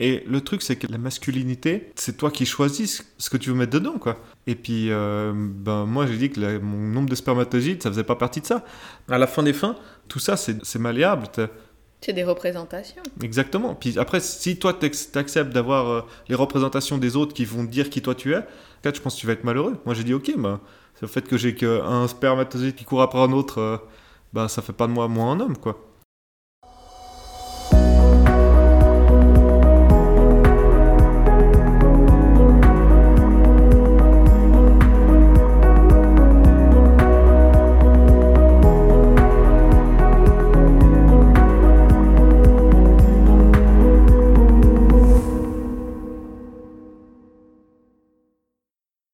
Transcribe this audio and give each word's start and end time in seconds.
Et 0.00 0.22
le 0.28 0.40
truc, 0.40 0.62
c'est 0.62 0.76
que 0.76 0.86
la 0.86 0.98
masculinité, 0.98 1.90
c'est 1.96 2.16
toi 2.16 2.30
qui 2.30 2.46
choisis 2.46 3.04
ce 3.18 3.30
que 3.30 3.36
tu 3.36 3.50
veux 3.50 3.56
mettre 3.56 3.72
dedans, 3.72 3.98
quoi. 3.98 4.18
Et 4.46 4.54
puis, 4.54 4.90
euh, 4.90 5.32
ben, 5.34 5.86
moi, 5.86 6.06
j'ai 6.06 6.16
dit 6.16 6.30
que 6.30 6.58
mon 6.58 6.76
nombre 6.76 7.08
de 7.08 7.16
spermatozoïdes, 7.16 7.82
ça 7.82 7.90
faisait 7.90 8.04
pas 8.04 8.14
partie 8.14 8.40
de 8.40 8.46
ça. 8.46 8.64
À 9.08 9.18
la 9.18 9.26
fin 9.26 9.42
des 9.42 9.52
fins, 9.52 9.76
tout 10.06 10.20
ça, 10.20 10.36
c'est 10.36 10.78
malléable. 10.78 11.26
C'est 12.00 12.12
des 12.12 12.22
représentations. 12.22 13.02
Exactement. 13.22 13.74
Puis 13.74 13.98
après, 13.98 14.20
si 14.20 14.56
toi, 14.56 14.72
tu 14.72 14.86
acceptes 14.86 15.52
d'avoir 15.52 15.88
euh, 15.88 16.02
les 16.28 16.36
représentations 16.36 16.96
des 16.96 17.16
autres 17.16 17.34
qui 17.34 17.44
vont 17.44 17.64
dire 17.64 17.90
qui 17.90 18.00
toi 18.00 18.14
tu 18.14 18.34
es, 18.34 18.36
là, 18.36 18.92
je 18.94 19.00
pense 19.00 19.16
que 19.16 19.20
tu 19.20 19.26
vas 19.26 19.32
être 19.32 19.42
malheureux. 19.42 19.76
Moi, 19.84 19.96
j'ai 19.96 20.04
dit, 20.04 20.14
ok, 20.14 20.26
c'est 20.26 21.02
le 21.02 21.08
fait 21.08 21.26
que 21.26 21.36
j'ai 21.36 21.56
qu'un 21.56 22.06
spermatozoïde 22.06 22.76
qui 22.76 22.84
court 22.84 23.02
après 23.02 23.18
un 23.18 23.32
autre, 23.32 23.58
euh, 23.58 23.76
bah, 24.32 24.46
ça 24.46 24.62
fait 24.62 24.72
pas 24.72 24.86
de 24.86 24.92
moi 24.92 25.08
moins 25.08 25.32
un 25.32 25.40
homme, 25.40 25.56
quoi. 25.56 25.87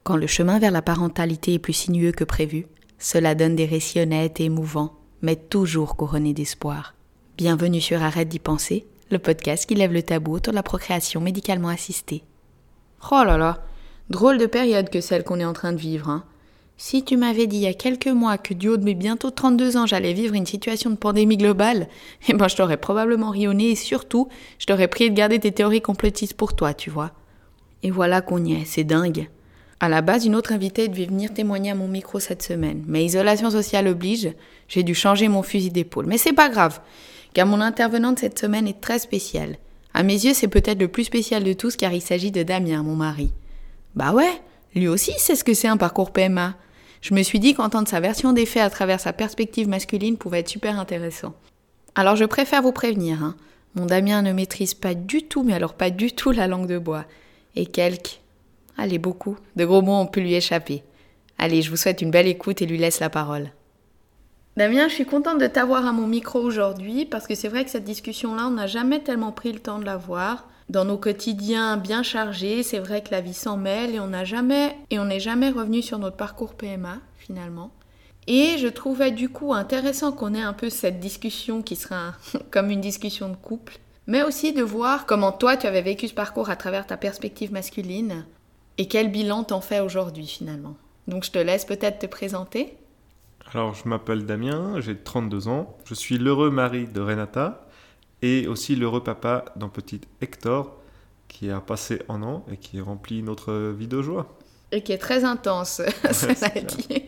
Quand 0.05 0.17
le 0.17 0.27
chemin 0.27 0.59
vers 0.59 0.71
la 0.71 0.83
parentalité 0.83 1.55
est 1.55 1.59
plus 1.59 1.73
sinueux 1.73 2.13
que 2.13 2.25
prévu, 2.25 2.67
cela 2.99 3.35
donne 3.35 3.57
des 3.57 3.65
récits 3.65 4.01
honnêtes 4.01 4.39
et 4.39 4.45
émouvants, 4.45 4.93
mais 5.23 5.35
toujours 5.35 5.97
couronnés 5.97 6.35
d'espoir. 6.35 6.93
Bienvenue 7.39 7.80
sur 7.80 8.03
Arrête 8.03 8.29
d'y 8.29 8.39
penser, 8.39 8.87
le 9.11 9.19
podcast 9.19 9.65
qui 9.65 9.75
lève 9.75 9.95
le 9.95 10.03
tabou 10.03 10.35
autour 10.35 10.53
de 10.53 10.57
la 10.57 10.63
procréation 10.63 11.23
médicalement 11.23 11.69
assistée. 11.69 12.23
Oh 13.11 13.23
là 13.25 13.39
là, 13.39 13.65
drôle 14.11 14.37
de 14.37 14.45
période 14.45 14.91
que 14.91 15.01
celle 15.01 15.24
qu'on 15.24 15.41
est 15.41 15.45
en 15.46 15.55
train 15.55 15.73
de 15.73 15.79
vivre, 15.79 16.11
hein. 16.11 16.24
Si 16.77 17.02
tu 17.02 17.16
m'avais 17.16 17.46
dit 17.46 17.57
il 17.57 17.63
y 17.63 17.66
a 17.66 17.73
quelques 17.73 18.09
mois 18.09 18.37
que 18.37 18.52
du 18.52 18.68
haut 18.68 18.77
de 18.77 18.85
mes 18.85 18.95
bientôt 18.95 19.30
32 19.30 19.79
ans, 19.79 19.87
j'allais 19.87 20.13
vivre 20.13 20.35
une 20.35 20.45
situation 20.45 20.91
de 20.91 20.96
pandémie 20.96 21.39
globale, 21.39 21.89
eh 22.29 22.35
ben 22.35 22.49
je 22.49 22.57
t'aurais 22.57 22.77
probablement 22.77 23.30
rionné 23.30 23.71
et 23.71 23.74
surtout, 23.74 24.29
je 24.59 24.66
t'aurais 24.66 24.89
prié 24.89 25.09
de 25.09 25.16
garder 25.16 25.39
tes 25.39 25.52
théories 25.52 25.80
complotistes 25.80 26.35
pour 26.35 26.55
toi, 26.55 26.74
tu 26.74 26.91
vois. 26.91 27.13
Et 27.83 27.91
voilà 27.91 28.21
qu'on 28.21 28.45
y 28.45 28.52
est, 28.52 28.66
c'est 28.66 28.85
dingue. 28.85 29.30
À 29.80 29.89
la 29.89 30.03
base, 30.03 30.25
une 30.25 30.37
autre 30.37 30.53
invitée 30.53 30.89
devait 30.89 31.07
venir 31.07 31.35
témoigner 31.35 31.73
à 31.73 31.75
mon 31.75 31.89
micro 31.89 32.21
cette 32.21 32.43
semaine, 32.43 32.85
mais 32.87 33.05
isolation 33.05 33.51
sociale 33.51 33.89
oblige, 33.89 34.33
j'ai 34.69 34.83
dû 34.83 34.95
changer 34.95 35.29
mon 35.29 35.43
fusil 35.43 35.71
d'épaule. 35.71 36.07
Mais 36.07 36.19
c'est 36.19 36.33
pas 36.33 36.49
grave, 36.49 36.80
car 37.35 37.47
mon 37.47 37.61
intervenante 37.61 38.21
cette 38.21 38.39
semaine 38.39 38.69
est 38.69 38.80
très 38.80 38.99
spéciale. 38.99 39.59
À 39.93 40.02
mes 40.02 40.25
yeux, 40.25 40.35
c'est 40.35 40.49
peut-être 40.49 40.80
le 40.80 40.89
plus 40.89 41.05
spécial 41.05 41.45
de 41.45 41.52
tous 41.52 41.77
car 41.77 41.93
il 41.93 42.01
s'agit 42.01 42.33
de 42.33 42.43
Damien, 42.43 42.83
mon 42.83 42.97
mari. 42.97 43.33
Bah 43.95 44.13
ouais, 44.13 44.41
lui 44.75 44.89
aussi 44.89 45.13
sait 45.19 45.37
ce 45.37 45.45
que 45.45 45.55
c'est 45.55 45.69
un 45.69 45.77
parcours 45.77 46.13
PMA. 46.13 46.55
Je 47.01 47.15
me 47.15 47.23
suis 47.23 47.39
dit 47.39 47.55
qu'entendre 47.55 47.87
sa 47.87 48.01
version 48.01 48.33
des 48.33 48.47
faits 48.47 48.63
à 48.63 48.71
travers 48.71 48.99
sa 48.99 49.13
perspective 49.13 49.69
masculine 49.69 50.17
pouvait 50.17 50.41
être 50.41 50.49
super 50.49 50.80
intéressant. 50.80 51.35
Alors 51.95 52.17
je 52.17 52.25
préfère 52.25 52.63
vous 52.63 52.73
prévenir, 52.73 53.23
hein. 53.23 53.37
mon 53.77 53.87
Damien 53.87 54.23
ne 54.23 54.33
maîtrise 54.33 54.75
pas 54.75 54.95
du 54.95 55.23
tout, 55.23 55.45
mais 55.45 55.52
alors 55.52 55.75
pas 55.75 55.91
du 55.91 56.13
tout 56.13 56.33
la 56.33 56.49
langue 56.49 56.67
de 56.67 56.79
bois. 56.79 57.05
Et 57.55 57.67
quelques 57.67 58.21
Allez, 58.77 58.99
beaucoup. 58.99 59.37
De 59.57 59.65
gros 59.65 59.83
mots 59.83 60.01
ont 60.01 60.07
pu 60.07 60.21
lui 60.21 60.35
échapper. 60.35 60.83
Allez, 61.39 61.63
je 61.63 61.71
vous 61.71 61.77
souhaite 61.77 62.03
une 62.03 62.11
belle 62.11 62.29
écoute 62.29 62.63
et 62.63 62.67
lui 62.67 62.79
laisse 62.79 63.01
la 63.01 63.11
parole. 63.11 63.51
Damien, 64.56 64.87
je 64.89 64.94
suis 64.94 65.05
contente 65.05 65.41
de 65.41 65.49
t'avoir 65.49 65.84
à 65.84 65.93
mon 65.93 66.06
micro 66.06 66.39
aujourd'hui 66.39 67.06
parce 67.06 67.27
que 67.27 67.34
c'est 67.34 67.49
vrai 67.49 67.65
que 67.65 67.71
cette 67.71 67.84
discussion-là, 67.84 68.47
on 68.47 68.53
n'a 68.53 68.69
jamais 68.69 69.00
tellement 69.00 69.33
pris 69.33 69.53
le 69.53 69.59
temps 69.59 69.81
de 69.81 69.84
la 69.84 69.97
voir. 69.97 70.49
Dans 70.69 70.84
nos 70.84 70.97
quotidiens 70.97 71.77
bien 71.77 72.03
chargés, 72.03 72.62
c'est 72.62 72.78
vrai 72.78 73.03
que 73.03 73.11
la 73.11 73.21
vie 73.21 73.34
s'en 73.34 73.56
mêle 73.56 73.95
et 73.95 74.00
on 74.00 74.06
n'a 74.06 74.25
jamais 74.25 74.77
et 74.91 74.99
on 74.99 75.06
n'est 75.06 75.21
jamais 75.21 75.50
revenu 75.50 75.83
sur 75.83 75.99
notre 75.99 76.17
parcours 76.17 76.55
PMA 76.55 76.99
finalement. 77.19 77.72
Et 78.27 78.56
je 78.59 78.69
trouvais 78.69 79.11
du 79.11 79.29
coup 79.29 79.53
intéressant 79.53 80.13
qu'on 80.13 80.34
ait 80.34 80.41
un 80.41 80.55
peu 80.55 80.71
cette 80.71 81.01
discussion 81.01 81.61
qui 81.61 81.77
sera 81.77 82.15
comme 82.51 82.71
une 82.71 82.81
discussion 82.81 83.29
de 83.29 83.37
couple, 83.37 83.79
mais 84.07 84.23
aussi 84.23 84.53
de 84.53 84.63
voir 84.63 85.05
comment 85.05 85.33
toi 85.33 85.57
tu 85.57 85.67
avais 85.67 85.83
vécu 85.83 86.09
ce 86.09 86.15
parcours 86.15 86.49
à 86.49 86.57
travers 86.57 86.87
ta 86.87 86.97
perspective 86.97 87.53
masculine 87.53 88.25
et 88.79 88.89
quel 88.89 89.11
bilan 89.11 89.45
t'en 89.45 89.61
fais 89.61 89.81
aujourd'hui 89.81 90.27
finalement? 90.27 90.77
Donc 91.07 91.25
je 91.25 91.31
te 91.31 91.39
laisse 91.39 91.65
peut-être 91.65 91.99
te 91.99 92.07
présenter. 92.07 92.77
Alors 93.53 93.75
je 93.75 93.89
m'appelle 93.89 94.25
Damien, 94.25 94.81
j'ai 94.81 94.97
32 94.97 95.49
ans, 95.49 95.77
je 95.85 95.95
suis 95.95 96.19
l'heureux 96.19 96.51
mari 96.51 96.87
de 96.87 97.01
Renata 97.01 97.67
et 98.23 98.49
aussi 98.49 98.75
l'heureux 98.75 99.03
papa 99.03 99.45
d'un 99.57 99.69
petit 99.69 100.01
Hector 100.21 100.77
qui 101.29 101.51
a 101.51 101.61
passé 101.61 102.01
un 102.09 102.23
an 102.23 102.45
et 102.51 102.57
qui 102.57 102.81
remplit 102.81 103.23
notre 103.23 103.73
vie 103.73 103.89
de 103.89 104.01
joie. 104.03 104.27
Et 104.73 104.83
qui 104.83 104.93
est 104.93 104.99
très 104.99 105.25
intense, 105.25 105.83
ça 106.11 106.49
dit. 106.49 107.05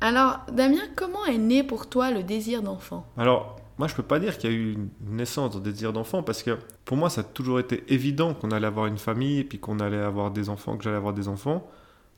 Alors 0.00 0.38
Damien, 0.52 0.82
comment 0.96 1.24
est 1.26 1.38
né 1.38 1.62
pour 1.62 1.88
toi 1.88 2.10
le 2.10 2.22
désir 2.22 2.62
d'enfant? 2.62 3.06
Alors 3.18 3.56
moi, 3.78 3.88
je 3.88 3.94
peux 3.94 4.02
pas 4.02 4.18
dire 4.18 4.38
qu'il 4.38 4.50
y 4.50 4.54
a 4.54 4.56
eu 4.56 4.72
une 4.72 4.88
naissance 5.00 5.54
de 5.54 5.60
désir 5.60 5.92
d'enfant 5.92 6.22
parce 6.22 6.42
que 6.42 6.58
pour 6.84 6.96
moi, 6.96 7.10
ça 7.10 7.22
a 7.22 7.24
toujours 7.24 7.58
été 7.58 7.84
évident 7.88 8.34
qu'on 8.34 8.50
allait 8.50 8.66
avoir 8.66 8.86
une 8.86 8.98
famille 8.98 9.38
et 9.38 9.44
puis 9.44 9.58
qu'on 9.58 9.80
allait 9.80 9.98
avoir 9.98 10.30
des 10.30 10.48
enfants, 10.48 10.76
que 10.76 10.84
j'allais 10.84 10.96
avoir 10.96 11.14
des 11.14 11.28
enfants. 11.28 11.66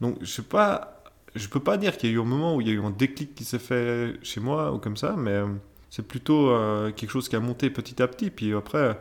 Donc, 0.00 0.18
je 0.20 0.26
sais 0.26 0.42
peux 0.42 1.60
pas 1.60 1.76
dire 1.76 1.96
qu'il 1.96 2.10
y 2.10 2.12
a 2.12 2.16
eu 2.16 2.20
un 2.20 2.24
moment 2.24 2.56
où 2.56 2.60
il 2.60 2.68
y 2.68 2.70
a 2.70 2.74
eu 2.74 2.82
un 2.82 2.90
déclic 2.90 3.34
qui 3.34 3.44
s'est 3.44 3.58
fait 3.58 4.14
chez 4.22 4.40
moi 4.40 4.72
ou 4.72 4.78
comme 4.78 4.96
ça, 4.96 5.14
mais 5.16 5.30
euh, 5.30 5.46
c'est 5.90 6.06
plutôt 6.06 6.50
euh, 6.50 6.90
quelque 6.92 7.10
chose 7.10 7.28
qui 7.28 7.36
a 7.36 7.40
monté 7.40 7.70
petit 7.70 8.02
à 8.02 8.08
petit. 8.08 8.30
Puis 8.30 8.52
après, 8.52 8.98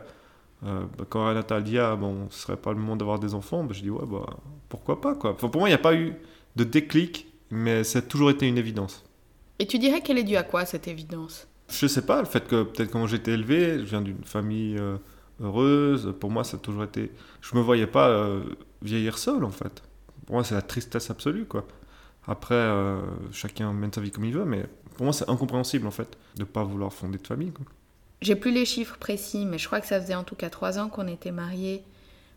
euh, 0.64 0.84
bah, 0.96 1.04
quand 1.08 1.26
Renata 1.26 1.60
dit 1.60 1.78
ah 1.78 1.96
bon, 1.96 2.28
ce 2.30 2.40
serait 2.40 2.56
pas 2.56 2.72
le 2.72 2.78
moment 2.78 2.96
d'avoir 2.96 3.18
des 3.18 3.34
enfants, 3.34 3.64
bah, 3.64 3.72
je 3.72 3.82
dis 3.82 3.90
ouais 3.90 4.06
bah 4.06 4.26
pourquoi 4.68 5.00
pas 5.00 5.14
pour 5.14 5.50
moi, 5.56 5.68
il 5.68 5.72
n'y 5.72 5.76
a 5.76 5.78
pas 5.78 5.94
eu 5.94 6.14
de 6.56 6.64
déclic, 6.64 7.26
mais 7.50 7.84
ça 7.84 7.98
a 7.98 8.02
toujours 8.02 8.30
été 8.30 8.46
une 8.46 8.58
évidence. 8.58 9.04
Et 9.58 9.66
tu 9.66 9.78
dirais 9.78 10.00
qu'elle 10.00 10.18
est 10.18 10.24
due 10.24 10.36
à 10.36 10.42
quoi 10.42 10.64
cette 10.64 10.88
évidence? 10.88 11.46
Je 11.68 11.86
sais 11.86 12.02
pas, 12.02 12.20
le 12.20 12.26
fait 12.26 12.46
que 12.46 12.62
peut-être 12.62 12.90
comment 12.90 13.06
j'ai 13.06 13.16
été 13.16 13.32
élevé, 13.32 13.78
je 13.78 13.84
viens 13.84 14.02
d'une 14.02 14.24
famille 14.24 14.76
euh, 14.78 14.96
heureuse, 15.40 16.14
pour 16.20 16.30
moi 16.30 16.44
ça 16.44 16.56
a 16.56 16.60
toujours 16.60 16.84
été. 16.84 17.10
Je 17.40 17.56
me 17.56 17.60
voyais 17.60 17.86
pas 17.86 18.08
euh, 18.08 18.42
vieillir 18.82 19.18
seul 19.18 19.44
en 19.44 19.50
fait. 19.50 19.82
Pour 20.26 20.36
moi 20.36 20.44
c'est 20.44 20.54
la 20.54 20.62
tristesse 20.62 21.10
absolue 21.10 21.46
quoi. 21.46 21.66
Après, 22.26 22.54
euh, 22.54 23.00
chacun 23.32 23.72
mène 23.72 23.92
sa 23.92 24.00
vie 24.00 24.10
comme 24.10 24.24
il 24.24 24.32
veut, 24.32 24.44
mais 24.44 24.66
pour 24.96 25.04
moi 25.04 25.12
c'est 25.12 25.28
incompréhensible 25.28 25.86
en 25.86 25.90
fait 25.90 26.16
de 26.36 26.44
pas 26.44 26.64
vouloir 26.64 26.92
fonder 26.92 27.18
de 27.18 27.26
famille. 27.26 27.52
J'ai 28.22 28.36
plus 28.36 28.52
les 28.52 28.64
chiffres 28.64 28.96
précis, 28.98 29.44
mais 29.44 29.58
je 29.58 29.66
crois 29.66 29.80
que 29.80 29.86
ça 29.86 30.00
faisait 30.00 30.14
en 30.14 30.24
tout 30.24 30.36
cas 30.36 30.48
trois 30.48 30.78
ans 30.78 30.88
qu'on 30.88 31.06
était 31.08 31.32
mariés 31.32 31.82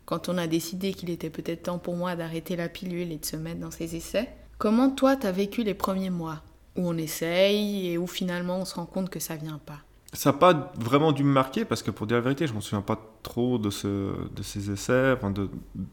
quand 0.05 0.29
on 0.29 0.37
a 0.37 0.47
décidé 0.47 0.93
qu'il 0.93 1.09
était 1.09 1.29
peut-être 1.29 1.63
temps 1.63 1.79
pour 1.79 1.95
moi 1.95 2.15
d'arrêter 2.15 2.55
la 2.55 2.69
pilule 2.69 3.11
et 3.11 3.17
de 3.17 3.25
se 3.25 3.35
mettre 3.35 3.59
dans 3.59 3.71
ses 3.71 3.95
essais. 3.95 4.29
Comment 4.57 4.89
toi 4.89 5.15
t'as 5.15 5.31
vécu 5.31 5.63
les 5.63 5.73
premiers 5.73 6.09
mois? 6.09 6.41
Où 6.77 6.87
on 6.87 6.97
essaye 6.97 7.91
et 7.91 7.97
où 7.97 8.07
finalement 8.07 8.59
on 8.59 8.65
se 8.65 8.75
rend 8.75 8.85
compte 8.85 9.09
que 9.09 9.19
ça 9.19 9.35
vient 9.35 9.59
pas 9.65 9.79
Ça 10.13 10.31
n'a 10.31 10.37
pas 10.37 10.71
vraiment 10.77 11.11
dû 11.11 11.23
me 11.23 11.31
marquer 11.31 11.65
parce 11.65 11.83
que 11.83 11.91
pour 11.91 12.07
dire 12.07 12.17
la 12.17 12.21
vérité, 12.21 12.47
je 12.47 12.53
m'en 12.53 12.61
souviens 12.61 12.81
pas 12.81 12.99
trop 13.23 13.57
de, 13.57 13.69
ce, 13.69 13.87
de 13.87 14.43
ces 14.43 14.71
essais, 14.71 15.13
enfin 15.15 15.31
de, 15.31 15.49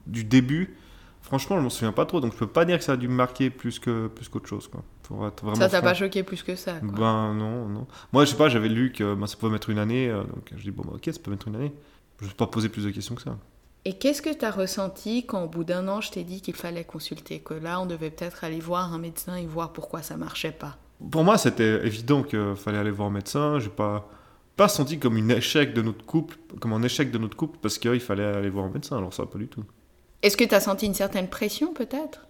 du 0.06 0.24
début. 0.24 0.76
Franchement, 1.22 1.56
je 1.56 1.62
m'en 1.62 1.70
souviens 1.70 1.92
pas 1.92 2.04
trop, 2.04 2.20
donc 2.20 2.34
je 2.34 2.38
peux 2.38 2.46
pas 2.46 2.66
dire 2.66 2.76
que 2.78 2.84
ça 2.84 2.92
a 2.92 2.96
dû 2.98 3.08
me 3.08 3.14
marquer 3.14 3.48
plus 3.48 3.78
que 3.78 4.08
plus 4.08 4.28
qu'autre 4.28 4.46
chose, 4.46 4.68
quoi. 4.68 4.84
Pour 5.04 5.26
être 5.26 5.42
vraiment 5.42 5.58
ça 5.58 5.70
t'a 5.70 5.80
pas 5.80 5.94
choqué 5.94 6.22
plus 6.22 6.42
que 6.42 6.54
ça 6.54 6.74
Ben 6.82 7.32
non, 7.34 7.66
non. 7.66 7.86
Moi, 8.12 8.26
je 8.26 8.30
sais 8.30 8.36
pas, 8.36 8.50
j'avais 8.50 8.68
lu 8.68 8.92
que 8.92 9.14
ben, 9.14 9.26
ça 9.26 9.36
pouvait 9.36 9.52
mettre 9.52 9.70
une 9.70 9.78
année, 9.78 10.08
euh, 10.10 10.22
donc 10.22 10.52
je 10.54 10.62
dis 10.62 10.70
bon, 10.70 10.82
bah, 10.84 10.92
ok, 10.96 11.02
ça 11.06 11.18
peut 11.22 11.30
mettre 11.30 11.48
une 11.48 11.56
année. 11.56 11.72
Je 12.20 12.26
ne 12.26 12.30
vais 12.30 12.36
pas 12.36 12.46
poser 12.46 12.68
plus 12.68 12.84
de 12.84 12.90
questions 12.90 13.14
que 13.14 13.22
ça. 13.22 13.38
Et 13.86 13.92
qu'est-ce 13.94 14.22
que 14.22 14.32
tu 14.32 14.44
as 14.44 14.50
ressenti 14.50 15.26
quand 15.26 15.44
au 15.44 15.48
bout 15.48 15.64
d'un 15.64 15.88
an 15.88 16.00
je 16.00 16.10
t'ai 16.10 16.24
dit 16.24 16.40
qu'il 16.40 16.54
fallait 16.54 16.84
consulter, 16.84 17.40
que 17.40 17.54
là 17.54 17.80
on 17.80 17.86
devait 17.86 18.10
peut-être 18.10 18.44
aller 18.44 18.60
voir 18.60 18.94
un 18.94 18.98
médecin 18.98 19.36
et 19.36 19.46
voir 19.46 19.72
pourquoi 19.72 20.02
ça 20.02 20.16
marchait 20.16 20.52
pas? 20.52 20.78
Pour 21.10 21.22
moi 21.22 21.36
c'était 21.36 21.86
évident 21.86 22.22
qu'il 22.22 22.54
fallait 22.56 22.78
aller 22.78 22.90
voir 22.90 23.08
un 23.08 23.12
médecin, 23.12 23.58
j'ai 23.58 23.68
pas 23.68 24.08
pas 24.56 24.68
senti 24.68 24.98
comme 24.98 25.16
un 25.16 25.28
échec 25.30 25.74
de 25.74 25.82
notre 25.82 26.04
couple, 26.06 26.36
comme 26.60 26.72
un 26.72 26.82
échec 26.82 27.10
de 27.10 27.18
notre 27.18 27.36
couple 27.36 27.58
parce 27.60 27.78
qu'il 27.78 28.00
fallait 28.00 28.24
aller 28.24 28.48
voir 28.48 28.64
un 28.64 28.70
médecin, 28.70 28.96
alors 28.96 29.12
ça 29.12 29.26
pas 29.26 29.38
du 29.38 29.48
tout. 29.48 29.64
Est-ce 30.22 30.36
que 30.36 30.44
tu 30.44 30.54
as 30.54 30.60
senti 30.60 30.86
une 30.86 30.94
certaine 30.94 31.28
pression 31.28 31.74
peut-être? 31.74 32.26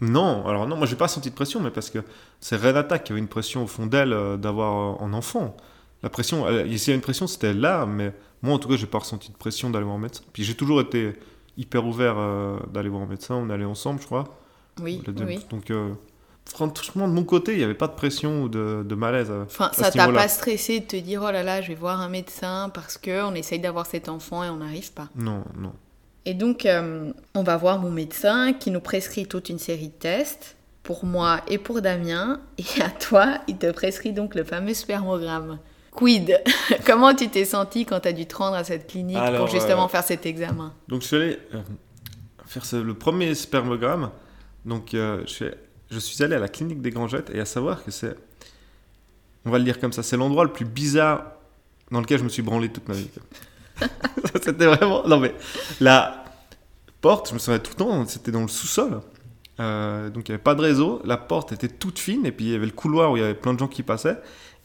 Non, 0.00 0.46
alors 0.46 0.66
non, 0.66 0.76
moi 0.76 0.86
j'ai 0.86 0.96
pas 0.96 1.08
senti 1.08 1.30
de 1.30 1.34
pression, 1.34 1.60
mais 1.60 1.70
parce 1.70 1.88
que 1.88 2.00
c'est 2.40 2.56
Renata 2.56 2.98
qui 2.98 3.12
avait 3.12 3.20
une 3.20 3.28
pression 3.28 3.64
au 3.64 3.66
fond 3.66 3.86
d'elle 3.86 4.12
euh, 4.12 4.36
d'avoir 4.36 5.02
un 5.02 5.12
enfant. 5.14 5.56
La 6.02 6.10
pression, 6.10 6.46
s'il 6.46 6.88
y 6.88 6.92
a 6.92 6.94
une 6.94 7.00
pression, 7.00 7.26
c'était 7.26 7.54
là, 7.54 7.84
mais 7.84 8.12
moi, 8.42 8.54
en 8.54 8.58
tout 8.58 8.68
cas, 8.68 8.76
j'ai 8.76 8.86
pas 8.86 8.98
ressenti 8.98 9.30
de 9.30 9.36
pression 9.36 9.70
d'aller 9.70 9.84
voir 9.84 9.96
un 9.96 10.00
médecin. 10.00 10.22
Puis 10.32 10.44
j'ai 10.44 10.54
toujours 10.54 10.80
été 10.80 11.14
hyper 11.56 11.86
ouvert 11.86 12.16
euh, 12.18 12.58
d'aller 12.72 12.88
voir 12.88 13.02
un 13.02 13.06
médecin. 13.06 13.34
On 13.34 13.50
allait 13.50 13.64
ensemble, 13.64 14.00
je 14.00 14.06
crois. 14.06 14.38
Oui. 14.80 15.02
oui. 15.26 15.40
Donc, 15.50 15.70
euh, 15.70 15.92
franchement, 16.44 17.08
de 17.08 17.12
mon 17.12 17.24
côté, 17.24 17.52
il 17.52 17.58
n'y 17.58 17.64
avait 17.64 17.74
pas 17.74 17.88
de 17.88 17.94
pression 17.94 18.42
ou 18.42 18.48
de, 18.48 18.94
malaise. 18.94 19.30
enfin, 19.30 19.70
ça 19.72 19.90
t'a 19.90 20.08
pas 20.08 20.28
stressé 20.28 20.80
de 20.80 20.86
te 20.86 20.96
dire, 20.96 21.22
oh 21.26 21.30
là 21.30 21.42
là, 21.42 21.60
je 21.60 21.68
vais 21.68 21.74
voir 21.74 22.00
un 22.00 22.08
médecin 22.08 22.70
parce 22.72 22.96
qu'on 22.96 23.34
essaye 23.34 23.58
d'avoir 23.58 23.86
cet 23.86 24.08
enfant 24.08 24.44
et 24.44 24.48
on 24.48 24.56
n'arrive 24.56 24.92
pas 24.92 25.08
Non, 25.16 25.44
non. 25.58 25.72
Et 26.24 26.34
donc, 26.34 26.66
euh, 26.66 27.10
on 27.34 27.42
va 27.42 27.56
voir 27.56 27.78
mon 27.78 27.90
médecin 27.90 28.52
qui 28.52 28.70
nous 28.70 28.80
prescrit 28.80 29.26
toute 29.26 29.48
une 29.48 29.58
série 29.58 29.88
de 29.88 29.92
tests 29.92 30.56
pour 30.82 31.04
moi 31.04 31.40
et 31.48 31.58
pour 31.58 31.80
Damien. 31.80 32.40
Et 32.58 32.82
à 32.82 32.90
toi, 32.90 33.38
il 33.48 33.56
te 33.56 33.70
prescrit 33.70 34.12
donc 34.12 34.34
le 34.34 34.44
fameux 34.44 34.74
spermogramme. 34.74 35.58
Quid? 35.94 36.42
Comment 36.86 37.14
tu 37.14 37.28
t'es 37.28 37.44
senti 37.44 37.84
quand 37.84 38.00
tu 38.00 38.08
as 38.08 38.12
dû 38.12 38.26
te 38.26 38.36
rendre 38.36 38.56
à 38.56 38.64
cette 38.64 38.86
clinique 38.88 39.16
Alors, 39.16 39.46
pour 39.46 39.48
justement 39.48 39.86
euh, 39.86 39.88
faire 39.88 40.04
cet 40.04 40.26
examen? 40.26 40.72
Donc 40.88 41.02
je 41.02 41.06
suis 41.06 41.16
allé 41.16 41.38
euh, 41.54 41.60
faire 42.46 42.64
ce- 42.64 42.76
le 42.76 42.94
premier 42.94 43.34
spermogramme. 43.34 44.10
Donc 44.64 44.94
euh, 44.94 45.22
je, 45.26 45.30
suis, 45.32 45.46
je 45.90 45.98
suis 45.98 46.22
allé 46.22 46.34
à 46.36 46.38
la 46.38 46.48
clinique 46.48 46.80
des 46.82 46.90
Grangettes 46.90 47.30
et 47.34 47.40
à 47.40 47.44
savoir 47.44 47.84
que 47.84 47.90
c'est, 47.90 48.14
on 49.44 49.50
va 49.50 49.58
le 49.58 49.64
dire 49.64 49.80
comme 49.80 49.92
ça, 49.92 50.02
c'est 50.02 50.16
l'endroit 50.16 50.44
le 50.44 50.52
plus 50.52 50.64
bizarre 50.66 51.32
dans 51.90 52.00
lequel 52.00 52.18
je 52.18 52.24
me 52.24 52.28
suis 52.28 52.42
branlé 52.42 52.68
toute 52.68 52.86
ma 52.88 52.94
vie. 52.94 53.08
c'était 54.42 54.66
vraiment, 54.66 55.06
non 55.06 55.18
mais 55.20 55.34
la 55.80 56.24
porte, 57.00 57.28
je 57.30 57.34
me 57.34 57.38
souviens 57.38 57.60
tout 57.60 57.70
le 57.72 57.76
temps, 57.76 58.06
c'était 58.06 58.32
dans 58.32 58.42
le 58.42 58.48
sous-sol. 58.48 59.00
Euh, 59.60 60.08
donc 60.10 60.28
il 60.28 60.32
n'y 60.32 60.34
avait 60.34 60.42
pas 60.42 60.54
de 60.54 60.60
réseau, 60.62 61.00
la 61.04 61.16
porte 61.16 61.52
était 61.52 61.68
toute 61.68 61.98
fine 61.98 62.24
et 62.26 62.30
puis 62.32 62.46
il 62.46 62.52
y 62.52 62.54
avait 62.54 62.66
le 62.66 62.72
couloir 62.72 63.10
où 63.12 63.16
il 63.16 63.20
y 63.20 63.24
avait 63.24 63.34
plein 63.34 63.54
de 63.54 63.58
gens 63.58 63.68
qui 63.68 63.82
passaient. 63.82 64.18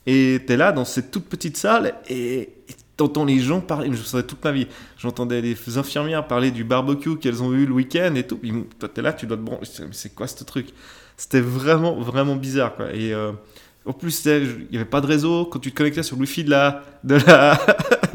Et 0.05 0.41
t'es 0.45 0.57
là 0.57 0.71
dans 0.71 0.85
cette 0.85 1.11
toute 1.11 1.25
petite 1.25 1.55
salle 1.57 1.95
et 2.09 2.50
t'entends 2.97 3.25
les 3.25 3.39
gens 3.39 3.61
parler. 3.61 3.89
Je 3.91 4.17
me 4.17 4.21
toute 4.21 4.44
ma 4.44 4.51
vie. 4.51 4.67
J'entendais 4.97 5.41
les 5.41 5.55
infirmières 5.77 6.27
parler 6.27 6.51
du 6.51 6.63
barbecue 6.63 7.17
qu'elles 7.17 7.41
ont 7.41 7.53
eu 7.53 7.65
le 7.65 7.73
week-end 7.73 8.13
et 8.15 8.23
tout. 8.23 8.38
Puis 8.38 8.53
toi 8.79 8.89
t'es 8.89 9.01
là, 9.01 9.13
tu 9.13 9.25
dois 9.25 9.38
te 9.38 9.44
c'est 9.91 10.13
quoi 10.13 10.27
ce 10.27 10.44
truc? 10.44 10.67
C'était 11.15 11.41
vraiment 11.41 11.95
vraiment 12.00 12.35
bizarre 12.35 12.75
quoi. 12.75 12.94
Et 12.94 13.13
euh, 13.13 13.31
en 13.85 13.94
plus 13.94 14.25
il 14.25 14.67
n'y 14.71 14.77
avait 14.77 14.85
pas 14.85 15.01
de 15.01 15.07
réseau. 15.07 15.45
Quand 15.45 15.59
tu 15.59 15.71
te 15.71 15.77
connectais 15.77 16.03
sur 16.03 16.17
le 16.17 16.21
wifi 16.21 16.44
de 16.44 16.49
la 16.51 16.83
de 17.03 17.15
la, 17.15 17.59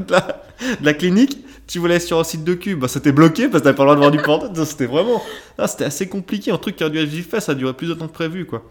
la, 0.83 0.95
clinique, 0.95 1.39
tu 1.67 1.79
voulais 1.79 2.01
sur 2.01 2.19
un 2.19 2.25
site 2.25 2.45
de 2.45 2.55
cul, 2.55 2.77
bah 2.77 2.89
c'était 2.89 3.13
bloqué 3.13 3.49
parce 3.49 3.63
que 3.63 3.65
t'avais 3.65 3.77
pas 3.77 3.85
le 3.85 3.95
droit 3.95 4.11
de 4.11 4.21
voir 4.21 4.41
du. 4.41 4.55
Donc, 4.55 4.67
C'était 4.67 4.87
vraiment, 4.87 5.23
ah, 5.57 5.67
c'était 5.67 5.85
assez 5.85 6.09
compliqué. 6.09 6.51
Un 6.51 6.59
truc 6.59 6.77
qui 6.77 6.85
a 6.85 6.89
dû 6.89 6.99
être 6.99 7.11
fait, 7.29 7.41
ça 7.41 7.53
a 7.53 7.55
duré 7.55 7.73
plus 7.73 7.89
de 7.89 7.95
temps 7.95 8.09
que 8.09 8.13
prévu 8.13 8.45
quoi. 8.45 8.63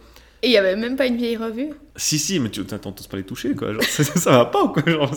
Et 0.44 0.48
il 0.50 0.52
y 0.52 0.58
avait 0.58 0.76
même 0.76 0.96
pas 0.96 1.08
une 1.08 1.18
vieille 1.18 1.36
revue 1.38 1.70
Si, 1.96 2.20
si, 2.20 2.40
mais 2.40 2.50
tu 2.50 2.64
t'entends 2.64 2.92
pas 2.92 3.18
les 3.18 3.24
toucher, 3.24 3.56
quoi. 3.56 3.74
Genre, 3.74 3.84
ça, 3.90 4.04
ça 4.04 4.32
va 4.32 4.46
pas 4.46 4.62
ou 4.64 4.68
quoi 4.70 4.84
genre, 4.86 5.10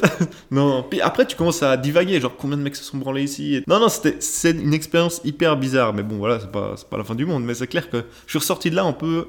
Non, 0.50 0.68
non. 0.68 0.82
Puis 0.82 1.00
après, 1.00 1.26
tu 1.26 1.36
commences 1.36 1.62
à 1.62 1.76
divaguer, 1.76 2.20
genre, 2.20 2.36
combien 2.36 2.56
de 2.58 2.62
mecs 2.62 2.76
se 2.76 2.84
sont 2.84 2.98
branlés 2.98 3.22
ici 3.22 3.56
et- 3.56 3.64
Non, 3.66 3.80
non, 3.80 3.88
c'était 3.88 4.16
c'est 4.20 4.50
une 4.50 4.74
expérience 4.74 5.20
hyper 5.24 5.56
bizarre. 5.56 5.94
Mais 5.94 6.02
bon, 6.02 6.16
voilà, 6.16 6.38
c'est 6.40 6.50
pas, 6.52 6.74
c'est 6.76 6.88
pas 6.88 6.98
la 6.98 7.04
fin 7.04 7.14
du 7.14 7.24
monde. 7.24 7.44
Mais 7.44 7.54
c'est 7.54 7.66
clair 7.66 7.88
que 7.88 8.04
je 8.26 8.30
suis 8.30 8.38
ressorti 8.38 8.68
de 8.70 8.76
là 8.76 8.84
un 8.84 8.92
peu 8.92 9.28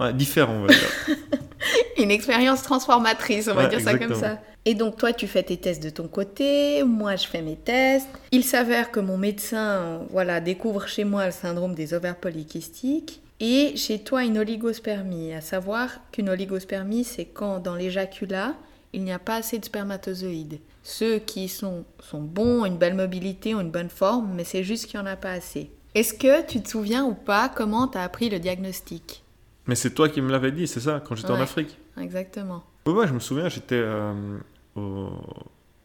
ouais, 0.00 0.12
différent, 0.12 0.54
on 0.54 0.62
va 0.62 0.68
dire. 0.68 0.90
Une 1.98 2.10
expérience 2.10 2.62
transformatrice, 2.62 3.46
on 3.48 3.54
va 3.54 3.64
Ouais, 3.64 3.68
dire 3.68 3.80
ça 3.80 3.96
comme 3.96 4.14
ça. 4.14 4.40
Et 4.64 4.74
donc 4.74 4.96
toi, 4.96 5.12
tu 5.12 5.26
fais 5.28 5.42
tes 5.44 5.56
tests 5.56 5.82
de 5.82 5.90
ton 5.90 6.08
côté, 6.08 6.82
moi 6.84 7.14
je 7.16 7.26
fais 7.26 7.42
mes 7.42 7.56
tests. 7.56 8.08
Il 8.32 8.42
s'avère 8.44 8.90
que 8.90 8.98
mon 9.00 9.16
médecin, 9.18 10.00
voilà, 10.10 10.40
découvre 10.40 10.88
chez 10.88 11.04
moi 11.04 11.26
le 11.26 11.32
syndrome 11.32 11.74
des 11.74 11.94
ovaires 11.94 12.16
polykystiques 12.16 13.20
et 13.42 13.76
chez 13.76 13.98
toi 13.98 14.24
une 14.24 14.38
oligospermie. 14.38 15.34
À 15.34 15.40
savoir 15.40 15.90
qu'une 16.12 16.30
oligospermie, 16.30 17.02
c'est 17.02 17.24
quand 17.24 17.58
dans 17.58 17.74
l'éjaculat, 17.74 18.54
il 18.92 19.02
n'y 19.02 19.12
a 19.12 19.18
pas 19.18 19.34
assez 19.34 19.58
de 19.58 19.64
spermatozoïdes. 19.64 20.60
Ceux 20.84 21.18
qui 21.18 21.48
sont, 21.48 21.84
sont 21.98 22.22
bons, 22.22 22.62
ont 22.62 22.66
une 22.66 22.78
belle 22.78 22.94
mobilité, 22.94 23.54
ont 23.54 23.60
une 23.60 23.72
bonne 23.72 23.88
forme, 23.88 24.32
mais 24.34 24.44
c'est 24.44 24.62
juste 24.62 24.86
qu'il 24.86 25.00
n'y 25.00 25.06
en 25.06 25.10
a 25.10 25.16
pas 25.16 25.32
assez. 25.32 25.70
Est-ce 25.94 26.14
que 26.14 26.46
tu 26.46 26.62
te 26.62 26.68
souviens 26.68 27.04
ou 27.04 27.14
pas 27.14 27.48
comment 27.48 27.88
tu 27.88 27.98
as 27.98 28.04
appris 28.04 28.30
le 28.30 28.38
diagnostic? 28.38 29.24
Mais 29.66 29.74
c'est 29.74 29.90
toi 29.90 30.08
qui 30.08 30.20
me 30.20 30.30
l'avais 30.30 30.52
dit, 30.52 30.68
c'est 30.68 30.80
ça, 30.80 31.02
quand 31.04 31.16
j'étais 31.16 31.32
en. 31.32 31.40
Afrique. 31.40 31.76
Exactement. 32.00 32.62
Ouais, 32.86 32.92
ouais, 32.92 33.08
je 33.08 33.12
me 33.12 33.20
souviens, 33.20 33.48
j'étais 33.48 33.74
euh, 33.74 34.38
au 34.76 35.10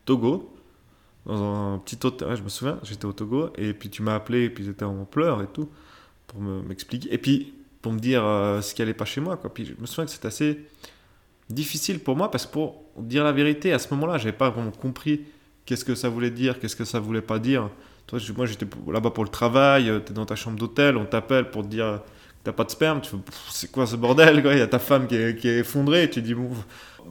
Togo, 0.05 0.53
dans 1.25 1.73
un 1.73 1.79
petit 1.79 1.97
hôtel. 2.03 2.27
Ouais, 2.27 2.35
je 2.35 2.43
me 2.43 2.49
souviens, 2.49 2.79
j'étais 2.83 3.05
au 3.05 3.13
Togo, 3.13 3.49
et 3.55 3.73
puis 3.73 3.89
tu 3.89 4.03
m'as 4.03 4.15
appelé, 4.15 4.43
et 4.43 4.49
puis 4.49 4.63
j'étais 4.63 4.85
en 4.85 5.05
pleurs 5.05 5.41
et 5.41 5.47
tout, 5.47 5.69
pour 6.27 6.39
me- 6.41 6.61
m'expliquer. 6.61 7.13
Et 7.13 7.17
puis, 7.17 7.53
pour 7.81 7.91
me 7.93 7.99
dire 7.99 8.23
euh, 8.25 8.61
ce 8.61 8.73
qui 8.75 8.81
allait 8.81 8.93
pas 8.93 9.05
chez 9.05 9.21
moi, 9.21 9.37
quoi. 9.37 9.53
Puis 9.53 9.65
je 9.65 9.73
me 9.79 9.85
souviens 9.85 10.05
que 10.05 10.11
c'était 10.11 10.27
assez 10.27 10.59
difficile 11.49 11.99
pour 11.99 12.15
moi, 12.15 12.29
parce 12.29 12.45
que 12.45 12.51
pour 12.51 12.83
dire 12.97 13.23
la 13.23 13.31
vérité, 13.31 13.71
à 13.73 13.79
ce 13.79 13.93
moment-là, 13.93 14.17
j'avais 14.17 14.33
pas 14.33 14.49
vraiment 14.49 14.71
compris 14.71 15.21
qu'est-ce 15.65 15.85
que 15.85 15.95
ça 15.95 16.09
voulait 16.09 16.31
dire, 16.31 16.59
qu'est-ce 16.59 16.75
que 16.75 16.85
ça 16.85 16.99
voulait 16.99 17.21
pas 17.21 17.39
dire. 17.39 17.69
Toi, 18.07 18.19
moi, 18.35 18.45
j'étais 18.45 18.65
là-bas 18.91 19.11
pour 19.11 19.23
le 19.23 19.29
travail, 19.29 19.91
tu 20.05 20.11
es 20.11 20.15
dans 20.15 20.25
ta 20.25 20.35
chambre 20.35 20.57
d'hôtel, 20.57 20.97
on 20.97 21.05
t'appelle 21.05 21.49
pour 21.49 21.63
te 21.63 21.67
dire 21.67 22.01
t'as 22.47 22.53
pas 22.53 22.63
de 22.63 22.71
sperme, 22.71 23.01
tu 23.01 23.11
c'est 23.51 23.69
quoi 23.71 23.85
ce 23.85 23.95
bordel, 23.95 24.41
quoi? 24.41 24.53
Il 24.53 24.59
y 24.59 24.61
a 24.61 24.67
ta 24.67 24.79
femme 24.79 25.07
qui 25.07 25.15
est, 25.15 25.35
qui 25.37 25.47
est 25.47 25.59
effondrée, 25.59 26.03
et 26.03 26.09
tu 26.09 26.21
dis, 26.21 26.33
bon, 26.33 26.49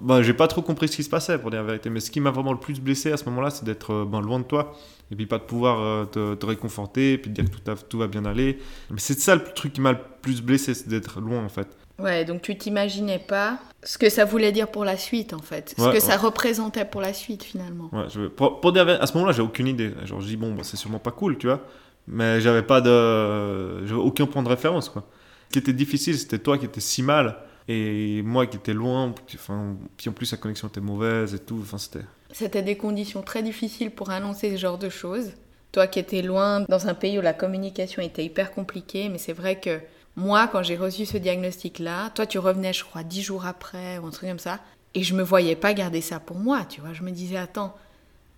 bah, 0.00 0.22
j'ai 0.22 0.32
pas 0.34 0.48
trop 0.48 0.62
compris 0.62 0.88
ce 0.88 0.96
qui 0.96 1.04
se 1.04 1.10
passait, 1.10 1.38
pour 1.38 1.50
dire 1.50 1.60
la 1.60 1.66
vérité. 1.66 1.90
Mais 1.90 2.00
ce 2.00 2.10
qui 2.10 2.20
m'a 2.20 2.30
vraiment 2.30 2.52
le 2.52 2.58
plus 2.58 2.80
blessé 2.80 3.12
à 3.12 3.16
ce 3.16 3.24
moment-là, 3.26 3.50
c'est 3.50 3.64
d'être 3.64 3.92
euh, 3.92 4.04
ben, 4.04 4.20
loin 4.20 4.38
de 4.38 4.44
toi. 4.44 4.74
Et 5.10 5.14
puis 5.14 5.26
pas 5.26 5.38
de 5.38 5.44
pouvoir 5.44 5.80
euh, 5.80 6.04
te, 6.04 6.34
te 6.34 6.46
réconforter, 6.46 7.12
et 7.12 7.18
puis 7.18 7.30
de 7.30 7.34
dire 7.40 7.44
que 7.50 7.56
tout, 7.56 7.70
a- 7.70 7.76
tout 7.76 7.98
va 7.98 8.06
bien 8.08 8.24
aller. 8.24 8.58
Mais 8.90 8.98
c'est 8.98 9.18
ça 9.18 9.34
le 9.36 9.44
truc 9.44 9.72
qui 9.74 9.80
m'a 9.80 9.92
le 9.92 9.98
plus 10.22 10.42
blessé, 10.42 10.74
c'est 10.74 10.88
d'être 10.88 11.20
loin 11.20 11.44
en 11.44 11.48
fait. 11.48 11.68
Ouais, 11.98 12.24
donc 12.24 12.42
tu 12.42 12.58
t'imaginais 12.58 13.18
pas 13.18 13.58
ce 13.82 13.96
que 13.98 14.10
ça 14.10 14.24
voulait 14.24 14.52
dire 14.52 14.68
pour 14.68 14.84
la 14.84 14.96
suite 14.98 15.32
en 15.32 15.38
fait, 15.38 15.74
ce 15.76 15.82
Ouais, 15.82 15.88
que 15.88 15.94
ouais. 15.94 16.00
ça 16.00 16.16
représentait 16.16 16.84
pour 16.84 17.00
la 17.00 17.12
suite 17.14 17.42
finalement. 17.44 17.88
Ouais, 17.92 18.04
je- 18.08 18.26
pour, 18.26 18.60
pour 18.60 18.72
dire 18.72 18.86
à 18.88 19.06
ce 19.06 19.14
moment-là, 19.14 19.32
j'ai 19.32 19.42
aucune 19.42 19.68
idée. 19.68 19.92
Genre, 20.04 20.20
je 20.20 20.26
dis, 20.26 20.36
bon, 20.36 20.52
bah, 20.54 20.62
c'est 20.64 20.76
sûrement 20.76 20.98
pas 20.98 21.12
cool, 21.12 21.38
tu 21.38 21.46
vois. 21.46 21.60
Mais 22.08 22.40
j'avais 22.40 22.62
pas 22.62 22.80
de. 22.80 23.84
J'avais 23.86 24.00
aucun 24.00 24.26
point 24.26 24.42
de 24.42 24.48
référence, 24.48 24.88
quoi. 24.88 25.04
Ce 25.48 25.52
qui 25.52 25.58
était 25.58 25.72
difficile, 25.72 26.18
c'était 26.18 26.38
toi 26.38 26.58
qui 26.58 26.64
étais 26.64 26.80
si 26.80 27.02
mal, 27.02 27.38
et 27.68 28.22
moi 28.22 28.46
qui 28.46 28.56
étais 28.56 28.74
loin. 28.74 29.14
Enfin, 29.34 29.76
puis 29.96 30.08
en 30.08 30.12
plus, 30.12 30.30
la 30.32 30.38
connexion 30.38 30.68
était 30.68 30.80
mauvaise 30.80 31.34
et 31.34 31.38
tout. 31.38 31.58
Enfin, 31.62 31.78
c'était. 31.78 32.04
C'était 32.32 32.62
des 32.62 32.76
conditions 32.76 33.22
très 33.22 33.42
difficiles 33.42 33.90
pour 33.90 34.10
annoncer 34.10 34.50
ce 34.52 34.56
genre 34.56 34.78
de 34.78 34.88
choses. 34.88 35.30
Toi 35.72 35.86
qui 35.86 35.98
étais 35.98 36.22
loin 36.22 36.60
dans 36.68 36.88
un 36.88 36.94
pays 36.94 37.18
où 37.18 37.22
la 37.22 37.34
communication 37.34 38.02
était 38.02 38.24
hyper 38.24 38.52
compliquée, 38.52 39.08
mais 39.08 39.18
c'est 39.18 39.32
vrai 39.32 39.60
que 39.60 39.80
moi, 40.16 40.48
quand 40.48 40.62
j'ai 40.62 40.76
reçu 40.76 41.06
ce 41.06 41.18
diagnostic-là, 41.18 42.10
toi 42.14 42.26
tu 42.26 42.38
revenais, 42.38 42.72
je 42.72 42.84
crois, 42.84 43.02
dix 43.02 43.22
jours 43.22 43.46
après 43.46 43.98
ou 43.98 44.06
un 44.06 44.10
truc 44.10 44.28
comme 44.30 44.38
ça, 44.38 44.60
et 44.94 45.02
je 45.02 45.14
me 45.14 45.22
voyais 45.22 45.56
pas 45.56 45.74
garder 45.74 46.00
ça 46.00 46.18
pour 46.18 46.38
moi, 46.38 46.64
tu 46.64 46.80
vois. 46.80 46.94
Je 46.94 47.02
me 47.02 47.10
disais, 47.10 47.36
attends, 47.36 47.76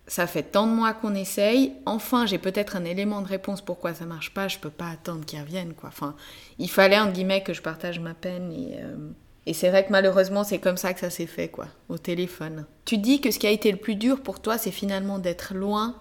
ça 0.09 0.27
fait 0.27 0.43
tant 0.43 0.67
de 0.67 0.73
mois 0.73 0.93
qu'on 0.93 1.15
essaye, 1.15 1.73
enfin 1.85 2.25
j'ai 2.25 2.39
peut-être 2.39 2.75
un 2.75 2.83
élément 2.83 3.21
de 3.21 3.27
réponse 3.27 3.61
pourquoi 3.61 3.93
ça 3.93 4.05
marche 4.05 4.33
pas, 4.33 4.47
je 4.49 4.57
peux 4.59 4.69
pas 4.71 4.89
attendre 4.89 5.23
qu'ils 5.23 5.39
reviennent, 5.39 5.73
quoi. 5.73 5.89
Enfin, 5.89 6.15
il 6.57 6.69
fallait, 6.69 6.99
entre 6.99 7.13
guillemets, 7.13 7.43
que 7.43 7.53
je 7.53 7.61
partage 7.61 7.99
ma 7.99 8.13
peine 8.13 8.51
et. 8.51 8.77
euh, 8.81 9.11
et 9.45 9.53
c'est 9.53 9.69
vrai 9.69 9.83
que 9.83 9.91
malheureusement, 9.91 10.43
c'est 10.43 10.59
comme 10.59 10.77
ça 10.77 10.93
que 10.93 10.99
ça 10.99 11.09
s'est 11.09 11.25
fait, 11.25 11.47
quoi, 11.47 11.67
au 11.87 11.97
téléphone. 11.97 12.65
Tu 12.85 12.97
dis 12.99 13.19
que 13.19 13.31
ce 13.31 13.39
qui 13.39 13.47
a 13.47 13.51
été 13.51 13.71
le 13.71 13.77
plus 13.79 13.95
dur 13.95 14.21
pour 14.21 14.41
toi, 14.41 14.59
c'est 14.59 14.69
finalement 14.69 15.17
d'être 15.17 15.55
loin 15.55 15.95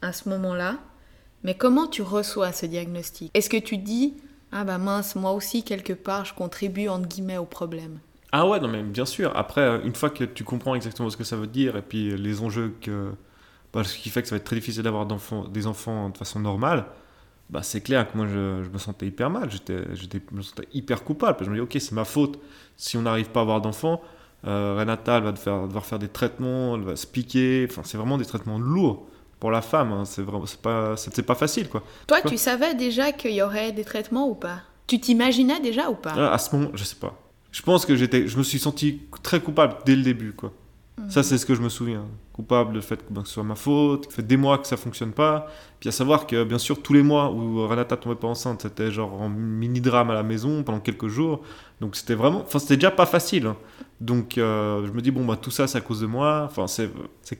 à 0.00 0.12
ce 0.14 0.28
moment-là. 0.30 0.78
Mais 1.42 1.54
comment 1.54 1.86
tu 1.86 2.00
reçois 2.00 2.52
ce 2.52 2.64
diagnostic? 2.64 3.30
Est-ce 3.34 3.50
que 3.50 3.58
tu 3.58 3.76
dis 3.76 4.14
Ah 4.52 4.64
bah 4.64 4.78
mince, 4.78 5.16
moi 5.16 5.32
aussi, 5.32 5.64
quelque 5.64 5.92
part, 5.92 6.24
je 6.24 6.32
contribue, 6.32 6.88
entre 6.88 7.06
guillemets, 7.06 7.36
au 7.36 7.44
problème 7.44 7.98
Ah 8.32 8.48
ouais, 8.48 8.58
non, 8.60 8.68
mais 8.68 8.82
bien 8.82 9.04
sûr. 9.04 9.36
Après, 9.36 9.80
une 9.84 9.94
fois 9.94 10.08
que 10.08 10.24
tu 10.24 10.44
comprends 10.44 10.74
exactement 10.74 11.10
ce 11.10 11.18
que 11.18 11.24
ça 11.24 11.36
veut 11.36 11.46
dire, 11.46 11.76
et 11.76 11.82
puis 11.82 12.16
les 12.16 12.40
enjeux 12.42 12.74
que. 12.80 13.10
Bah, 13.74 13.84
ce 13.84 13.98
qui 13.98 14.08
fait 14.08 14.22
que 14.22 14.28
ça 14.28 14.34
va 14.34 14.38
être 14.38 14.44
très 14.44 14.56
difficile 14.56 14.82
d'avoir 14.82 15.06
des 15.50 15.66
enfants 15.66 16.08
de 16.08 16.16
façon 16.16 16.40
normale, 16.40 16.86
bah, 17.50 17.62
c'est 17.62 17.80
clair 17.82 18.10
que 18.10 18.16
moi, 18.16 18.26
je, 18.26 18.62
je 18.64 18.70
me 18.70 18.78
sentais 18.78 19.06
hyper 19.06 19.28
mal. 19.28 19.50
J'étais, 19.50 19.82
j'étais, 19.94 20.22
je 20.30 20.36
me 20.36 20.42
sentais 20.42 20.68
hyper 20.72 21.04
coupable. 21.04 21.32
Parce 21.36 21.40
que 21.40 21.44
je 21.46 21.50
me 21.50 21.56
dis, 21.56 21.60
ok, 21.60 21.76
c'est 21.80 21.92
ma 21.92 22.04
faute. 22.04 22.38
Si 22.76 22.96
on 22.96 23.02
n'arrive 23.02 23.28
pas 23.30 23.40
à 23.40 23.42
avoir 23.42 23.60
d'enfants, 23.60 24.00
euh, 24.46 24.76
Renata, 24.78 25.18
elle 25.18 25.24
va 25.24 25.32
devoir, 25.32 25.66
devoir 25.66 25.84
faire 25.84 25.98
des 25.98 26.08
traitements, 26.08 26.76
elle 26.76 26.82
va 26.82 26.96
se 26.96 27.06
piquer. 27.06 27.66
Enfin, 27.70 27.82
c'est 27.84 27.98
vraiment 27.98 28.16
des 28.18 28.24
traitements 28.24 28.58
lourds 28.58 29.06
pour 29.40 29.50
la 29.50 29.60
femme. 29.60 29.92
hein. 29.92 30.04
C'est 30.06 30.22
vraiment, 30.22 30.46
c'est 30.46 30.60
pas, 30.60 30.96
c'est, 30.96 31.14
c'est 31.14 31.22
pas 31.22 31.34
facile, 31.34 31.68
quoi. 31.68 31.82
Toi, 32.06 32.20
Quoi 32.22 32.30
tu 32.30 32.38
savais 32.38 32.74
déjà 32.74 33.12
qu'il 33.12 33.32
y 33.32 33.42
aurait 33.42 33.72
des 33.72 33.84
traitements 33.84 34.28
ou 34.28 34.34
pas? 34.34 34.60
Tu 34.86 34.98
t'imaginais 35.00 35.60
déjà 35.60 35.90
ou 35.90 35.94
pas? 35.94 36.14
Ah, 36.16 36.32
à 36.32 36.38
ce 36.38 36.54
moment, 36.56 36.70
je 36.74 36.84
sais 36.84 36.96
pas. 36.96 37.14
Je 37.52 37.62
pense 37.62 37.86
que 37.86 37.94
j'étais, 37.96 38.26
je 38.26 38.36
me 38.38 38.42
suis 38.42 38.58
senti 38.58 39.02
très 39.22 39.40
coupable 39.40 39.76
dès 39.86 39.94
le 39.96 40.02
début, 40.02 40.32
quoi. 40.32 40.52
Ça, 41.08 41.24
c'est 41.24 41.38
ce 41.38 41.44
que 41.44 41.56
je 41.56 41.60
me 41.60 41.68
souviens. 41.68 42.04
Coupable 42.32 42.72
du 42.74 42.80
fait 42.80 42.96
que, 43.04 43.12
ben, 43.12 43.22
que 43.22 43.28
ce 43.28 43.34
soit 43.34 43.42
ma 43.42 43.56
faute, 43.56 44.10
fait 44.12 44.22
des 44.22 44.36
mois 44.36 44.58
que 44.58 44.66
ça 44.66 44.76
fonctionne 44.76 45.10
pas. 45.12 45.48
Puis 45.80 45.88
à 45.88 45.92
savoir 45.92 46.24
que, 46.26 46.44
bien 46.44 46.58
sûr, 46.58 46.80
tous 46.80 46.92
les 46.92 47.02
mois 47.02 47.32
où 47.32 47.66
Renata 47.66 47.96
tombait 47.96 48.14
pas 48.14 48.28
enceinte, 48.28 48.62
c'était 48.62 48.92
genre 48.92 49.12
en 49.20 49.28
mini-drame 49.28 50.10
à 50.10 50.14
la 50.14 50.22
maison 50.22 50.62
pendant 50.62 50.78
quelques 50.78 51.08
jours. 51.08 51.42
Donc 51.80 51.96
c'était 51.96 52.14
vraiment. 52.14 52.42
Enfin, 52.42 52.60
c'était 52.60 52.76
déjà 52.76 52.92
pas 52.92 53.06
facile. 53.06 53.46
hein. 53.48 53.56
Donc 54.00 54.38
euh, 54.38 54.86
je 54.86 54.92
me 54.92 55.00
dis, 55.02 55.10
bon, 55.10 55.24
bah 55.24 55.36
tout 55.36 55.50
ça, 55.50 55.66
c'est 55.66 55.78
à 55.78 55.80
cause 55.80 56.00
de 56.00 56.06
moi. 56.06 56.42
Enfin, 56.48 56.66
c'est, 56.68 56.88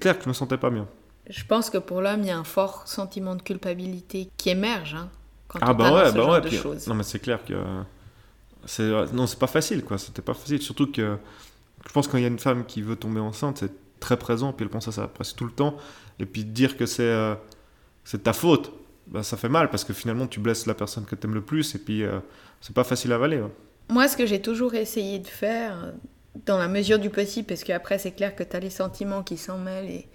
clair 0.00 0.18
que 0.18 0.24
je 0.24 0.28
me 0.28 0.34
sentais 0.34 0.58
pas 0.58 0.70
bien. 0.70 0.88
Je 1.30 1.44
pense 1.44 1.70
que 1.70 1.78
pour 1.78 2.00
l'homme, 2.00 2.20
il 2.22 2.26
y 2.26 2.30
a 2.32 2.38
un 2.38 2.44
fort 2.44 2.82
sentiment 2.88 3.36
de 3.36 3.42
culpabilité 3.42 4.28
qui 4.36 4.50
émerge 4.50 4.94
hein, 4.96 5.08
quand 5.46 5.60
Ah 5.62 5.70
on 5.70 5.74
bah 5.74 5.94
ouais, 5.94 6.08
ce 6.10 6.14
bah 6.14 6.20
genre 6.22 6.32
ouais. 6.32 6.40
de 6.40 6.48
puis- 6.48 6.56
choses. 6.58 6.86
non 6.88 6.94
mais 6.96 7.04
c'est 7.04 7.20
clair 7.20 7.38
que 7.44 7.54
c'est 8.66 8.90
non 9.12 9.26
c'est 9.26 9.38
pas 9.38 9.46
facile 9.46 9.84
quoi. 9.84 9.96
C'était 9.98 10.22
pas 10.22 10.34
facile. 10.34 10.60
Surtout 10.60 10.90
que 10.90 11.16
je 11.86 11.92
pense 11.92 12.06
que 12.06 12.12
quand 12.12 12.18
il 12.18 12.22
y 12.22 12.26
a 12.26 12.28
une 12.28 12.38
femme 12.38 12.64
qui 12.64 12.82
veut 12.82 12.96
tomber 12.96 13.20
enceinte, 13.20 13.58
c'est 13.58 13.72
très 14.00 14.16
présent. 14.16 14.52
Puis 14.52 14.64
elle 14.64 14.70
pense 14.70 14.88
à 14.88 14.92
ça 14.92 15.06
presque 15.08 15.36
tout 15.36 15.44
le 15.44 15.52
temps. 15.52 15.76
Et 16.18 16.26
puis 16.26 16.44
dire 16.44 16.76
que 16.76 16.86
c'est 16.86 17.02
euh, 17.02 17.34
c'est 18.04 18.22
ta 18.24 18.32
faute, 18.32 18.72
bah, 19.06 19.22
ça 19.22 19.36
fait 19.36 19.48
mal 19.48 19.70
parce 19.70 19.84
que 19.84 19.92
finalement 19.92 20.26
tu 20.26 20.40
blesses 20.40 20.66
la 20.66 20.74
personne 20.74 21.04
que 21.04 21.14
t'aimes 21.14 21.34
le 21.34 21.42
plus. 21.42 21.74
Et 21.74 21.78
puis 21.78 22.02
euh, 22.02 22.20
c'est 22.60 22.74
pas 22.74 22.84
facile 22.84 23.12
à 23.12 23.16
avaler. 23.16 23.40
ouais. 23.40 23.50
Moi, 23.90 24.08
ce 24.08 24.16
que 24.16 24.24
j'ai 24.24 24.40
toujours 24.40 24.74
essayé 24.74 25.18
de 25.18 25.26
faire, 25.26 25.92
dans 26.46 26.58
la 26.58 26.68
mesure 26.68 26.98
du 26.98 27.10
possible, 27.10 27.46
parce 27.46 27.64
qu'après, 27.64 27.98
c'est 27.98 28.12
clair 28.12 28.34
que 28.34 28.42
tu 28.42 28.56
as 28.56 28.60
les 28.60 28.70
sentiments 28.70 29.22
qui 29.22 29.36
s'en 29.36 29.58
mêlent 29.58 29.90
et 29.90 30.08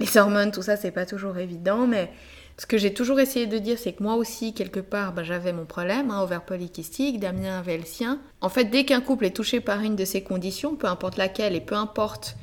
les 0.00 0.16
hormones, 0.16 0.50
tout 0.50 0.62
ça, 0.62 0.76
c'est 0.76 0.90
pas 0.90 1.06
toujours 1.06 1.36
évident, 1.38 1.86
mais 1.86 2.10
ce 2.58 2.66
que 2.66 2.78
j'ai 2.78 2.92
toujours 2.92 3.18
essayé 3.18 3.46
de 3.46 3.58
dire, 3.58 3.78
c'est 3.78 3.92
que 3.92 4.02
moi 4.02 4.14
aussi, 4.14 4.52
quelque 4.52 4.80
part, 4.80 5.12
bah, 5.12 5.24
j'avais 5.24 5.52
mon 5.52 5.64
problème, 5.64 6.10
hein, 6.10 6.22
ovaire 6.22 6.44
polykystique, 6.44 7.18
Damien 7.18 7.58
avait 7.58 7.78
le 7.78 7.84
sien. 7.84 8.20
En 8.40 8.48
fait, 8.48 8.64
dès 8.64 8.84
qu'un 8.84 9.00
couple 9.00 9.26
est 9.26 9.36
touché 9.36 9.60
par 9.60 9.80
une 9.80 9.96
de 9.96 10.04
ces 10.04 10.22
conditions, 10.22 10.76
peu 10.76 10.86
importe 10.86 11.16
laquelle 11.16 11.54
et 11.54 11.60
peu 11.60 11.74
importe 11.74 12.36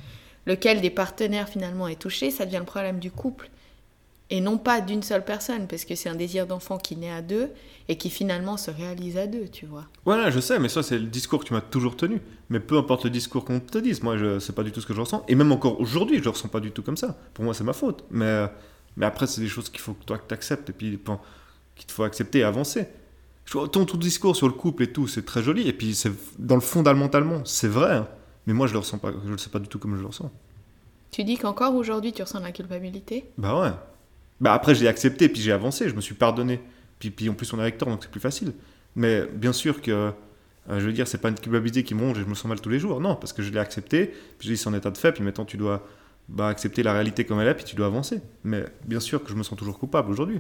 lequel 0.46 0.82
des 0.82 0.90
partenaires 0.90 1.48
finalement 1.48 1.88
est 1.88 2.00
touché, 2.00 2.32
ça 2.32 2.46
devient 2.46 2.58
le 2.60 2.66
problème 2.66 3.00
du 3.00 3.12
couple. 3.12 3.50
Et 4.32 4.42
non 4.42 4.58
pas 4.60 4.80
d'une 4.80 5.02
seule 5.02 5.26
personne, 5.26 5.68
parce 5.68 5.86
que 5.86 5.96
c'est 5.96 6.10
un 6.10 6.16
désir 6.16 6.46
d'enfant 6.46 6.78
qui 6.78 6.96
naît 6.96 7.12
à 7.12 7.24
deux 7.24 7.50
et 7.88 7.98
qui 7.98 8.12
finalement 8.12 8.58
se 8.58 8.70
réalise 8.70 9.18
à 9.18 9.26
deux, 9.26 9.48
tu 9.48 9.66
vois. 9.66 9.86
Voilà, 10.06 10.30
je 10.30 10.40
sais, 10.40 10.60
mais 10.60 10.70
ça, 10.70 10.84
c'est 10.84 11.00
le 11.00 11.08
discours 11.08 11.40
que 11.40 11.48
tu 11.48 11.54
m'as 11.54 11.62
toujours 11.62 11.98
tenu. 11.98 12.22
Mais 12.50 12.60
peu 12.60 12.78
importe 12.78 13.06
le 13.06 13.10
discours 13.10 13.44
qu'on 13.44 13.60
te 13.60 13.80
dise, 13.80 14.04
moi, 14.04 14.18
je 14.18 14.38
sais 14.38 14.54
pas 14.54 14.62
du 14.62 14.72
tout 14.72 14.82
ce 14.82 14.86
que 14.86 14.94
je 14.94 15.02
ressens. 15.02 15.24
Et 15.28 15.34
même 15.34 15.52
encore 15.52 15.82
aujourd'hui, 15.82 16.20
je 16.20 16.24
le 16.24 16.30
ressens 16.30 16.48
pas 16.48 16.60
du 16.60 16.72
tout 16.72 16.84
comme 16.84 16.98
ça. 16.98 17.18
Pour 17.34 17.44
moi, 17.44 17.56
c'est 17.56 17.64
ma 17.64 17.74
faute. 17.74 18.04
Mais, 18.12 18.46
mais 18.98 19.06
après, 19.06 19.28
c'est 19.28 19.42
des 19.42 19.48
choses 19.48 19.70
qu'il 19.70 19.80
faut 19.80 19.94
que 19.94 20.04
toi, 20.04 20.18
que 20.18 20.28
tu 20.28 20.34
acceptes 20.34 20.70
et 20.70 20.74
puis 20.74 21.00
qu'il 21.76 21.86
te 21.86 21.92
faut 21.92 22.04
accepter 22.04 22.40
et 22.40 22.44
avancer. 22.44 22.88
Ton 23.46 23.86
tout 23.86 23.98
discours 23.98 24.36
sur 24.36 24.48
le 24.48 24.54
couple 24.54 24.84
et 24.84 24.92
tout, 24.92 25.08
c'est 25.08 25.26
très 25.26 25.42
joli. 25.42 25.68
Et 25.68 25.74
puis, 25.74 25.96
c'est 25.96 26.12
dans 26.38 26.56
le 26.56 26.62
fondamentalement, 26.62 27.44
c'est 27.46 27.68
vrai. 27.68 27.96
Hein. 27.96 28.08
Mais 28.46 28.54
moi, 28.54 28.68
je 28.68 28.74
le 28.74 28.80
ressens 28.80 29.00
pas, 29.00 29.12
je 29.26 29.32
le 29.32 29.38
sais 29.38 29.50
pas 29.50 29.60
du 29.60 29.68
tout 29.68 29.80
comme 29.80 29.96
je 29.96 30.02
le 30.02 30.08
ressens. 30.08 30.32
Tu 31.12 31.24
dis 31.24 31.38
qu'encore 31.38 31.74
aujourd'hui, 31.74 32.14
tu 32.14 32.22
ressens 32.22 32.40
la 32.42 32.52
culpabilité? 32.52 33.26
Bah 33.38 33.60
ouais. 33.60 33.72
Bah 34.40 34.54
après, 34.54 34.76
j'ai 34.76 34.88
accepté, 34.88 35.30
puis 35.30 35.42
j'ai 35.42 35.52
avancé, 35.52 35.90
je 35.90 35.96
me 35.96 36.02
suis 36.02 36.14
pardonné. 36.14 36.62
Puis, 37.00 37.10
puis 37.10 37.30
en 37.30 37.34
plus, 37.34 37.52
on 37.54 37.60
est 37.60 37.64
recteur, 37.64 37.90
donc 37.90 38.04
c'est 38.04 38.12
plus 38.12 38.20
facile. 38.20 38.54
Mais 38.96 39.26
bien 39.26 39.54
sûr 39.54 39.82
que, 39.82 39.92
euh, 39.92 40.12
je 40.70 40.86
veux 40.86 40.94
dire, 40.94 41.08
c'est 41.08 41.18
pas 41.18 41.30
une 41.30 41.40
culpabilité 41.40 41.84
qui 41.84 41.96
me 41.96 42.02
ronge 42.02 42.20
et 42.20 42.22
je 42.22 42.28
me 42.28 42.36
sens 42.36 42.46
mal 42.46 42.62
tous 42.62 42.70
les 42.70 42.80
jours. 42.80 43.02
Non, 43.02 43.16
parce 43.16 43.34
que 43.34 43.42
je 43.42 43.52
l'ai 43.52 43.60
accepté, 43.60 44.08
puis 44.38 44.48
j'ai 44.48 44.54
dit 44.54 44.58
c'est 44.58 44.70
en 44.70 44.74
état 44.74 44.92
de 44.92 44.98
fait, 44.98 45.12
puis 45.12 45.24
maintenant 45.24 45.46
tu 45.46 45.58
dois 45.58 45.84
bah, 46.30 46.48
accepter 46.48 46.84
la 46.84 46.94
réalité 46.94 47.26
comme 47.26 47.40
elle 47.40 47.48
est, 47.48 47.56
puis 47.56 47.66
tu 47.66 47.76
dois 47.76 47.88
avancer. 47.88 48.22
Mais 48.44 48.64
bien 48.86 49.00
sûr 49.00 49.24
que 49.24 49.30
je 49.30 49.36
me 49.36 49.44
sens 49.44 49.58
toujours 49.58 49.80
coupable 49.80 50.12
aujourd'hui. 50.12 50.40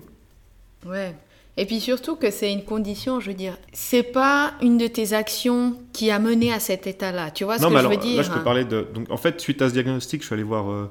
Ouais. 0.85 1.15
Et 1.57 1.65
puis 1.65 1.81
surtout 1.81 2.15
que 2.15 2.31
c'est 2.31 2.53
une 2.53 2.63
condition, 2.63 3.19
je 3.19 3.31
veux 3.31 3.35
dire, 3.35 3.57
c'est 3.73 4.03
pas 4.03 4.53
une 4.61 4.77
de 4.77 4.87
tes 4.87 5.13
actions 5.13 5.75
qui 5.91 6.09
a 6.09 6.17
mené 6.17 6.53
à 6.53 6.59
cet 6.59 6.87
état-là. 6.87 7.31
Tu 7.31 7.43
vois 7.43 7.57
ce 7.57 7.65
que 7.65 7.77
je 7.77 7.87
veux 7.87 7.97
dire 7.97 8.17
Là, 8.17 8.23
je 8.23 8.31
peux 8.31 8.43
parler 8.43 8.63
de. 8.63 8.87
Donc, 8.93 9.11
en 9.11 9.17
fait, 9.17 9.41
suite 9.41 9.61
à 9.61 9.67
ce 9.67 9.73
diagnostic, 9.73 10.21
je 10.21 10.27
suis 10.27 10.33
allé 10.33 10.43
voir 10.43 10.71
euh, 10.71 10.89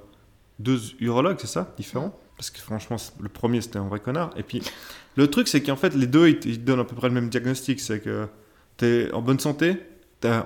deux 0.59 0.79
urologues, 1.01 1.39
c'est 1.41 1.47
ça 1.47 1.73
Différents? 1.79 2.15
Parce 2.37 2.51
que 2.51 2.61
franchement, 2.61 2.97
le 3.21 3.29
premier, 3.29 3.61
c'était 3.63 3.79
un 3.79 3.89
vrai 3.89 4.01
connard. 4.01 4.31
Et 4.37 4.43
puis, 4.43 4.63
le 5.17 5.27
truc, 5.29 5.49
c'est 5.49 5.63
qu'en 5.63 5.77
fait, 5.77 5.95
les 5.95 6.07
deux, 6.07 6.29
ils, 6.29 6.39
te 6.39 6.49
donnent 6.49 6.81
à 6.81 6.85
peu 6.85 6.95
près 6.95 7.09
le 7.09 7.15
même 7.15 7.31
diagnostic. 7.31 7.81
C'est 7.81 8.01
que 8.01 8.29
tu 8.77 8.85
es 8.85 9.13
en 9.13 9.23
bonne 9.23 9.41
santé, 9.41 9.79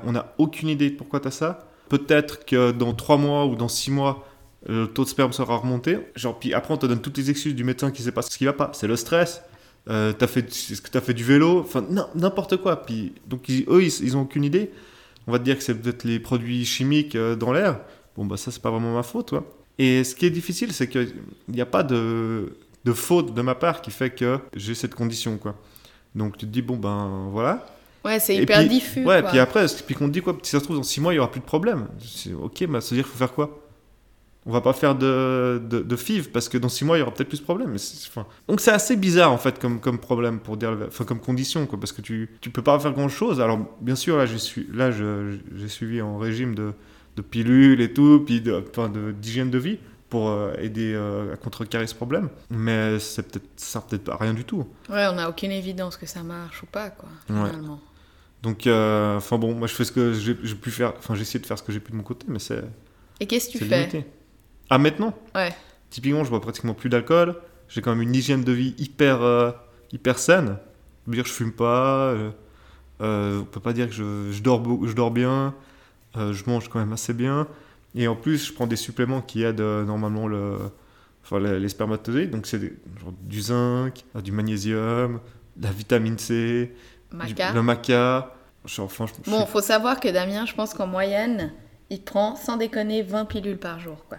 on 0.05 0.13
n'a 0.13 0.35
aucune 0.39 0.69
idée 0.69 0.91
de 0.91 0.97
pourquoi 0.97 1.21
tu 1.21 1.29
as 1.29 1.33
ça. 1.33 1.69
Peut-être 1.89 2.45
que 2.47 2.71
dans 2.71 2.95
trois 2.95 3.19
mois 3.19 3.47
ou 3.47 3.57
dans 3.57 3.69
six 3.69 3.91
mois, 3.91 4.27
le 4.66 4.87
taux 4.87 5.04
de 5.04 5.09
sperme 5.09 5.33
sera 5.33 5.57
remonté. 5.57 5.99
Genre, 6.14 6.38
puis 6.38 6.54
après, 6.54 6.75
on 6.75 6.76
te 6.76 6.87
donne 6.87 7.00
toutes 7.00 7.19
les 7.19 7.31
excuses 7.31 7.54
du 7.54 7.64
médecin 7.64 7.90
qui 7.90 8.02
sait 8.02 8.12
pas 8.12 8.23
ce 8.23 8.37
qui 8.37 8.45
va 8.45 8.52
pas. 8.52 8.71
C'est 8.75 8.87
le 8.87 8.97
stress. 8.97 9.42
Euh, 9.90 10.12
as 10.21 10.26
fait, 10.26 10.49
est-ce 10.49 10.81
que 10.81 10.90
tu 10.90 10.97
as 10.97 11.00
fait 11.00 11.14
du 11.14 11.25
vélo? 11.25 11.61
Enfin, 11.61 11.85
n'importe 12.14 12.57
quoi. 12.59 12.83
Puis, 12.83 13.12
donc, 13.26 13.50
eux, 13.50 13.83
ils, 13.83 14.04
ils 14.04 14.16
ont 14.16 14.23
aucune 14.23 14.45
idée. 14.45 14.71
On 15.26 15.33
va 15.33 15.38
te 15.38 15.45
dire 15.45 15.57
que 15.57 15.62
c'est 15.62 15.75
peut-être 15.75 16.04
les 16.04 16.19
produits 16.19 16.64
chimiques 16.64 17.16
euh, 17.16 17.37
dans 17.37 17.52
l'air. 17.52 17.81
Bon, 18.16 18.25
bah, 18.25 18.37
ça, 18.37 18.50
c'est 18.50 18.62
pas 18.62 18.71
vraiment 18.71 18.95
ma 18.95 19.02
faute. 19.02 19.35
Et 19.78 20.04
ce 20.04 20.14
qui 20.14 20.26
est 20.26 20.31
difficile, 20.31 20.73
c'est 20.73 20.88
qu'il 20.88 21.14
n'y 21.49 21.61
a 21.61 21.66
pas 21.66 21.83
de, 21.83 22.57
de, 22.85 22.92
faute 22.92 23.35
de 23.35 23.42
ma 23.42 23.54
part 23.54 23.83
qui 23.83 23.90
fait 23.90 24.11
que 24.11 24.38
j'ai 24.54 24.75
cette 24.75 24.95
condition, 24.95 25.38
quoi. 25.38 25.57
Donc 26.14 26.37
tu 26.37 26.47
te 26.47 26.50
dis, 26.50 26.61
bon, 26.61 26.76
ben 26.76 27.28
voilà. 27.31 27.66
Ouais, 28.04 28.21
c'est 28.21 28.37
hyper 28.37 28.66
diffus. 28.66 29.04
Ouais, 29.04 29.23
puis 29.23 29.38
après, 29.38 29.64
puis 29.87 29.95
qu'on 29.95 30.09
te 30.09 30.12
dit 30.12 30.21
quoi, 30.21 30.37
si 30.42 30.50
ça 30.50 30.59
se 30.59 30.64
trouve, 30.64 30.76
dans 30.76 30.83
6 30.83 31.00
mois, 31.00 31.12
il 31.12 31.16
n'y 31.16 31.21
aura 31.21 31.31
plus 31.31 31.40
de 31.40 31.47
problème. 31.47 31.87
Ok, 32.42 32.66
bah, 32.66 32.81
ça 32.81 32.90
veut 32.90 32.97
dire 32.97 33.04
qu'il 33.04 33.12
faut 33.12 33.19
faire 33.19 33.33
quoi? 33.33 33.62
On 34.45 34.51
va 34.51 34.61
pas 34.61 34.73
faire 34.73 34.95
de, 34.95 35.63
de, 35.65 35.81
de, 35.81 35.97
FIV 35.97 36.31
parce 36.31 36.49
que 36.49 36.59
dans 36.59 36.69
6 36.69 36.85
mois 36.85 36.97
il 36.97 37.01
y 37.01 37.03
aura 37.03 37.13
peut-être 37.15 37.29
plus 37.29 37.39
de 37.39 37.45
problèmes. 37.45 37.77
Enfin, 38.09 38.27
donc 38.49 38.61
c'est 38.61 38.73
assez 38.73 38.97
bizarre 38.97 39.33
en 39.33 39.39
fait 39.39 39.59
comme, 39.59 39.81
comme 39.81 39.99
problème 39.99 40.41
pour 40.41 40.57
dire, 40.57 40.77
enfin 40.89 41.05
comme 41.05 41.21
condition 41.21 41.67
quoi, 41.67 41.79
parce 41.79 41.93
que 41.93 42.01
tu 42.01 42.31
tu 42.41 42.51
peux 42.51 42.63
pas 42.63 42.79
faire 42.81 42.93
grand 42.93 43.09
chose. 43.09 43.41
Alors 43.41 43.59
bien 43.81 43.95
sûr 43.95 44.17
là 44.17 44.27
j'ai 44.27 44.39
là 44.73 44.91
j'ai 44.91 45.69
suivi 45.69 46.03
en 46.03 46.19
régime 46.19 46.55
de 46.55 46.73
de 47.17 47.23
pilules 47.23 47.81
et 47.81 47.93
tout, 47.93 48.23
puis 48.25 48.41
d'hygiène 48.41 49.51
de, 49.51 49.59
de, 49.59 49.63
vie 49.63 49.79
pour 50.09 50.29
euh, 50.29 50.53
aider 50.59 50.93
euh, 50.95 51.35
à 51.35 51.37
contrecarrer 51.37 51.87
ce 51.87 51.95
problème. 51.95 52.29
Mais 52.51 52.99
c'est 52.99 53.31
peut-être 53.31 53.49
ça 53.57 53.81
peut-être 53.81 54.05
pas 54.05 54.17
rien 54.17 54.35
du 54.35 54.45
tout. 54.45 54.67
Ouais, 54.89 55.07
on 55.11 55.15
n'a 55.15 55.29
aucune 55.29 55.53
évidence 55.53 55.97
que 55.97 56.07
ça 56.07 56.23
marche 56.23 56.63
ou 56.63 56.67
pas, 56.67 56.91
quoi, 56.91 57.09
finalement. 57.27 57.81
Donc, 58.43 58.67
euh, 58.67 59.17
enfin 59.17 59.39
bon, 59.39 59.55
moi 59.55 59.69
je 59.69 59.75
fais 59.75 59.85
ce 59.85 59.93
que 59.93 60.13
j'ai 60.13 60.35
pu 60.35 60.71
faire, 60.71 60.95
enfin 60.99 61.15
j'ai 61.15 61.23
essayé 61.23 61.41
de 61.41 61.47
faire 61.47 61.59
ce 61.59 61.63
que 61.63 61.73
j'ai 61.73 61.81
pu 61.81 61.93
de 61.93 61.97
mon 61.97 62.03
côté, 62.03 62.27
mais 62.29 62.41
c'est. 62.41 62.65
Et 63.21 63.27
qu'est-ce 63.27 63.49
que 63.49 63.59
tu 63.59 63.65
fais? 63.65 63.79
limité. 63.79 64.05
Ah, 64.73 64.79
maintenant 64.79 65.14
Ouais. 65.35 65.55
Typiquement, 65.91 66.25
je 66.25 66.31
bois 66.31 66.41
pratiquement 66.41 66.75
plus 66.75 66.88
d'alcool, 66.88 67.37
j'ai 67.69 67.83
quand 67.83 67.91
même 67.91 68.02
une 68.02 68.14
hygiène 68.14 68.45
de 68.45 68.52
vie 68.52 68.75
hyper, 68.79 69.55
hyper 69.93 70.19
saine. 70.19 70.57
Je 71.05 71.11
veux 71.11 71.17
dire, 71.17 71.26
je 71.26 71.33
fume 71.33 71.52
pas, 71.52 72.14
on 73.00 73.45
peut 73.50 73.61
pas 73.61 73.75
dire 73.75 73.88
que 73.88 73.95
je, 73.95 74.31
je, 74.33 74.43
dors, 74.43 74.62
je 74.87 74.95
dors 74.95 75.11
bien, 75.11 75.55
euh, 76.17 76.33
je 76.33 76.45
mange 76.47 76.69
quand 76.69 76.79
même 76.79 76.93
assez 76.93 77.14
bien. 77.14 77.47
Et 77.95 78.09
en 78.09 78.17
plus, 78.17 78.47
je 78.47 78.52
prends 78.52 78.67
des 78.67 78.76
suppléments 78.76 79.21
qui 79.21 79.43
aident 79.43 79.61
euh, 79.61 79.85
normalement 79.85 80.26
le, 80.26 80.59
enfin, 81.25 81.38
les, 81.38 81.69
spermatozoïdes. 81.69 82.31
Donc, 82.31 82.47
c'est 82.47 82.61
du 83.23 83.41
zinc, 83.41 84.05
euh, 84.17 84.21
du 84.21 84.33
magnésium, 84.33 85.21
de 85.57 85.64
la 85.64 85.73
vitamine 85.73 86.19
C, 86.19 86.75
le 87.12 87.62
maca. 87.62 88.35
Enfin, 88.79 89.07
bon, 89.26 89.41
il 89.41 89.47
faut 89.49 89.61
savoir 89.61 89.99
que 89.99 90.09
Damien, 90.09 90.47
je 90.47 90.55
pense 90.55 90.73
qu'en 90.73 90.87
moyenne, 90.87 91.52
il 91.91 92.02
prend, 92.02 92.37
sans 92.37 92.57
déconner, 92.57 93.02
20 93.02 93.25
pilules 93.25 93.59
par 93.59 93.81
jour. 93.81 94.05
Quoi. 94.09 94.19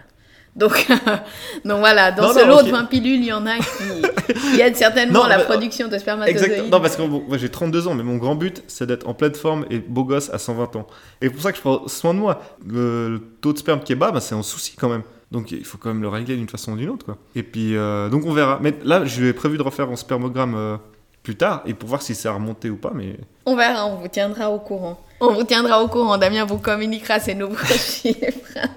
Donc, 0.56 0.86
donc 1.64 1.78
voilà, 1.80 2.12
dans 2.12 2.32
ce 2.32 2.46
lot 2.46 2.62
de 2.62 2.70
20 2.70 2.84
pilules, 2.84 3.20
il 3.20 3.26
y 3.26 3.32
en 3.32 3.46
a 3.46 3.58
qui, 3.58 4.60
aident 4.60 4.76
certainement 4.76 5.26
la 5.26 5.40
production 5.40 5.88
de 5.88 5.98
spermatozoïdes. 5.98 6.42
Exactement. 6.42 6.68
Non, 6.70 6.80
parce 6.80 6.96
que 6.96 7.02
moi 7.02 7.38
j'ai 7.38 7.48
32 7.48 7.88
ans, 7.88 7.94
mais 7.94 8.04
mon 8.04 8.16
grand 8.16 8.36
but, 8.36 8.62
c'est 8.68 8.86
d'être 8.86 9.08
en 9.08 9.14
pleine 9.14 9.34
forme 9.34 9.66
et 9.70 9.78
beau 9.78 10.04
gosse 10.04 10.30
à 10.30 10.38
120 10.38 10.76
ans. 10.76 10.86
Et 11.20 11.30
pour 11.30 11.42
ça 11.42 11.50
que 11.50 11.56
je 11.56 11.62
prends 11.62 11.88
soin 11.88 12.14
de 12.14 12.20
moi. 12.20 12.40
Le, 12.66 13.20
taux 13.40 13.52
de 13.52 13.58
sperme 13.58 13.80
qui 13.80 13.92
est 13.92 13.96
bas, 13.96 14.12
bah, 14.12 14.20
c'est 14.20 14.34
un 14.34 14.42
souci 14.42 14.76
quand 14.76 14.88
même. 14.88 15.02
Donc 15.32 15.50
il 15.50 15.64
faut 15.64 15.78
quand 15.78 15.88
même 15.88 16.02
le 16.02 16.08
régler 16.08 16.36
d'une 16.36 16.48
façon 16.48 16.72
ou 16.72 16.76
d'une 16.76 16.90
autre. 16.90 17.04
Quoi. 17.04 17.18
Et 17.34 17.42
puis, 17.42 17.76
euh, 17.76 18.08
donc 18.08 18.24
on 18.24 18.32
verra. 18.32 18.60
Mais 18.62 18.74
là, 18.84 19.04
j'ai 19.04 19.32
prévu 19.32 19.58
de 19.58 19.62
refaire 19.62 19.90
un 19.90 19.96
spermogramme 19.96 20.54
euh, 20.54 20.76
plus 21.24 21.34
tard 21.34 21.62
et 21.66 21.74
pour 21.74 21.88
voir 21.88 22.02
si 22.02 22.14
ça 22.14 22.30
a 22.30 22.32
remonté 22.34 22.70
ou 22.70 22.76
pas. 22.76 22.92
Mais... 22.94 23.16
On 23.44 23.56
verra, 23.56 23.86
on 23.86 23.96
vous 23.96 24.08
tiendra 24.08 24.50
au 24.50 24.60
courant. 24.60 25.00
On 25.18 25.32
vous 25.32 25.42
tiendra 25.42 25.82
au 25.82 25.88
courant. 25.88 26.16
Damien 26.16 26.44
vous 26.44 26.58
communiquera 26.58 27.18
ses 27.18 27.34
nouveaux 27.34 27.56
chiffres. 27.64 28.68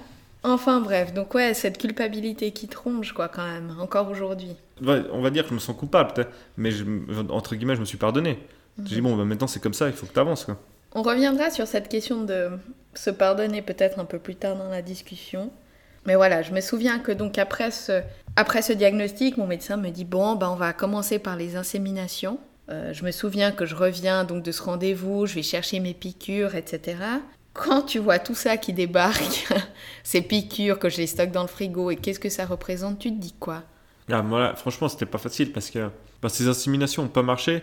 Enfin 0.42 0.80
bref, 0.80 1.12
donc 1.12 1.34
ouais, 1.34 1.52
cette 1.52 1.78
culpabilité 1.78 2.52
qui 2.52 2.68
tronche, 2.68 3.12
quoi, 3.12 3.28
quand 3.28 3.46
même, 3.46 3.74
encore 3.80 4.08
aujourd'hui. 4.08 4.54
on 4.80 5.20
va 5.20 5.30
dire 5.30 5.42
que 5.42 5.50
je 5.50 5.54
me 5.54 5.58
sens 5.58 5.76
coupable, 5.76 6.12
peut-être, 6.12 6.30
mais 6.56 6.70
entre 7.30 7.56
guillemets, 7.56 7.74
je 7.74 7.80
me 7.80 7.84
suis 7.84 7.98
pardonné. 7.98 8.38
Je 8.78 8.94
dis, 8.94 9.00
bon, 9.00 9.16
bah, 9.16 9.24
maintenant 9.24 9.48
c'est 9.48 9.60
comme 9.60 9.74
ça, 9.74 9.88
il 9.88 9.92
faut 9.92 10.06
que 10.06 10.12
tu 10.12 10.20
avances. 10.20 10.44
Quoi. 10.44 10.56
On 10.94 11.02
reviendra 11.02 11.50
sur 11.50 11.66
cette 11.66 11.88
question 11.88 12.22
de 12.22 12.50
se 12.94 13.10
pardonner 13.10 13.62
peut-être 13.62 13.98
un 13.98 14.04
peu 14.04 14.18
plus 14.18 14.36
tard 14.36 14.56
dans 14.56 14.68
la 14.68 14.82
discussion. 14.82 15.50
Mais 16.06 16.14
voilà, 16.14 16.42
je 16.42 16.52
me 16.52 16.60
souviens 16.60 17.00
que 17.00 17.10
donc 17.10 17.38
après 17.38 17.72
ce, 17.72 18.00
après 18.36 18.62
ce 18.62 18.72
diagnostic, 18.72 19.36
mon 19.36 19.48
médecin 19.48 19.76
me 19.76 19.90
dit, 19.90 20.04
bon, 20.04 20.36
bah, 20.36 20.48
on 20.50 20.54
va 20.54 20.72
commencer 20.72 21.18
par 21.18 21.36
les 21.36 21.56
inséminations. 21.56 22.38
Euh, 22.70 22.92
je 22.92 23.04
me 23.04 23.10
souviens 23.10 23.50
que 23.50 23.66
je 23.66 23.74
reviens 23.74 24.22
donc 24.24 24.44
de 24.44 24.52
ce 24.52 24.62
rendez-vous, 24.62 25.26
je 25.26 25.34
vais 25.34 25.42
chercher 25.42 25.80
mes 25.80 25.94
piqûres, 25.94 26.54
etc 26.54 26.96
quand 27.58 27.82
tu 27.82 27.98
vois 27.98 28.18
tout 28.18 28.34
ça 28.34 28.56
qui 28.56 28.72
débarque, 28.72 29.48
ces 30.02 30.22
piqûres 30.22 30.78
que 30.78 30.88
je 30.88 30.98
les 30.98 31.06
stocke 31.06 31.32
dans 31.32 31.42
le 31.42 31.48
frigo 31.48 31.90
et 31.90 31.96
qu'est-ce 31.96 32.20
que 32.20 32.28
ça 32.28 32.46
représente, 32.46 32.98
tu 32.98 33.10
te 33.10 33.20
dis 33.20 33.34
quoi? 33.38 33.62
Ah, 34.10 34.22
voilà, 34.22 34.54
Franchement, 34.54 34.88
c'était 34.88 35.06
pas 35.06 35.18
facile 35.18 35.52
parce 35.52 35.70
que 35.70 35.90
bah, 36.22 36.28
ces 36.28 36.48
inséminations 36.48 37.02
n'ont 37.02 37.08
pas 37.08 37.22
marché. 37.22 37.62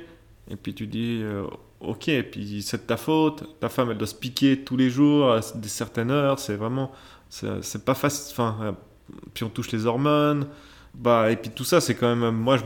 Et 0.49 0.55
puis 0.55 0.75
tu 0.75 0.85
dis, 0.85 1.21
euh, 1.23 1.47
ok, 1.79 2.09
et 2.09 2.23
puis 2.23 2.61
c'est 2.61 2.77
de 2.77 2.83
ta 2.83 2.97
faute, 2.97 3.59
ta 3.59 3.69
femme 3.69 3.89
elle 3.89 3.97
doit 3.97 4.07
se 4.07 4.13
piquer 4.13 4.63
tous 4.63 4.77
les 4.77 4.91
jours 4.91 5.31
à 5.31 5.39
des 5.55 5.69
certaines 5.69 6.11
heures, 6.11 6.37
c'est 6.37 6.55
vraiment, 6.55 6.91
c'est 7.29 7.83
pas 7.83 7.95
facile. 7.95 8.31
Enfin, 8.31 8.57
euh, 8.61 8.71
puis 9.33 9.43
on 9.43 9.49
touche 9.49 9.71
les 9.71 9.87
hormones, 9.87 10.47
bah, 10.93 11.31
et 11.31 11.35
puis 11.35 11.49
tout 11.49 11.63
ça, 11.63 11.81
c'est 11.81 11.95
quand 11.95 12.15
même, 12.15 12.35
moi 12.35 12.57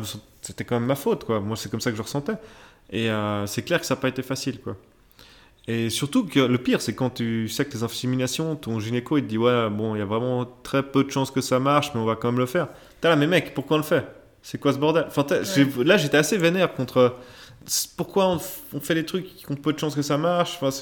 c'était 0.42 0.66
quand 0.66 0.76
même 0.76 0.88
ma 0.88 0.96
faute, 0.96 1.24
quoi. 1.24 1.40
Moi 1.40 1.56
c'est 1.56 1.70
comme 1.72 1.80
ça 1.82 1.92
que 1.92 1.98
je 1.98 2.02
ressentais. 2.02 2.36
Et 2.92 3.10
euh, 3.10 3.46
c'est 3.48 3.62
clair 3.64 3.80
que 3.80 3.86
ça 3.86 3.96
n'a 3.96 4.02
pas 4.02 4.10
été 4.10 4.24
facile, 4.24 4.60
quoi. 4.60 4.76
Et 5.72 5.92
surtout 5.92 6.26
que 6.26 6.40
le 6.40 6.58
pire, 6.58 6.82
c'est 6.82 6.96
quand 6.96 7.12
tu 7.12 7.48
sais 7.48 7.64
que 7.64 7.74
les 7.74 7.84
inséminations, 7.84 8.56
ton 8.56 8.80
gynéco, 8.80 9.20
il 9.20 9.22
te 9.22 9.28
dit 9.28 9.38
Ouais, 9.38 9.70
bon, 9.70 9.94
il 9.96 10.00
y 10.00 10.02
a 10.02 10.06
vraiment 10.06 10.44
très 10.64 10.82
peu 10.82 11.04
de 11.04 11.12
chances 11.12 11.30
que 11.30 11.42
ça 11.42 11.60
marche, 11.60 11.92
mais 11.94 12.02
on 12.02 12.06
va 12.06 12.16
quand 12.16 12.32
même 12.32 12.40
le 12.40 12.48
faire. 12.48 12.70
T'as 13.02 13.10
là, 13.10 13.16
mais 13.16 13.28
mec, 13.28 13.54
pourquoi 13.54 13.76
on 13.76 13.80
le 13.82 13.86
fait? 13.86 14.04
C'est 14.42 14.60
quoi 14.60 14.74
ce 14.74 14.80
bordel? 14.80 15.06
Enfin, 15.08 15.28
Là, 15.84 15.98
j'étais 15.98 16.18
assez 16.18 16.38
vénère 16.38 16.74
contre 16.74 17.18
pourquoi 17.98 18.40
on, 18.74 18.80
fait 18.80 18.96
les 18.96 19.06
trucs 19.06 19.36
qui 19.36 19.46
ont 19.52 19.56
peu 19.56 19.72
de 19.72 19.78
chances 19.78 19.94
que 19.94 20.02
ça 20.02 20.18
marche? 20.18 20.58
Enfin, 20.60 20.76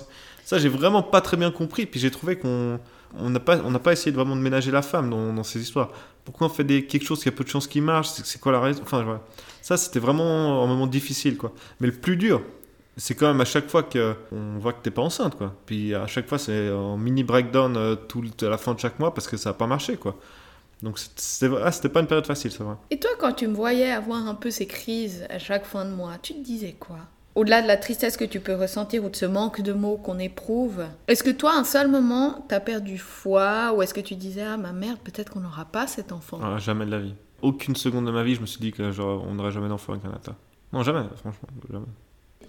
ça, 0.45 0.57
j'ai 0.57 0.69
vraiment 0.69 1.03
pas 1.03 1.19
très 1.19 1.35
bien 1.35 1.51
compris. 1.51 1.85
Puis 1.85 1.99
j'ai 1.99 2.11
trouvé 2.11 2.37
qu'on 2.37 2.79
on 3.19 3.29
n'a 3.29 3.41
pas, 3.41 3.57
on 3.65 3.73
pas 3.73 3.91
essayé 3.91 4.11
de 4.11 4.15
vraiment 4.15 4.37
de 4.37 4.41
ménager 4.41 4.71
la 4.71 4.81
femme 4.81 5.09
dans, 5.09 5.33
dans 5.33 5.43
ces 5.43 5.59
histoires. 5.59 5.89
Pourquoi 6.23 6.47
on 6.47 6.49
fait 6.49 6.63
des, 6.63 6.85
quelque 6.85 7.05
chose 7.05 7.21
qui 7.21 7.27
a 7.27 7.33
peu 7.33 7.43
de 7.43 7.49
chances 7.49 7.67
qu'il 7.67 7.81
marche? 7.81 8.07
C'est 8.07 8.39
quoi 8.39 8.53
la 8.53 8.61
raison? 8.61 8.83
Enfin, 8.83 9.19
ça, 9.61 9.75
c'était 9.75 9.99
vraiment 9.99 10.63
un 10.63 10.67
moment 10.67 10.87
difficile, 10.87 11.35
quoi. 11.35 11.51
Mais 11.81 11.87
le 11.87 11.93
plus 11.93 12.15
dur, 12.15 12.41
c'est 12.97 13.13
quand 13.13 13.27
même 13.27 13.41
à 13.41 13.45
chaque 13.45 13.69
fois 13.69 13.83
qu'on 13.83 14.57
voit 14.59 14.73
que 14.73 14.81
t'es 14.81 14.91
pas 14.91 15.03
enceinte, 15.03 15.37
quoi. 15.37 15.53
Puis 15.65 15.93
à 15.93 16.07
chaque 16.07 16.27
fois, 16.27 16.39
c'est 16.39 16.71
en 16.71 16.97
mini 16.97 17.23
breakdown 17.23 17.77
euh, 17.77 17.95
tout, 17.95 18.23
à 18.41 18.45
la 18.45 18.57
fin 18.57 18.73
de 18.73 18.79
chaque 18.79 18.99
mois 18.99 19.13
parce 19.13 19.27
que 19.27 19.37
ça 19.37 19.51
n'a 19.51 19.53
pas 19.53 19.67
marché, 19.67 19.97
quoi. 19.97 20.17
Donc 20.81 20.99
ah, 21.63 21.71
c'était 21.71 21.89
pas 21.89 22.01
une 22.01 22.07
période 22.07 22.25
facile, 22.25 22.51
c'est 22.51 22.63
vrai. 22.63 22.75
Et 22.89 22.99
toi, 22.99 23.11
quand 23.19 23.33
tu 23.33 23.47
me 23.47 23.53
voyais 23.53 23.91
avoir 23.91 24.27
un 24.27 24.35
peu 24.35 24.51
ces 24.51 24.67
crises 24.67 25.25
à 25.29 25.39
chaque 25.39 25.65
fin 25.65 25.85
de 25.85 25.91
mois, 25.91 26.13
tu 26.21 26.33
te 26.33 26.39
disais 26.39 26.75
quoi? 26.79 26.97
Au-delà 27.35 27.61
de 27.61 27.67
la 27.67 27.77
tristesse 27.77 28.17
que 28.17 28.25
tu 28.25 28.39
peux 28.39 28.55
ressentir 28.55 29.03
ou 29.03 29.09
de 29.09 29.15
ce 29.15 29.27
manque 29.27 29.61
de 29.61 29.73
mots 29.73 29.97
qu'on 29.97 30.17
éprouve, 30.17 30.85
est-ce 31.07 31.23
que 31.23 31.29
toi, 31.29 31.53
un 31.55 31.63
seul 31.63 31.87
moment, 31.87 32.43
t'as 32.49 32.59
perdu 32.59 32.97
foi 32.97 33.73
ou 33.75 33.83
est-ce 33.83 33.93
que 33.93 34.01
tu 34.01 34.15
disais, 34.15 34.41
ah 34.41 34.57
ma 34.57 34.71
merde, 34.71 34.97
peut-être 35.03 35.31
qu'on 35.33 35.41
n'aura 35.41 35.65
pas 35.65 35.85
cet 35.85 36.11
enfant? 36.11 36.39
Ah, 36.41 36.57
jamais 36.57 36.87
de 36.87 36.91
la 36.91 36.99
vie. 36.99 37.13
Aucune 37.43 37.75
seconde 37.75 38.07
de 38.07 38.11
ma 38.11 38.23
vie, 38.23 38.33
je 38.33 38.41
me 38.41 38.47
suis 38.47 38.59
dit 38.59 38.71
que 38.71 38.91
genre, 38.91 39.23
on 39.27 39.35
n'aurait 39.35 39.51
jamais 39.51 39.69
d'enfant 39.69 39.93
avec 39.93 40.05
Anata. 40.05 40.35
Non, 40.73 40.81
jamais, 40.81 41.05
franchement, 41.15 41.47
jamais. 41.71 41.85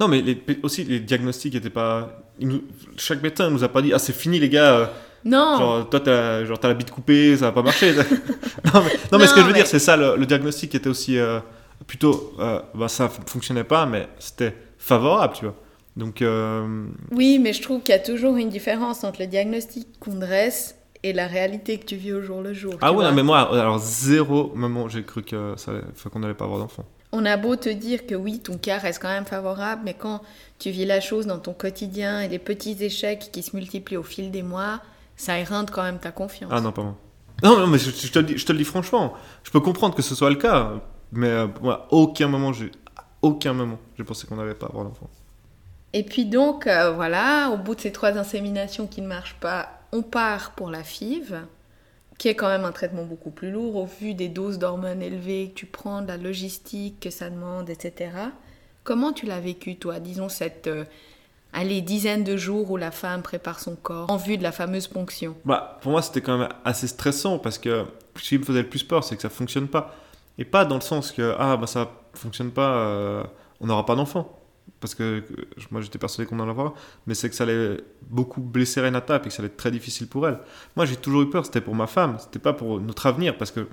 Non, 0.01 0.09
mais 0.09 0.21
les- 0.23 0.41
aussi, 0.63 0.85
les 0.85 1.01
diagnostics 1.01 1.55
n'étaient 1.55 1.71
pas. 1.71 2.23
nous- 2.41 2.63
Chaque 2.97 3.23
médecin 3.23 3.51
nous 3.51 3.65
a 3.65 3.69
pas 3.69 3.83
dit, 3.83 3.93
ah, 3.93 3.99
c'est 3.99 4.13
fini, 4.15 4.39
les 4.39 4.49
gars. 4.49 4.75
euh, 4.79 4.87
Non 5.25 5.59
Genre, 5.59 5.91
toi, 5.91 5.99
t'as 6.01 6.45
genre, 6.45 6.59
t'as 6.61 6.69
la 6.69 6.75
bite 6.75 6.91
coupée, 6.93 7.37
ça 7.37 7.47
va 7.47 7.53
pas 7.53 7.63
marcher. 7.63 7.93
non, 7.97 8.03
mais, 8.05 8.73
non, 8.73 8.81
mais 9.13 9.19
Non, 9.19 9.27
ce 9.27 9.35
que 9.35 9.41
je 9.41 9.45
veux 9.47 9.53
mais- 9.53 9.59
dire, 9.59 9.67
c'est 9.67 9.81
ça, 9.81 9.97
le, 9.97 10.17
le 10.17 10.27
diagnostic 10.27 10.75
était 10.77 10.89
aussi 10.89 11.19
euh, 11.19 11.41
plutôt. 11.87 12.35
euh, 12.39 12.61
bah, 12.75 12.87
ça 12.89 13.09
fonctionnait 13.09 13.65
pas, 13.65 13.85
mais 13.87 14.09
c'était 14.21 14.55
favorable, 14.79 15.35
tu 15.37 15.45
vois. 15.47 15.55
Donc, 15.97 16.23
euh, 16.23 16.87
Oui, 17.11 17.41
mais 17.41 17.53
je 17.53 17.61
trouve 17.61 17.83
qu'il 17.83 17.93
y 17.93 17.99
a 17.99 18.01
toujours 18.01 18.37
une 18.37 18.51
différence 18.51 19.03
entre 19.03 19.21
le 19.21 19.27
diagnostic 19.27 19.89
qu'on 19.99 20.15
dresse 20.15 20.77
et 21.03 21.13
la 21.13 21.27
réalité 21.27 21.79
que 21.79 21.85
tu 21.87 21.97
vis 21.97 22.13
au 22.13 22.23
jour 22.23 22.41
le 22.41 22.53
jour. 22.55 22.75
ah 22.81 22.93
ouais, 22.93 23.05
non, 23.05 23.13
mais 23.13 23.25
moi, 23.25 23.53
alors, 23.53 23.79
zéro 23.81 24.53
moment, 24.55 24.89
j'ai 24.89 25.03
cru 25.03 25.23
que 25.23 25.55
ça 25.57 25.73
allait- 25.73 25.81
enfin, 25.93 26.09
qu'on 26.11 26.23
allait 26.23 26.35
pas 26.35 26.45
avoir 26.45 26.61
d'enfant. 26.61 26.85
On 27.13 27.25
a 27.25 27.37
beau 27.37 27.57
te 27.57 27.69
dire 27.69 28.07
que 28.07 28.15
oui, 28.15 28.41
ton 28.41 28.59
cas 28.59 28.79
reste 28.79 29.01
quand 29.01 29.09
même 29.09 29.25
favorable, 29.25 29.83
mais 29.85 29.95
quand 29.95 30.21
tu 30.59 30.71
vis 30.71 30.85
la 30.85 31.01
chose 31.01 31.27
dans 31.27 31.39
ton 31.39 31.55
quotidien 31.55 32.21
et 32.21 32.29
les 32.29 32.39
petits 32.39 32.77
échecs 32.85 33.31
qui 33.33 33.43
se 33.43 33.57
multiplient 33.57 33.97
au 33.97 34.03
fil 34.03 34.31
des 34.31 34.43
mois, 34.43 34.81
ça 35.17 35.39
éreinte 35.39 35.71
quand 35.71 35.83
même 35.83 35.99
ta 35.99 36.13
confiance. 36.13 36.51
Ah 36.55 36.61
non, 36.61 36.73
pas 36.73 36.83
moi. 36.83 36.97
Non, 37.43 37.59
non, 37.59 37.67
mais 37.67 37.79
je, 37.79 37.91
je 37.91 38.13
te 38.13 38.19
le 38.19 38.25
dis, 38.27 38.37
je 38.37 38.45
te 38.45 38.53
le 38.53 38.59
dis 38.59 38.65
franchement. 38.65 39.15
Je 39.43 39.51
peux 39.51 39.61
comprendre 39.61 39.95
que 39.95 40.03
ce 40.03 40.15
soit 40.15 40.29
le 40.29 40.37
cas, 40.37 40.73
mais 41.13 41.29
euh, 41.29 41.47
moi, 41.63 41.87
à 41.91 41.95
aucun 41.95 42.29
moment, 42.29 42.53
j'ai, 42.53 42.71
aucun 43.23 43.53
moment, 43.53 43.79
j'ai 43.97 44.05
pensé 44.05 44.27
qu'on 44.27 44.37
n'allait 44.37 44.55
pas 44.55 44.67
avoir 44.67 44.85
d'enfant. 44.85 45.09
Et 45.93 46.03
puis 46.03 46.27
donc, 46.27 46.67
euh, 46.67 46.93
voilà, 46.93 47.51
au 47.51 47.57
bout 47.57 47.75
de 47.75 47.81
ces 47.81 47.93
trois 47.93 48.19
inséminations 48.19 48.87
qui 48.87 49.01
ne 49.01 49.07
marchent 49.07 49.39
pas, 49.41 49.69
on 49.93 50.03
part 50.03 50.53
pour 50.53 50.71
la 50.71 50.83
FIV, 50.83 51.41
qui 52.19 52.29
est 52.29 52.35
quand 52.35 52.49
même 52.49 52.65
un 52.65 52.73
traitement 52.73 53.05
beaucoup 53.05 53.31
plus 53.31 53.51
lourd 53.51 53.77
au 53.77 53.87
vu 53.87 54.13
des 54.15 54.29
doses 54.29 54.59
d'hormones 54.59 55.03
élevées 55.03 55.51
que 55.51 55.55
tu 55.55 55.67
prends, 55.67 56.03
de 56.03 56.09
la 56.09 56.17
logistique 56.17 56.99
que 57.01 57.11
ça 57.11 57.31
demande, 57.31 57.71
etc. 57.71 58.11
Comment 58.83 59.13
tu 59.13 59.25
l'as 59.27 59.41
vécu, 59.41 59.77
toi 59.77 60.01
Disons 60.01 60.29
cette, 60.29 60.67
euh, 60.67 60.85
allez, 61.53 61.81
dizaine 61.81 62.25
de 62.25 62.37
jours 62.37 62.71
où 62.73 62.77
la 62.77 62.91
femme 62.91 63.23
prépare 63.23 63.61
son 63.61 63.77
corps 63.77 64.11
en 64.11 64.17
vue 64.17 64.37
de 64.37 64.43
la 64.43 64.51
fameuse 64.51 64.89
ponction? 64.89 65.37
Bah, 65.45 65.79
pour 65.81 65.93
moi, 65.93 66.03
c'était 66.03 66.21
quand 66.21 66.39
même 66.39 66.49
assez 66.65 66.89
stressant 66.89 67.39
parce 67.39 67.59
que 67.59 67.85
ce 68.17 68.29
qui 68.29 68.39
me 68.39 68.45
faisait 68.45 68.63
le 68.63 68.69
plus 68.69 68.83
peur, 68.83 69.05
c'est 69.05 69.15
que 69.15 69.23
ça 69.23 69.31
fonctionne 69.31 69.69
pas. 69.69 69.95
Et 70.39 70.45
pas 70.45 70.65
dans 70.65 70.77
le 70.77 70.81
sens 70.81 71.13
que, 71.13 71.35
ah, 71.39 71.57
bah 71.57 71.67
ça 71.67 71.91
fonctionne 72.15 72.51
pas, 72.51 72.75
euh, 72.79 73.25
on 73.61 73.67
n'aura 73.67 73.87
pas 73.87 73.95
d'enfant. 73.95 74.38
Parce 74.81 74.95
que 74.95 75.23
moi, 75.71 75.81
j'étais 75.81 75.99
persuadé 75.99 76.29
qu'on 76.29 76.39
en 76.41 76.49
avoir, 76.49 76.75
mais 77.07 77.15
c'est 77.15 77.29
que 77.29 77.35
ça 77.35 77.45
allait 77.45 77.79
beaucoup 78.09 78.41
blesser 78.41 78.81
Renata 78.81 79.17
et 79.17 79.21
que 79.21 79.31
ça 79.31 79.41
allait 79.43 79.49
être 79.49 79.57
très 79.57 79.71
difficile 79.71 80.07
pour 80.07 80.29
elle. 80.29 80.39
Moi, 80.77 80.87
j'ai 80.87 80.97
toujours 80.97 81.23
eu 81.23 81.31
peur, 81.31 81.45
c'était 81.45 81.61
pour 81.61 81.75
ma 81.75 81.87
femme, 81.87 82.17
c'était 82.19 82.39
pas 82.39 82.53
pour 82.53 82.81
notre 82.81 83.07
avenir, 83.07 83.37
parce 83.37 83.51
que 83.51 83.61
euh, 83.61 83.67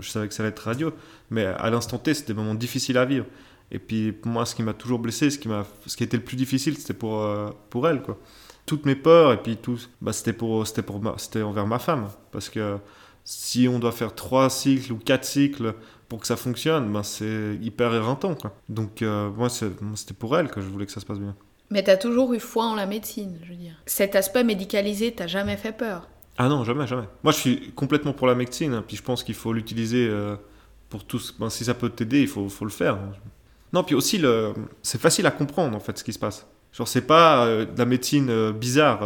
je 0.00 0.08
savais 0.08 0.28
que 0.28 0.34
ça 0.34 0.42
allait 0.42 0.50
être 0.50 0.60
radio, 0.60 0.92
mais 1.30 1.44
à 1.44 1.70
l'instant 1.70 1.98
T, 1.98 2.14
c'était 2.14 2.32
des 2.34 2.38
moments 2.40 2.54
difficiles 2.54 2.98
à 2.98 3.04
vivre. 3.04 3.26
Et 3.70 3.78
puis, 3.78 4.12
pour 4.12 4.30
moi, 4.30 4.46
ce 4.46 4.54
qui 4.54 4.62
m'a 4.62 4.72
toujours 4.72 4.98
blessé, 4.98 5.28
ce 5.30 5.38
qui, 5.38 5.48
m'a, 5.48 5.66
ce 5.86 5.96
qui 5.96 6.04
était 6.04 6.16
le 6.16 6.24
plus 6.24 6.36
difficile, 6.36 6.76
c'était 6.78 6.94
pour, 6.94 7.22
euh, 7.22 7.50
pour 7.70 7.88
elle, 7.88 8.02
quoi 8.02 8.18
toutes 8.66 8.84
mes 8.84 8.96
peurs 8.96 9.32
et 9.32 9.42
puis 9.42 9.56
tout 9.56 9.78
bah, 10.02 10.12
c'était 10.12 10.34
pour 10.34 10.66
c'était 10.66 10.82
pour 10.82 11.00
ma- 11.00 11.14
c'était 11.16 11.40
envers 11.40 11.66
ma 11.66 11.78
femme 11.78 12.08
parce 12.30 12.50
que 12.50 12.76
si 13.24 13.66
on 13.66 13.78
doit 13.78 13.92
faire 13.92 14.14
trois 14.14 14.50
cycles 14.50 14.92
ou 14.92 14.98
quatre 14.98 15.24
cycles 15.24 15.74
pour 16.08 16.20
que 16.20 16.26
ça 16.26 16.36
fonctionne 16.36 16.92
bah, 16.92 17.02
c'est 17.02 17.56
hyper 17.60 17.92
éreintant 17.94 18.34
quoi. 18.34 18.54
donc 18.68 19.02
euh, 19.02 19.30
moi 19.30 19.48
c'était 19.48 20.14
pour 20.14 20.36
elle 20.38 20.48
que 20.48 20.60
je 20.60 20.66
voulais 20.68 20.86
que 20.86 20.92
ça 20.92 21.00
se 21.00 21.06
passe 21.06 21.18
bien 21.18 21.34
Mais 21.70 21.82
t'as 21.82 21.96
toujours 21.96 22.32
eu 22.32 22.40
foi 22.40 22.64
en 22.64 22.74
la 22.74 22.86
médecine, 22.86 23.38
je 23.44 23.50
veux 23.50 23.56
dire. 23.56 23.74
Cet 23.84 24.16
aspect 24.16 24.42
médicalisé 24.44 25.12
t'a 25.12 25.26
jamais 25.26 25.56
fait 25.56 25.72
peur? 25.72 26.08
ah 26.38 26.48
non 26.48 26.62
jamais 26.64 26.86
jamais 26.86 27.08
moi 27.24 27.32
je 27.32 27.38
suis 27.38 27.72
complètement 27.72 28.12
pour 28.12 28.26
la 28.28 28.34
médecine 28.36 28.72
hein, 28.74 28.84
puis 28.86 28.96
je 28.96 29.02
pense 29.02 29.24
qu'il 29.24 29.34
faut 29.34 29.52
l'utiliser 29.52 30.06
euh, 30.08 30.36
pour 30.88 31.04
tous 31.04 31.34
ben, 31.38 31.50
si 31.50 31.64
ça 31.64 31.74
peut 31.74 31.88
t'aider 31.90 32.20
il 32.22 32.28
faut, 32.28 32.48
faut 32.48 32.64
le 32.64 32.70
faire 32.70 32.96
non 33.72 33.82
puis 33.82 33.96
aussi 33.96 34.18
le 34.18 34.54
c'est 34.82 35.00
facile 35.00 35.26
à 35.26 35.32
comprendre 35.32 35.76
en 35.76 35.80
fait 35.80 35.98
ce 35.98 36.04
qui 36.04 36.12
se 36.12 36.18
passe 36.20 36.46
genre 36.72 36.86
c'est 36.86 37.06
pas 37.06 37.44
euh, 37.44 37.64
de 37.66 37.76
la 37.78 37.84
médecine 37.86 38.52
bizarre 38.52 39.00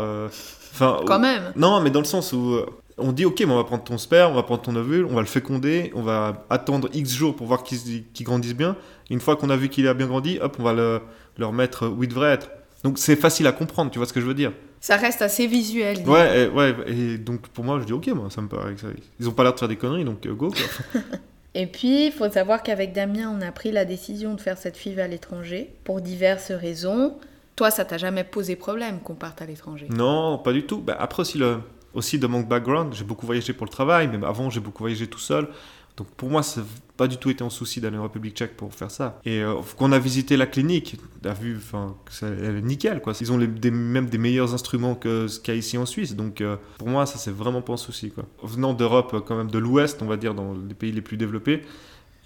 enfin 0.72 1.00
Quand 1.06 1.18
même. 1.18 1.52
Non, 1.56 1.80
mais 1.80 1.90
dans 1.90 2.00
le 2.00 2.06
sens 2.06 2.32
où 2.32 2.56
on 3.02 3.12
dit 3.12 3.24
ok, 3.24 3.40
mais 3.40 3.52
on 3.52 3.56
va 3.56 3.64
prendre 3.64 3.84
ton 3.84 3.98
sperme, 3.98 4.32
on 4.32 4.36
va 4.36 4.42
prendre 4.42 4.62
ton 4.62 4.74
ovule, 4.76 5.04
on 5.06 5.14
va 5.14 5.20
le 5.20 5.26
féconder, 5.26 5.90
on 5.94 6.02
va 6.02 6.44
attendre 6.50 6.88
X 6.92 7.12
jours 7.12 7.36
pour 7.36 7.46
voir 7.46 7.62
qu'il 7.62 8.04
qu'il 8.12 8.24
grandisse 8.26 8.54
bien. 8.54 8.76
Une 9.10 9.20
fois 9.20 9.36
qu'on 9.36 9.50
a 9.50 9.56
vu 9.56 9.68
qu'il 9.68 9.86
a 9.88 9.94
bien 9.94 10.06
grandi, 10.06 10.38
hop, 10.40 10.56
on 10.58 10.62
va 10.62 10.72
le, 10.72 11.00
le 11.36 11.46
remettre 11.46 11.88
où 11.88 12.02
il 12.02 12.08
devrait 12.08 12.30
être. 12.32 12.50
Donc 12.84 12.98
c'est 12.98 13.16
facile 13.16 13.46
à 13.46 13.52
comprendre, 13.52 13.90
tu 13.90 13.98
vois 13.98 14.06
ce 14.06 14.12
que 14.12 14.20
je 14.20 14.26
veux 14.26 14.34
dire 14.34 14.52
Ça 14.80 14.96
reste 14.96 15.22
assez 15.22 15.46
visuel. 15.46 15.98
Ouais, 16.08 16.44
et, 16.44 16.48
ouais, 16.48 16.74
et 16.86 17.18
donc 17.18 17.48
pour 17.48 17.64
moi 17.64 17.78
je 17.80 17.84
dis 17.84 17.92
ok, 17.92 18.08
moi 18.08 18.28
ça 18.30 18.40
me 18.40 18.48
paraît 18.48 18.74
que 18.74 18.80
ça- 18.80 18.88
Ils 19.20 19.28
ont 19.28 19.32
pas 19.32 19.42
l'air 19.44 19.54
de 19.54 19.58
faire 19.58 19.68
des 19.68 19.76
conneries, 19.76 20.04
donc 20.04 20.24
euh, 20.26 20.32
go 20.34 20.50
quoi. 20.50 21.02
Et 21.54 21.66
puis, 21.66 22.06
il 22.06 22.12
faut 22.12 22.30
savoir 22.30 22.62
qu'avec 22.62 22.94
Damien, 22.94 23.30
on 23.30 23.42
a 23.46 23.52
pris 23.52 23.72
la 23.72 23.84
décision 23.84 24.32
de 24.32 24.40
faire 24.40 24.56
cette 24.56 24.74
FIV 24.78 24.98
à 25.00 25.06
l'étranger 25.06 25.68
pour 25.84 26.00
diverses 26.00 26.50
raisons. 26.50 27.14
Toi, 27.56 27.70
ça 27.70 27.84
t'a 27.84 27.98
jamais 27.98 28.24
posé 28.24 28.56
problème 28.56 29.00
qu'on 29.00 29.14
parte 29.14 29.42
à 29.42 29.44
l'étranger? 29.44 29.86
Non, 29.90 30.38
pas 30.38 30.54
du 30.54 30.62
tout. 30.64 30.78
Bah, 30.78 30.96
après 30.98 31.20
aussi, 31.20 31.36
le, 31.36 31.58
aussi 31.94 32.18
de 32.18 32.26
mon 32.26 32.40
background, 32.40 32.94
j'ai 32.94 33.04
beaucoup 33.04 33.26
voyagé 33.26 33.52
pour 33.52 33.66
le 33.66 33.70
travail, 33.70 34.08
même 34.08 34.24
avant 34.24 34.50
j'ai 34.50 34.60
beaucoup 34.60 34.82
voyagé 34.82 35.06
tout 35.06 35.18
seul. 35.18 35.48
Donc 35.96 36.06
pour 36.16 36.30
moi, 36.30 36.42
ça 36.42 36.62
n'a 36.62 36.66
pas 36.96 37.06
du 37.06 37.18
tout 37.18 37.28
été 37.28 37.44
un 37.44 37.50
souci 37.50 37.80
d'aller 37.80 37.98
en 37.98 38.04
République 38.04 38.34
tchèque 38.34 38.56
pour 38.56 38.72
faire 38.72 38.90
ça. 38.90 39.20
Et 39.26 39.42
euh, 39.42 39.56
quand 39.76 39.90
on 39.90 39.92
a 39.92 39.98
visité 39.98 40.38
la 40.38 40.46
clinique, 40.46 40.96
on 41.22 41.28
a 41.28 41.34
vu, 41.34 41.56
enfin, 41.56 41.94
elle 42.22 42.56
est 42.56 42.62
nickel, 42.62 43.02
quoi. 43.02 43.12
Ils 43.20 43.30
ont 43.30 43.36
même 43.36 44.08
des 44.08 44.18
meilleurs 44.18 44.54
instruments 44.54 44.94
que 44.94 45.28
ce 45.28 45.38
qu'il 45.38 45.52
y 45.52 45.56
a 45.56 45.58
ici 45.58 45.76
en 45.76 45.84
Suisse. 45.84 46.16
Donc 46.16 46.40
euh, 46.40 46.56
pour 46.78 46.88
moi, 46.88 47.04
ça 47.04 47.18
c'est 47.18 47.30
vraiment 47.30 47.60
pas 47.60 47.74
un 47.74 47.78
souci, 47.78 48.10
quoi. 48.10 48.24
Venant 48.42 48.72
d'Europe, 48.72 49.12
euh, 49.12 49.20
quand 49.20 49.36
même 49.36 49.50
de 49.50 49.58
l'Ouest, 49.58 50.00
on 50.00 50.06
va 50.06 50.16
dire, 50.16 50.34
dans 50.34 50.54
les 50.54 50.74
pays 50.74 50.92
les 50.92 51.02
plus 51.02 51.18
développés, 51.18 51.62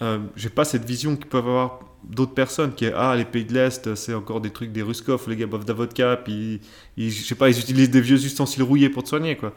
euh, 0.01 0.19
j'ai 0.35 0.49
pas 0.49 0.63
cette 0.63 0.85
vision 0.85 1.15
que 1.15 1.25
peuvent 1.25 1.47
avoir 1.47 1.79
d'autres 2.03 2.33
personnes 2.33 2.73
qui 2.73 2.85
est 2.85 2.93
ah 2.95 3.15
les 3.15 3.25
pays 3.25 3.45
de 3.45 3.53
l'est 3.53 3.95
c'est 3.95 4.13
encore 4.13 4.39
des 4.41 4.51
trucs 4.51 4.71
des 4.71 4.83
Ruskov 4.83 5.27
les 5.27 5.35
gars 5.35 5.47
boivent 5.47 5.63
de 5.63 5.69
la 5.69 5.73
vodka 5.73 6.17
puis 6.23 6.61
ils, 6.95 7.11
je 7.11 7.23
sais 7.23 7.33
pas 7.35 7.49
ils 7.49 7.59
utilisent 7.59 7.89
des 7.89 7.99
vieux 7.99 8.23
ustensiles 8.23 8.61
rouillés 8.61 8.89
pour 8.89 9.03
te 9.03 9.09
soigner 9.09 9.35
quoi. 9.35 9.53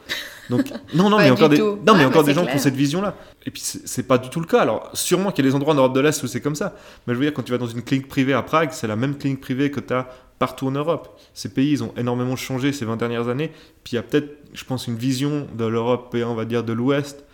Donc 0.49 0.73
non 0.95 1.11
non 1.11 1.19
mais 1.19 1.31
encore 1.31 1.51
des 1.51 1.59
tout. 1.59 1.79
non 1.87 1.95
mais 1.95 2.07
encore 2.07 2.25
des 2.25 2.33
gens 2.33 2.47
qui 2.47 2.55
ont 2.55 2.59
cette 2.59 2.75
vision 2.75 3.03
là 3.03 3.17
et 3.45 3.51
puis 3.51 3.61
c'est 3.63 3.87
c'est 3.87 4.03
pas 4.03 4.17
du 4.17 4.31
tout 4.31 4.41
le 4.41 4.47
cas. 4.47 4.61
Alors 4.61 4.91
sûrement 4.95 5.31
qu'il 5.31 5.45
y 5.45 5.49
a 5.49 5.51
des 5.51 5.55
endroits 5.55 5.75
en 5.75 5.77
Europe 5.77 5.95
de 5.95 6.01
l'est 6.01 6.23
où 6.23 6.27
c'est 6.27 6.41
comme 6.41 6.55
ça. 6.55 6.75
Mais 7.07 7.15
je 7.15 7.19
veux 7.19 7.25
dire 7.27 7.35
quand 7.35 7.43
tu 7.43 7.53
vas 7.53 7.59
dans 7.59 7.67
une 7.67 7.83
clinique 7.83 8.09
privée 8.09 8.33
à 8.33 8.43
Prague 8.43 8.71
c'est 8.73 8.87
la 8.87 8.97
même 8.97 9.19
clinique 9.19 9.41
privée 9.41 9.71
que 9.71 9.81
tu 9.81 9.93
as 9.93 10.09
partout 10.39 10.67
en 10.67 10.73
Europe. 10.73 11.21
Ces 11.35 11.51
pays 11.51 11.71
ils 11.71 11.85
ont 11.85 11.93
énormément 11.99 12.37
changé 12.37 12.73
ces 12.73 12.87
20 12.87 12.97
dernières 12.97 13.29
années. 13.29 13.53
Puis 13.85 13.93
il 13.93 13.97
y 13.97 13.99
a 13.99 14.03
peut-être 14.03 14.39
je 14.55 14.65
pense 14.65 14.87
une 14.87 14.97
vision 14.97 15.47
de 15.55 15.67
l'Europe 15.67 16.15
et 16.15 16.25
on 16.25 16.35
va 16.35 16.47
dire 16.47 16.65
de 16.65 16.73
l'ouest 16.73 17.25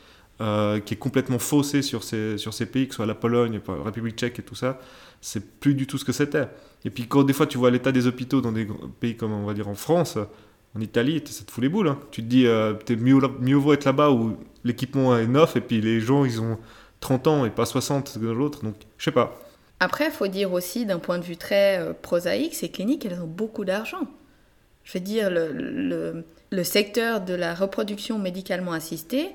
euh, 0.40 0.80
qui 0.80 0.94
est 0.94 0.98
complètement 0.98 1.38
faussée 1.38 1.82
sur 1.82 2.04
ces, 2.04 2.36
sur 2.38 2.52
ces 2.54 2.66
pays, 2.66 2.86
que 2.86 2.92
ce 2.94 2.96
soit 2.96 3.06
la 3.06 3.14
Pologne, 3.14 3.60
la 3.66 3.82
République 3.84 4.16
tchèque 4.16 4.38
et 4.38 4.42
tout 4.42 4.54
ça, 4.54 4.78
c'est 5.20 5.58
plus 5.60 5.74
du 5.74 5.86
tout 5.86 5.98
ce 5.98 6.04
que 6.04 6.12
c'était. 6.12 6.48
Et 6.84 6.90
puis 6.90 7.06
quand 7.06 7.24
des 7.24 7.32
fois 7.32 7.46
tu 7.46 7.58
vois 7.58 7.70
l'état 7.70 7.90
des 7.92 8.06
hôpitaux 8.06 8.40
dans 8.40 8.52
des 8.52 8.66
pays 9.00 9.16
comme 9.16 9.32
on 9.32 9.46
va 9.46 9.54
dire 9.54 9.68
en 9.68 9.74
France, 9.74 10.18
en 10.76 10.80
Italie, 10.80 11.22
ça 11.24 11.44
te 11.44 11.50
fout 11.50 11.62
les 11.62 11.70
boules. 11.70 11.88
hein. 11.88 11.98
Tu 12.10 12.22
te 12.22 12.26
dis, 12.28 12.46
euh, 12.46 12.74
t'es 12.74 12.96
mieux, 12.96 13.18
mieux 13.40 13.56
vaut 13.56 13.72
être 13.72 13.86
là-bas 13.86 14.10
où 14.10 14.36
l'équipement 14.62 15.16
est 15.16 15.26
neuf 15.26 15.56
et 15.56 15.60
puis 15.62 15.80
les 15.80 16.00
gens 16.00 16.24
ils 16.26 16.40
ont 16.40 16.58
30 17.00 17.26
ans 17.28 17.44
et 17.46 17.50
pas 17.50 17.64
60 17.66 18.18
de 18.18 18.28
l'autre, 18.28 18.62
donc 18.62 18.74
je 18.98 19.04
sais 19.04 19.10
pas. 19.12 19.38
Après, 19.80 20.06
il 20.06 20.10
faut 20.10 20.26
dire 20.28 20.52
aussi, 20.54 20.86
d'un 20.86 20.98
point 20.98 21.18
de 21.18 21.24
vue 21.24 21.36
très 21.36 21.78
euh, 21.78 21.92
prosaïque, 21.92 22.54
ces 22.54 22.70
cliniques, 22.70 23.04
elles 23.04 23.20
ont 23.20 23.26
beaucoup 23.26 23.64
d'argent. 23.66 24.06
Je 24.84 24.94
veux 24.94 25.04
dire, 25.04 25.28
le- 25.30 26.24
le 26.50 26.64
secteur 26.64 27.20
de 27.20 27.34
la 27.34 27.54
reproduction 27.54 28.18
médicalement 28.18 28.72
assistée, 28.72 29.28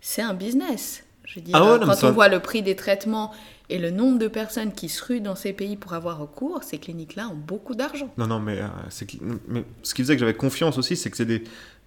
c'est 0.00 0.22
un 0.22 0.34
business. 0.34 1.04
Je 1.24 1.36
veux 1.36 1.40
dire, 1.42 1.54
Ah 1.56 1.62
ouais, 1.62 1.70
non, 1.72 1.78
mais 1.80 1.84
quand 1.86 1.94
ça- 1.94 2.08
on 2.08 2.12
voit 2.12 2.28
le 2.28 2.40
prix 2.40 2.62
des 2.62 2.74
traitements 2.74 3.32
et 3.68 3.78
le 3.78 3.90
nombre 3.90 4.18
de 4.18 4.26
personnes 4.26 4.72
qui 4.72 4.88
se 4.88 5.04
ruent 5.04 5.20
dans 5.20 5.36
ces 5.36 5.52
pays 5.52 5.76
pour 5.76 5.92
avoir 5.92 6.18
recours, 6.18 6.62
ces 6.64 6.78
cliniques-là 6.78 7.28
ont 7.28 7.36
beaucoup 7.36 7.74
d'argent. 7.76 8.12
Non, 8.18 8.26
non, 8.26 8.40
mais, 8.40 8.58
euh, 8.60 8.66
mais 9.46 9.64
ce 9.82 9.94
qui 9.94 10.02
faisait 10.02 10.14
que 10.16 10.20
j'avais 10.20 10.34
confiance 10.34 10.76
aussi, 10.78 10.96
c'est 10.96 11.10
que 11.10 11.16
c'est 11.16 11.24
des 11.26 11.44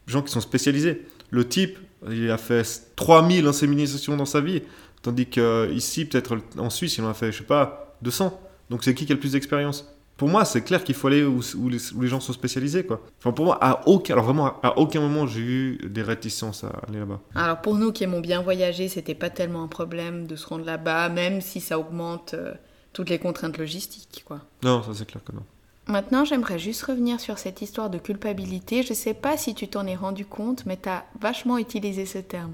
gens 0.08 0.22
qui 0.22 0.32
sont 0.32 0.40
spécialisés. 0.42 1.06
Le 1.30 1.48
type, 1.48 1.78
il 2.10 2.30
a 2.32 2.38
fait 2.38 2.64
3000 2.96 3.46
inséminations 3.48 4.16
dans 4.16 4.26
sa 4.26 4.40
vie, 4.40 4.62
tandis 5.02 5.26
qu'ici, 5.26 6.06
peut-être 6.06 6.38
en 6.58 6.70
Suisse, 6.70 6.98
il 6.98 7.04
en 7.04 7.10
a 7.10 7.14
fait, 7.14 7.32
je 7.34 7.40
sais 7.40 7.44
pas, 7.44 7.98
200. 8.02 8.40
Donc 8.70 8.84
c'est 8.86 8.94
qui 8.94 9.06
qui 9.06 9.12
a 9.12 9.16
le 9.16 9.20
plus 9.20 9.34
d'expérience? 9.34 9.86
Pour 10.18 10.30
moi, 10.30 10.46
c'est 10.46 10.62
clair 10.62 10.84
qu'il 10.84 10.96
faut 10.96 11.08
aller 11.08 11.24
où, 11.24 11.42
où 11.58 11.70
les, 11.70 11.94
où 11.94 12.02
les 12.02 12.08
gens 12.08 12.20
sont 12.20 12.34
spécialisés, 12.34 12.86
quoi. 12.86 13.02
Enfin, 13.20 13.32
pour 13.32 13.46
moi, 13.46 13.58
à 13.60 13.88
aucun, 13.88 14.14
alors 14.14 14.26
vraiment, 14.26 14.60
à 14.62 14.78
aucun 14.78 15.02
moment, 15.02 15.26
j'ai 15.26 15.42
eu 15.42 15.78
des 15.90 16.04
réticences 16.04 16.64
à 16.64 16.70
aller 16.88 17.00
là-bas. 17.00 17.20
Alors 17.36 17.62
pour 17.62 17.76
nous 17.76 17.92
qui 17.92 18.04
aimons 18.04 18.20
bien 18.20 18.42
voyager, 18.42 18.88
c'était 18.88 19.16
pas 19.16 19.30
tellement 19.32 19.64
un 19.64 19.68
problème 19.68 20.28
de 20.28 20.36
se 20.36 20.46
rendre 20.48 20.66
là-bas, 20.66 21.10
même 21.10 21.42
si 21.42 21.60
ça 21.60 21.80
augmente 21.80 22.36
euh, 22.36 22.54
toutes 22.94 23.10
les 23.10 23.18
contraintes 23.18 23.58
logistiques, 23.58 24.24
quoi. 24.26 24.42
Non, 24.64 24.84
ça 24.84 24.92
c'est 24.94 25.06
clair 25.06 25.24
que 25.24 25.32
non. 25.32 25.44
Maintenant, 25.88 26.24
j'aimerais 26.24 26.60
juste 26.60 26.84
revenir 26.84 27.20
sur 27.20 27.38
cette 27.40 27.62
histoire 27.62 27.90
de 27.90 27.98
culpabilité. 27.98 28.84
Je 28.84 28.94
sais 28.94 29.14
pas 29.14 29.36
si 29.36 29.54
tu 29.54 29.68
t'en 29.68 29.86
es 29.86 29.96
rendu 29.96 30.26
compte, 30.26 30.66
mais 30.66 30.78
tu 30.82 30.88
as 30.88 31.06
vachement 31.20 31.58
utilisé 31.58 32.06
ce 32.06 32.20
terme. 32.20 32.54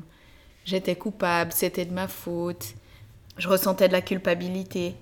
J'étais 0.66 0.96
coupable, 0.96 1.52
c'était 1.52 1.86
de 1.86 1.94
ma 1.94 2.08
faute, 2.08 2.74
je 3.38 3.48
ressentais 3.48 3.88
de 3.88 3.94
la 3.94 4.02
culpabilité. 4.02 4.96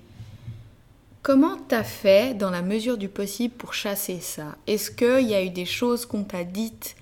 Comment 1.28 1.58
t'as 1.58 1.82
fait, 1.82 2.32
dans 2.32 2.48
la 2.48 2.62
mesure 2.62 2.96
du 2.96 3.10
possible, 3.10 3.52
pour 3.52 3.74
chasser 3.74 4.18
ça? 4.18 4.56
Est-ce 4.66 4.90
qu'il 4.90 5.28
y 5.28 5.34
a 5.34 5.44
eu 5.44 5.50
des 5.50 5.66
choses 5.66 6.06
qu'on 6.06 6.24
t'a 6.24 6.42
dites 6.42 6.96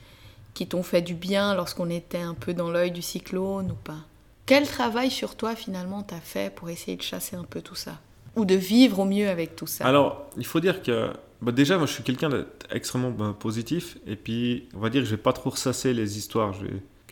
qui 0.52 0.66
t'ont 0.66 0.82
fait 0.82 1.00
du 1.00 1.14
bien 1.14 1.54
lorsqu'on 1.54 1.88
était 1.90 2.18
un 2.18 2.34
peu 2.34 2.52
dans 2.52 2.68
l'œil 2.68 2.90
du 2.90 3.02
cyclone 3.02 3.70
ou 3.70 3.76
pas? 3.76 4.00
Quel 4.44 4.66
travail 4.66 5.12
sur 5.12 5.36
toi, 5.36 5.54
finalement, 5.54 6.02
t'as 6.02 6.18
fait 6.18 6.52
pour 6.52 6.68
essayer 6.70 6.96
de 6.96 7.02
chasser 7.02 7.36
un 7.36 7.44
peu 7.44 7.60
tout 7.60 7.76
ça? 7.76 8.00
Ou 8.34 8.44
de 8.44 8.56
vivre 8.56 8.98
au 8.98 9.04
mieux 9.04 9.28
avec 9.28 9.54
tout 9.54 9.68
ça? 9.68 9.86
Alors, 9.86 10.26
il 10.36 10.44
faut 10.44 10.58
dire 10.58 10.82
que 10.82 11.12
bah, 11.40 11.52
déjà, 11.52 11.76
moi, 11.78 11.86
je 11.86 11.92
suis 11.92 12.02
quelqu'un 12.02 12.28
d'extrêmement 12.28 13.12
bah, 13.12 13.32
positif. 13.38 13.96
Et 14.08 14.16
puis, 14.16 14.68
on 14.74 14.80
va 14.80 14.90
dire 14.90 15.02
que 15.02 15.06
je 15.06 15.14
vais 15.14 15.22
pas 15.22 15.34
trop 15.34 15.50
ressasser 15.50 15.94
les 15.94 16.18
histoires. 16.18 16.52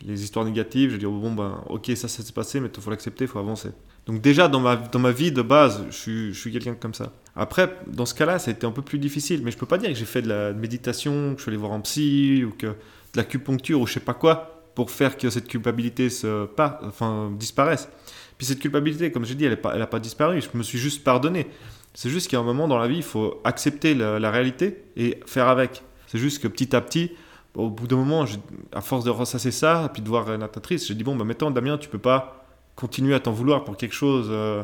Les 0.05 0.25
histoires 0.25 0.45
négatives, 0.45 0.91
je 0.91 0.95
vais 0.95 1.01
dire, 1.01 1.13
bon, 1.13 1.33
ben, 1.33 1.63
ok, 1.69 1.93
ça 1.95 2.09
s'est 2.09 2.25
passé, 2.33 2.59
mais 2.59 2.71
il 2.75 2.81
faut 2.83 2.91
l'accepter, 2.91 3.27
il 3.27 3.29
faut 3.29 3.39
avancer. 3.39 3.71
Donc, 4.07 4.21
déjà, 4.21 4.49
dans 4.49 4.61
ma, 4.61 4.77
dans 4.77 4.99
ma 4.99 5.13
vie 5.13 5.33
de 5.33 5.43
base, 5.43 5.85
je 5.91 5.97
suis, 5.97 6.35
je 6.35 6.39
suis 6.39 6.53
quelqu'un 6.53 6.75
comme 6.75 6.95
ça. 6.95 7.13
Après, 7.37 7.75
dans 7.87 8.07
ce 8.07 8.15
cas-là, 8.15 8.39
ça 8.39 8.51
a 8.51 8.55
été 8.55 8.67
un 8.67 8.71
peu 8.71 8.83
plus 8.83 8.99
difficile. 8.99 9.43
Mais 9.43 9.51
je 9.51 9.57
peux 9.57 9.67
pas 9.67 9.79
dire 9.79 9.89
que 9.89 9.97
j'ai 9.97 10.05
fait 10.05 10.23
de 10.23 10.29
la 10.29 10.53
méditation, 10.53 11.33
que 11.33 11.39
je 11.39 11.43
suis 11.43 11.51
allé 11.51 11.57
voir 11.57 11.73
un 11.73 11.81
psy, 11.81 12.45
ou 12.45 12.51
que 12.51 12.67
de 12.67 12.75
l'acupuncture, 13.17 13.81
ou 13.81 13.87
je 13.87 13.95
sais 13.95 14.01
pas 14.01 14.15
quoi, 14.15 14.63
pour 14.75 14.91
faire 14.91 15.17
que 15.17 15.31
cette 15.31 15.49
culpabilité 15.49 16.11
se 16.11 16.47
par- 16.47 16.81
enfin, 16.83 17.33
disparaisse. 17.39 17.89
Puis 18.37 18.47
cette 18.47 18.59
culpabilité, 18.59 19.11
comme 19.11 19.25
j'ai 19.25 19.35
dit, 19.35 19.45
elle 19.45 19.53
n'a 19.53 19.57
pas, 19.57 19.87
pas 19.87 20.01
disparu. 20.01 20.41
Je 20.41 20.57
me 20.57 20.63
suis 20.63 20.79
juste 20.79 21.03
pardonné. 21.03 21.47
C'est 21.95 22.11
juste 22.11 22.29
qu'il 22.29 22.37
y 22.37 22.39
a 22.39 22.43
un 22.43 22.47
moment 22.47 22.67
dans 22.67 22.79
la 22.79 22.89
vie, 22.89 22.97
il 22.97 23.03
faut 23.05 23.41
accepter 23.45 23.95
la, 23.95 24.31
réalité 24.31 24.83
et 24.97 25.21
faire 25.27 25.49
avec. 25.49 25.83
C'est 26.09 26.19
juste 26.19 26.43
que 26.43 26.49
petit 26.49 26.75
à 26.75 26.81
petit, 26.81 27.13
au 27.55 27.71
bout 27.71 27.87
d'un 27.87 27.97
moment, 27.97 28.25
à 28.73 28.81
force 28.81 29.05
de 29.05 29.11
ressasser 29.11 29.53
ça, 29.53 29.89
puis 29.93 30.03
de 30.03 30.09
voir 30.09 30.27
Renata 30.27 30.61
triste, 30.61 30.89
j'ai 30.89 30.95
dit 30.95 31.05
bon, 31.05 31.15
bah 31.15 31.25
maintenant, 31.25 31.53
Damien, 31.53 31.79
tu 31.79 31.89
peux 31.89 31.99
pas 31.99 32.44
continuer 32.77 33.15
à 33.15 33.21
t'en 33.21 33.33
vouloir 33.33 33.65
pour 33.65 33.77
quelque 33.77 33.95
chose. 33.95 34.29
euh, 34.31 34.63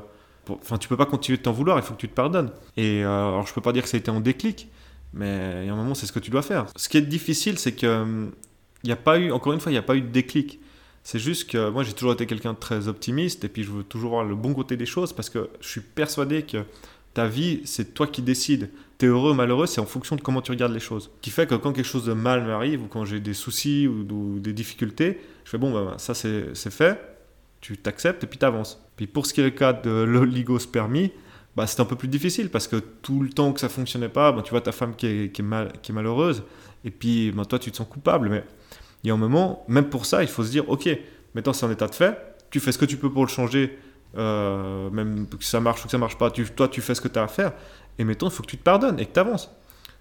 Enfin, 0.48 0.78
tu 0.78 0.88
peux 0.88 0.96
pas 0.96 1.06
continuer 1.06 1.38
de 1.38 1.42
t'en 1.42 1.52
vouloir, 1.52 1.78
il 1.78 1.82
faut 1.82 1.94
que 1.94 2.00
tu 2.00 2.08
te 2.08 2.14
pardonnes. 2.14 2.50
Et 2.76 3.04
euh, 3.04 3.08
alors, 3.08 3.46
je 3.46 3.54
peux 3.54 3.60
pas 3.60 3.72
dire 3.72 3.84
que 3.84 3.88
ça 3.88 3.96
a 3.96 4.00
été 4.00 4.10
en 4.10 4.20
déclic, 4.20 4.68
mais 5.12 5.62
il 5.62 5.66
y 5.66 5.68
a 5.68 5.72
un 5.72 5.76
moment, 5.76 5.94
c'est 5.94 6.06
ce 6.06 6.12
que 6.12 6.18
tu 6.18 6.30
dois 6.30 6.42
faire. 6.42 6.66
Ce 6.74 6.88
qui 6.88 6.96
est 6.96 7.02
difficile, 7.02 7.58
c'est 7.58 7.72
que 7.72 8.28
il 8.82 8.86
n'y 8.86 8.92
a 8.92 8.96
pas 8.96 9.18
eu, 9.18 9.30
encore 9.30 9.52
une 9.52 9.60
fois, 9.60 9.70
il 9.70 9.74
n'y 9.74 9.78
a 9.78 9.82
pas 9.82 9.94
eu 9.94 10.00
de 10.00 10.08
déclic. 10.08 10.58
C'est 11.04 11.18
juste 11.18 11.50
que 11.50 11.70
moi, 11.70 11.84
j'ai 11.84 11.92
toujours 11.92 12.12
été 12.12 12.26
quelqu'un 12.26 12.54
de 12.54 12.58
très 12.58 12.88
optimiste, 12.88 13.44
et 13.44 13.48
puis 13.48 13.62
je 13.62 13.70
veux 13.70 13.84
toujours 13.84 14.10
voir 14.10 14.24
le 14.24 14.34
bon 14.34 14.52
côté 14.54 14.76
des 14.76 14.86
choses, 14.86 15.12
parce 15.12 15.30
que 15.30 15.50
je 15.60 15.68
suis 15.68 15.80
persuadé 15.82 16.42
que 16.42 16.64
ta 17.14 17.26
vie, 17.26 17.60
c'est 17.64 17.94
toi 17.94 18.06
qui 18.06 18.22
décides. 18.22 18.70
T'es 18.98 19.06
heureux 19.06 19.32
ou 19.32 19.34
malheureux, 19.34 19.66
c'est 19.66 19.80
en 19.80 19.86
fonction 19.86 20.16
de 20.16 20.20
comment 20.20 20.42
tu 20.42 20.50
regardes 20.50 20.72
les 20.72 20.80
choses. 20.80 21.10
Ce 21.16 21.20
qui 21.22 21.30
fait 21.30 21.46
que 21.46 21.54
quand 21.54 21.72
quelque 21.72 21.84
chose 21.86 22.06
de 22.06 22.12
mal 22.12 22.44
m'arrive, 22.44 22.82
ou 22.82 22.86
quand 22.86 23.04
j'ai 23.04 23.20
des 23.20 23.34
soucis 23.34 23.86
ou, 23.86 24.38
des 24.40 24.52
difficultés, 24.52 25.20
je 25.44 25.50
fais 25.50 25.58
bon, 25.58 25.72
bah, 25.72 25.94
ça 25.98 26.14
c'est 26.14 26.54
c'est 26.54 26.72
fait, 26.72 26.98
tu 27.60 27.76
t'acceptes 27.76 28.24
et 28.24 28.26
puis 28.26 28.38
t'avances. 28.38 28.82
Puis 28.96 29.06
pour 29.06 29.26
ce 29.26 29.34
qui 29.34 29.40
est 29.40 29.44
le 29.44 29.50
cas 29.50 29.72
de 29.72 29.90
l'oligospermie, 29.90 31.12
bah, 31.56 31.66
c'est 31.66 31.80
un 31.80 31.84
peu 31.84 31.96
plus 31.96 32.08
difficile 32.08 32.48
parce 32.48 32.68
que 32.68 32.76
tout 32.76 33.22
le 33.22 33.30
temps 33.30 33.52
que 33.52 33.60
ça 33.60 33.68
fonctionnait 33.68 34.08
pas, 34.08 34.32
bah, 34.32 34.42
tu 34.42 34.50
vois 34.50 34.60
ta 34.60 34.72
femme 34.72 34.94
qui 34.94 35.06
est, 35.06 35.42
mal- 35.42 35.72
qui 35.82 35.92
est 35.92 35.94
malheureuse, 35.94 36.42
et 36.84 36.90
puis 36.90 37.32
bah, 37.32 37.44
toi 37.44 37.58
tu 37.58 37.70
te 37.70 37.76
sens 37.76 37.88
coupable. 37.88 38.28
Mais 38.28 38.44
il 39.02 39.08
y 39.08 39.10
a 39.10 39.14
un 39.14 39.18
moment, 39.18 39.64
même 39.68 39.88
pour 39.88 40.06
ça, 40.06 40.22
il 40.22 40.28
faut 40.28 40.44
se 40.44 40.50
dire 40.50 40.68
ok, 40.68 40.88
maintenant 41.34 41.52
c'est 41.52 41.66
en 41.66 41.70
état 41.70 41.86
de 41.86 41.94
fait, 41.94 42.16
tu 42.50 42.60
fais 42.60 42.72
ce 42.72 42.78
que 42.78 42.84
tu 42.84 42.96
peux 42.96 43.10
pour 43.10 43.24
le 43.24 43.30
changer, 43.30 43.78
euh, 44.16 44.90
même 44.90 45.26
que 45.26 45.44
ça 45.44 45.60
marche 45.60 45.80
ou 45.82 45.84
que 45.84 45.90
ça 45.90 45.98
marche 45.98 46.18
pas, 46.18 46.30
tu, 46.30 46.44
toi 46.44 46.68
tu 46.68 46.80
fais 46.80 46.94
ce 46.94 47.00
que 47.00 47.08
tu 47.08 47.18
as 47.18 47.24
à 47.24 47.28
faire, 47.28 47.52
et 47.98 48.04
maintenant 48.04 48.28
il 48.28 48.32
faut 48.32 48.42
que 48.42 48.50
tu 48.50 48.58
te 48.58 48.62
pardonnes 48.62 48.98
et 49.00 49.06
que 49.06 49.12
tu 49.12 49.20
avances. 49.20 49.50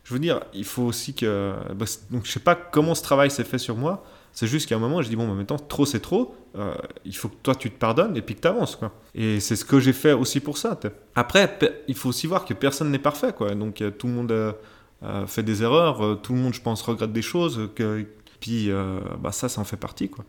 Je 0.03 0.13
veux 0.13 0.19
dire, 0.19 0.39
il 0.53 0.65
faut 0.65 0.83
aussi 0.83 1.13
que. 1.13 1.53
bah, 1.75 1.85
donc 2.09 2.25
je 2.25 2.31
sais 2.31 2.39
pas 2.39 2.55
comment 2.55 2.95
ce 2.95 3.03
travail 3.03 3.29
s'est 3.29 3.43
fait 3.43 3.57
sur 3.59 3.75
moi, 3.75 4.03
c'est 4.31 4.47
juste 4.47 4.69
qu'à 4.69 4.75
un 4.75 4.79
moment, 4.79 5.01
je 5.01 5.09
dis, 5.09 5.15
bon, 5.15 5.27
bah, 5.27 5.33
maintenant, 5.33 5.57
trop 5.57 5.85
c'est 5.85 5.99
trop, 5.99 6.35
euh, 6.55 6.73
il 7.05 7.15
faut 7.15 7.29
que 7.29 7.35
toi 7.43 7.55
tu 7.55 7.69
te 7.69 7.77
pardonnes 7.77 8.15
et 8.17 8.21
puis 8.21 8.35
que 8.35 8.41
tu 8.41 8.47
avances. 8.47 8.75
Quoi. 8.75 8.91
Et 9.15 9.39
c'est 9.39 9.55
ce 9.55 9.65
que 9.65 9.79
j'ai 9.79 9.93
fait 9.93 10.13
aussi 10.13 10.39
pour 10.39 10.57
ça. 10.57 10.79
Après, 11.15 11.57
il 11.87 11.95
faut 11.95 12.09
aussi 12.09 12.27
voir 12.27 12.45
que 12.45 12.53
personne 12.53 12.91
n'est 12.91 12.99
parfait. 12.99 13.33
Quoi. 13.33 13.55
Donc 13.55 13.81
euh, 13.81 13.91
tout 13.91 14.07
le 14.07 14.13
monde 14.13 14.31
euh, 14.31 14.53
euh, 15.03 15.25
fait 15.27 15.43
des 15.43 15.63
erreurs, 15.63 16.21
tout 16.21 16.33
le 16.33 16.39
monde, 16.39 16.53
je 16.53 16.61
pense, 16.61 16.81
regrette 16.81 17.11
des 17.11 17.21
choses, 17.21 17.69
que, 17.75 18.05
puis 18.39 18.71
bah, 19.19 19.31
ça, 19.31 19.49
ça 19.49 19.61
en 19.61 19.65
fait 19.65 19.77
partie. 19.77 20.09
Quoi. 20.09 20.25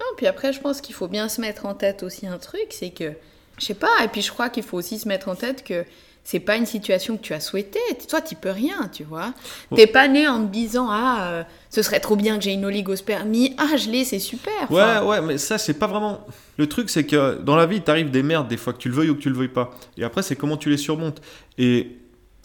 Non, 0.00 0.06
puis 0.16 0.26
après, 0.26 0.52
je 0.52 0.60
pense 0.60 0.80
qu'il 0.80 0.94
faut 0.94 1.08
bien 1.08 1.28
se 1.28 1.40
mettre 1.40 1.66
en 1.66 1.74
tête 1.74 2.02
aussi 2.02 2.26
un 2.26 2.38
truc, 2.38 2.66
c'est 2.70 2.90
que, 2.90 3.12
je 3.58 3.64
sais 3.64 3.74
pas, 3.74 4.02
et 4.02 4.08
puis 4.08 4.22
je 4.22 4.32
crois 4.32 4.48
qu'il 4.48 4.62
faut 4.62 4.76
aussi 4.76 4.98
se 4.98 5.08
mettre 5.08 5.28
en 5.28 5.36
tête 5.36 5.64
que 5.64 5.84
c'est 6.24 6.40
pas 6.40 6.56
une 6.56 6.64
situation 6.64 7.18
que 7.18 7.22
tu 7.22 7.34
as 7.34 7.40
souhaitée. 7.40 7.78
Toi, 8.08 8.22
tu 8.22 8.34
peux 8.34 8.50
rien, 8.50 8.88
tu 8.90 9.04
vois. 9.04 9.34
Bon. 9.70 9.76
T'es 9.76 9.86
pas 9.86 10.08
né 10.08 10.26
en 10.26 10.44
te 10.46 10.50
disant, 10.50 10.88
ah, 10.90 11.28
euh, 11.28 11.44
ce 11.68 11.82
serait 11.82 12.00
trop 12.00 12.16
bien 12.16 12.38
que 12.38 12.44
j'ai 12.44 12.52
une 12.52 12.64
oligospermie. 12.64 13.54
Ah, 13.58 13.76
je 13.76 13.90
l'ai, 13.90 14.04
c'est 14.04 14.18
super. 14.18 14.52
Ouais, 14.70 14.82
Enfin, 14.82 15.04
ouais, 15.04 15.20
mais 15.20 15.36
ça, 15.36 15.58
c'est 15.58 15.74
pas 15.74 15.86
vraiment. 15.86 16.26
Le 16.56 16.66
truc, 16.66 16.88
c'est 16.88 17.04
que 17.04 17.38
dans 17.42 17.56
la 17.56 17.66
vie, 17.66 17.82
t'arrives 17.82 18.10
des 18.10 18.22
merdes, 18.22 18.48
des 18.48 18.56
fois, 18.56 18.72
que 18.72 18.78
tu 18.78 18.88
le 18.88 18.94
veuilles 18.94 19.10
ou 19.10 19.14
que 19.16 19.20
tu 19.20 19.28
le 19.28 19.36
veuilles 19.36 19.48
pas. 19.48 19.70
Et 19.98 20.04
après, 20.04 20.22
c'est 20.22 20.34
comment 20.34 20.56
tu 20.56 20.70
les 20.70 20.78
surmontes. 20.78 21.20
Et 21.58 21.98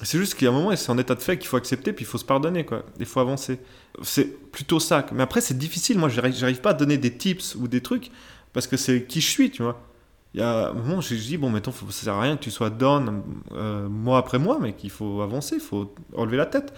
c'est 0.04 0.18
juste 0.18 0.36
qu'il 0.36 0.44
y 0.44 0.48
a 0.50 0.52
un 0.52 0.56
moment, 0.56 0.76
c'est 0.76 0.90
en 0.92 0.98
état 0.98 1.16
de 1.16 1.22
fait 1.22 1.38
qu'il 1.38 1.48
faut 1.48 1.58
accepter, 1.58 1.94
puis 1.94 2.04
il 2.04 2.08
faut 2.08 2.18
se 2.18 2.26
pardonner, 2.26 2.66
quoi. 2.66 2.84
Il 3.00 3.06
faut 3.06 3.22
avancer. 3.22 3.60
C'est 4.04 4.52
plutôt 4.52 4.82
ça. 4.82 5.06
Mais 5.14 5.24
après, 5.24 5.40
c'est 5.40 5.58
difficile. 5.58 5.98
Moi, 5.98 6.10
j'arrive 6.10 6.60
pas 6.60 6.72
à 6.72 6.74
donner 6.74 6.98
des 6.98 7.16
tips 7.16 7.56
ou 7.56 7.70
des 7.70 7.80
trucs, 7.80 8.12
parce 8.52 8.68
que 8.68 8.76
c'est 8.76 9.06
qui 9.06 9.22
je 9.22 9.30
suis, 9.30 9.52
tu 9.52 9.64
vois. 9.64 9.82
Il 10.36 10.40
y 10.40 10.44
a 10.44 10.70
un 10.70 10.74
moment, 10.74 11.02
je 11.02 11.16
dis, 11.16 11.38
bon, 11.38 11.50
mettons, 11.50 11.72
faut- 11.72 11.90
ça 11.90 12.04
sert 12.04 12.14
à 12.14 12.22
rien 12.22 12.38
que 12.38 12.44
tu 12.44 12.52
sois 12.52 12.70
down 12.70 13.24
euh, 13.54 13.90
mois 13.90 14.20
après 14.20 14.38
mois, 14.38 14.60
mais 14.62 14.74
qu'il 14.74 14.92
faut 14.92 15.22
avancer, 15.22 15.56
il 15.56 15.62
faut 15.62 15.94
relever 16.14 16.38
la 16.38 16.46
tête. 16.46 16.72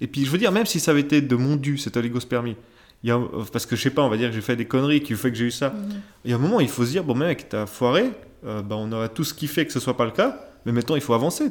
Et 0.00 0.06
puis, 0.06 0.24
je 0.24 0.30
veux 0.30 0.38
dire, 0.38 0.52
même 0.52 0.66
si 0.66 0.78
ça 0.78 0.90
avait 0.90 1.00
été 1.00 1.20
de 1.22 1.34
mon 1.36 1.56
dû, 1.56 1.78
cette 1.78 1.96
oligospermie, 1.96 2.56
il 3.02 3.08
y 3.08 3.12
a, 3.12 3.18
parce 3.52 3.64
que 3.64 3.76
je 3.76 3.82
sais 3.82 3.90
pas, 3.90 4.02
on 4.02 4.08
va 4.10 4.16
dire 4.18 4.28
que 4.28 4.34
j'ai 4.34 4.40
fait 4.42 4.56
des 4.56 4.66
conneries 4.66 5.00
qui 5.02 5.14
fait 5.14 5.30
que 5.30 5.36
j'ai 5.38 5.46
eu 5.46 5.50
ça. 5.50 5.70
Mhm. 5.70 6.00
Il 6.24 6.30
y 6.30 6.34
a 6.34 6.36
un 6.36 6.40
moment, 6.40 6.60
il 6.60 6.68
faut 6.68 6.84
se 6.84 6.90
dire, 6.90 7.02
bon 7.04 7.14
mec, 7.14 7.48
t'as 7.48 7.64
foiré, 7.66 8.10
euh, 8.44 8.60
bah, 8.62 8.76
on 8.78 8.90
aurait 8.92 9.08
tout 9.08 9.24
ce 9.24 9.32
qui 9.34 9.46
fait 9.46 9.64
que 9.66 9.72
ce 9.72 9.80
soit 9.80 9.96
pas 9.96 10.04
le 10.04 10.10
cas, 10.10 10.38
mais 10.66 10.72
maintenant 10.72 10.94
il 10.96 11.00
faut 11.02 11.14
avancer. 11.14 11.50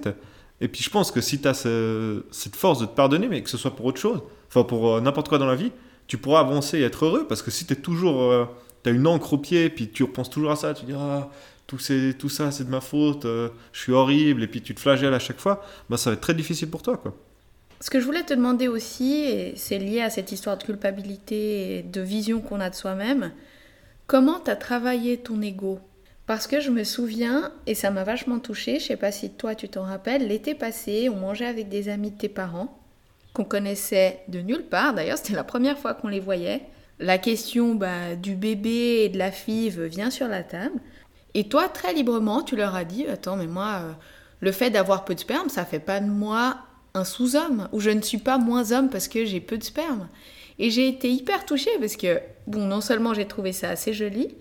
Et 0.61 0.67
puis 0.67 0.83
je 0.83 0.89
pense 0.89 1.11
que 1.11 1.21
si 1.21 1.39
t'as 1.39 1.53
ce- 1.53 2.23
cette 2.31 2.55
force 2.55 2.79
de 2.79 2.85
te 2.85 2.95
pardonner, 2.95 3.27
mais 3.27 3.41
que 3.41 3.49
ce 3.49 3.57
soit 3.57 3.75
pour 3.75 3.85
autre 3.85 3.99
chose, 3.99 4.21
enfin 4.49 4.63
pour 4.63 4.95
euh, 4.95 5.01
n'importe 5.01 5.29
quoi 5.29 5.37
dans 5.37 5.45
la 5.47 5.55
vie, 5.55 5.71
tu 6.07 6.17
pourras 6.17 6.39
avancer 6.41 6.79
et 6.79 6.83
être 6.83 7.05
heureux, 7.05 7.25
parce 7.27 7.41
que 7.41 7.51
si 7.51 7.65
t'es 7.65 7.75
toujours, 7.75 8.21
euh, 8.23 8.45
une 8.91 9.08
encre 9.08 9.34
au 9.34 9.38
pied, 9.38 9.69
puis 9.69 9.89
tu 9.89 10.04
repenses 10.04 10.30
toujours 10.30 10.52
à 10.52 10.56
ça, 10.56 10.73
tu 10.73 10.86
dis, 10.86 10.93
ah, 10.95 11.30
tout, 11.65 11.80
c'est- 11.80 12.17
tout 12.17 12.30
ça 12.30 12.52
c'est 12.52 12.63
de 12.63 12.69
ma 12.69 12.82
faute, 12.82 13.26
euh, 13.26 13.50
je 13.73 13.82
suis 13.82 13.91
horrible, 13.91 14.43
et 14.43 14.47
puis 14.47 14.62
tu 14.62 14.73
te 14.73 14.80
flagelles 14.80 15.13
à 15.13 15.19
chaque 15.19 15.39
fois, 15.39 15.63
bah 15.89 15.97
ça 15.97 16.10
va 16.10 16.15
être 16.15 16.21
très 16.21 16.34
difficile 16.34 16.69
pour 16.69 16.82
toi, 16.82 16.97
quoi. 16.97 17.15
Ce 17.80 17.89
que 17.91 18.00
je 18.00 18.06
voulais 18.06 18.23
te 18.23 18.34
demander 18.34 18.67
aussi, 18.67 19.13
et 19.26 19.54
c'est 19.56 19.78
lié 19.78 20.02
à 20.02 20.10
cette 20.10 20.32
histoire 20.32 20.58
de 20.58 20.63
culpabilité 20.63 21.78
et 21.78 21.84
de 21.84 22.02
vision 22.02 22.41
qu'on 22.41 22.60
a 22.60 22.69
de 22.71 22.76
soi-même, 22.76 23.32
comment 24.08 24.39
tu 24.39 24.50
as 24.50 24.56
travaillé 24.56 25.17
ton 25.17 25.41
ego? 25.41 25.80
Parce 26.26 26.47
que 26.47 26.60
je 26.60 26.71
me 26.71 26.84
souviens, 26.84 27.52
et 27.67 27.76
ça 27.76 27.91
m'a 27.91 28.04
vachement 28.04 28.39
touchée, 28.39 28.80
je 28.80 28.86
sais 28.86 28.97
pas 28.97 29.12
si 29.12 29.30
toi 29.30 29.54
tu 29.56 29.69
t'en 29.69 29.84
rappelles, 29.84 30.28
l'été 30.28 30.56
passé, 30.56 31.08
on 31.10 31.15
mangeait 31.17 31.45
avec 31.45 31.69
des 31.69 31.88
amis 31.89 32.12
de 32.12 32.17
tes 32.17 32.30
parents, 32.30 32.80
qu'on 33.34 33.43
connaissait 33.45 34.21
de 34.28 34.39
nulle 34.39 34.63
part, 34.65 34.93
d'ailleurs 34.95 35.17
c'était 35.17 35.36
la 35.36 35.43
première 35.43 35.78
fois 35.78 35.93
qu'on 35.93 36.08
les 36.08 36.19
voyait. 36.19 36.63
La 36.99 37.17
question 37.17 37.75
bah, 37.75 38.15
du 38.15 38.36
bébé 38.36 39.03
et 39.03 39.10
de 39.10 39.17
la 39.17 39.31
FIV 39.31 39.83
vient 39.83 40.10
sur 40.10 40.27
la 40.27 40.43
table. 40.43 40.79
Et 41.33 41.47
toi, 41.47 41.69
très 41.69 41.93
librement, 41.93 42.41
tu 42.41 42.55
leur 42.55 42.73
as 42.75 42.86
dit, 42.86 43.05
attends, 43.05 43.36
mais 43.36 43.45
moi, 43.45 43.81
euh, 43.83 43.91
le 44.39 44.51
fait 44.51 44.71
d'avoir 44.71 45.05
peu 45.05 45.13
de 45.13 45.19
sperme, 45.19 45.49
ça 45.49 45.65
fait 45.65 45.79
pas 45.79 45.99
de 45.99 46.07
moi 46.07 46.57
un 46.95 47.03
sous-homme, 47.03 47.67
ou 47.71 47.79
je 47.79 47.91
ne 47.91 48.01
suis 48.01 48.17
pas 48.17 48.39
moins 48.39 48.71
homme 48.71 48.89
parce 48.89 49.07
que 49.07 49.25
j'ai 49.25 49.39
peu 49.39 49.57
de 49.57 49.63
sperme. 49.63 50.07
Et 50.57 50.71
j'ai 50.71 50.88
été 50.88 51.12
hyper 51.12 51.45
touchée 51.45 51.69
parce 51.79 51.95
que, 51.95 52.19
bon, 52.47 52.65
non 52.65 52.81
seulement 52.81 53.13
j'ai 53.13 53.27
trouvé 53.27 53.53
ça 53.53 53.69
assez 53.69 53.93
joli, 53.93 54.33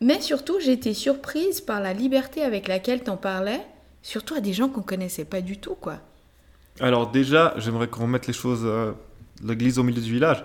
mais 0.00 0.20
surtout 0.20 0.58
j'ai 0.60 0.72
été 0.72 0.94
surprise 0.94 1.60
par 1.60 1.80
la 1.80 1.92
liberté 1.92 2.42
avec 2.42 2.68
laquelle 2.68 3.02
t'en 3.02 3.18
parlais, 3.18 3.60
surtout 4.02 4.34
à 4.34 4.40
des 4.40 4.54
gens 4.54 4.68
qu'on 4.68 4.80
connaissait 4.80 5.26
pas 5.26 5.42
du 5.42 5.58
tout, 5.58 5.74
quoi. 5.74 5.98
Alors 6.80 7.10
déjà, 7.10 7.52
j'aimerais 7.58 7.88
qu'on 7.88 8.04
remette 8.04 8.26
les 8.26 8.32
choses, 8.32 8.62
euh, 8.64 8.92
l'église 9.44 9.78
au 9.78 9.82
milieu 9.82 10.00
du 10.00 10.12
village. 10.12 10.44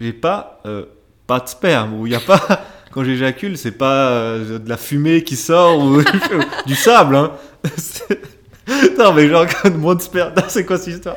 J'ai 0.00 0.14
pas, 0.14 0.60
euh, 0.64 0.86
pas 1.26 1.40
de 1.40 1.48
sperme, 1.48 2.00
ou 2.00 2.06
il 2.06 2.10
n'y 2.10 2.16
a 2.16 2.20
pas, 2.20 2.40
quand 2.92 3.04
j'éjacule, 3.04 3.58
c'est 3.58 3.72
pas 3.72 4.08
euh, 4.08 4.58
de 4.58 4.68
la 4.68 4.76
fumée 4.78 5.22
qui 5.22 5.36
sort 5.36 5.78
ou 5.78 6.02
du 6.66 6.74
sable. 6.74 7.16
Hein. 7.16 7.32
Non 8.96 9.12
mais 9.12 9.28
genre, 9.28 9.46
moins 9.78 9.96
de 9.96 10.02
sperme, 10.02 10.32
c'est 10.46 10.64
quoi 10.64 10.78
cette 10.78 10.94
histoire? 10.94 11.16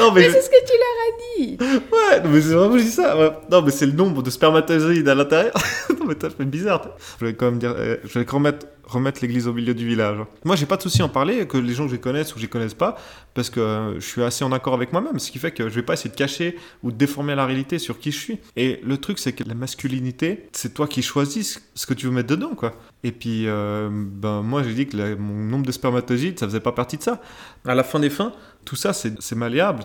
Non 0.00 0.12
mais, 0.12 0.30
c'est 0.30 0.42
ce 0.42 0.50
que 0.50 0.66
tu 0.66 0.72
leur 0.72 0.96
as 1.06 1.38
dit 1.38 1.56
ouais, 1.92 2.20
non, 2.24 2.30
mais 2.30 2.40
c'est 2.40 2.54
vraiment 2.54 2.78
je 2.78 2.82
dis 2.82 2.90
ça. 2.90 3.16
ouais. 3.18 3.30
Non 3.50 3.62
mais 3.62 3.70
c'est 3.70 3.86
le 3.86 3.92
nombre 3.92 4.22
de 4.22 4.30
spermatozoïdes 4.30 5.08
à 5.08 5.14
l'intérieur. 5.14 5.54
non 5.90 6.06
mais 6.08 6.14
ça 6.20 6.30
fait 6.30 6.44
bizarre. 6.44 6.88
Je 7.20 7.26
vais 7.26 7.34
quand 7.34 7.46
même 7.46 7.58
dire, 7.58 7.74
euh, 7.76 7.96
je 8.04 8.18
vais 8.18 8.26
remettre, 8.28 8.66
remettre 8.84 9.20
l'église 9.22 9.46
au 9.46 9.52
milieu 9.52 9.74
du 9.74 9.86
village. 9.86 10.18
Moi 10.44 10.56
j'ai 10.56 10.66
pas 10.66 10.76
de 10.76 10.82
souci 10.82 11.02
à 11.02 11.04
en 11.04 11.08
parler, 11.08 11.46
que 11.46 11.56
les 11.58 11.72
gens 11.74 11.86
que 11.86 11.92
je 11.92 11.96
connaisse 11.96 12.32
ou 12.32 12.36
que 12.36 12.40
je 12.40 12.46
connaisse 12.46 12.74
pas, 12.74 12.96
parce 13.34 13.48
que 13.50 13.60
euh, 13.60 13.94
je 14.00 14.06
suis 14.06 14.22
assez 14.22 14.44
en 14.44 14.52
accord 14.52 14.74
avec 14.74 14.92
moi-même, 14.92 15.18
ce 15.18 15.30
qui 15.30 15.38
fait 15.38 15.52
que 15.52 15.68
je 15.68 15.74
vais 15.76 15.82
pas 15.82 15.92
essayer 15.94 16.10
de 16.10 16.16
cacher 16.16 16.56
ou 16.82 16.90
de 16.90 16.96
déformer 16.96 17.34
la 17.34 17.46
réalité 17.46 17.78
sur 17.78 17.98
qui 17.98 18.10
je 18.12 18.18
suis. 18.18 18.38
Et 18.56 18.80
le 18.84 18.96
truc 18.98 19.18
c'est 19.18 19.32
que 19.32 19.44
la 19.44 19.54
masculinité, 19.54 20.48
c'est 20.52 20.74
toi 20.74 20.86
qui 20.88 21.02
choisis 21.02 21.62
ce 21.74 21.86
que 21.86 21.94
tu 21.94 22.06
veux 22.06 22.12
mettre 22.12 22.28
dedans 22.28 22.54
quoi. 22.54 22.72
Et 23.02 23.12
puis 23.12 23.44
euh, 23.46 23.88
ben 23.92 24.42
moi 24.42 24.62
j'ai 24.62 24.74
dit 24.74 24.86
que 24.86 24.96
la- 24.96 25.16
mon 25.16 25.34
nombre 25.44 25.64
de 25.66 25.72
spermatozoïdes 25.72 26.38
ça 26.38 26.46
faisait 26.46 26.60
pas 26.60 26.72
partie 26.72 26.96
de 26.96 27.02
ça. 27.02 27.20
À 27.66 27.74
la 27.74 27.82
fin 27.84 27.98
des 28.00 28.10
fins, 28.10 28.32
tout 28.64 28.76
ça 28.76 28.92
c'est 28.92 29.20
c'est 29.20 29.36
malléable. 29.36 29.84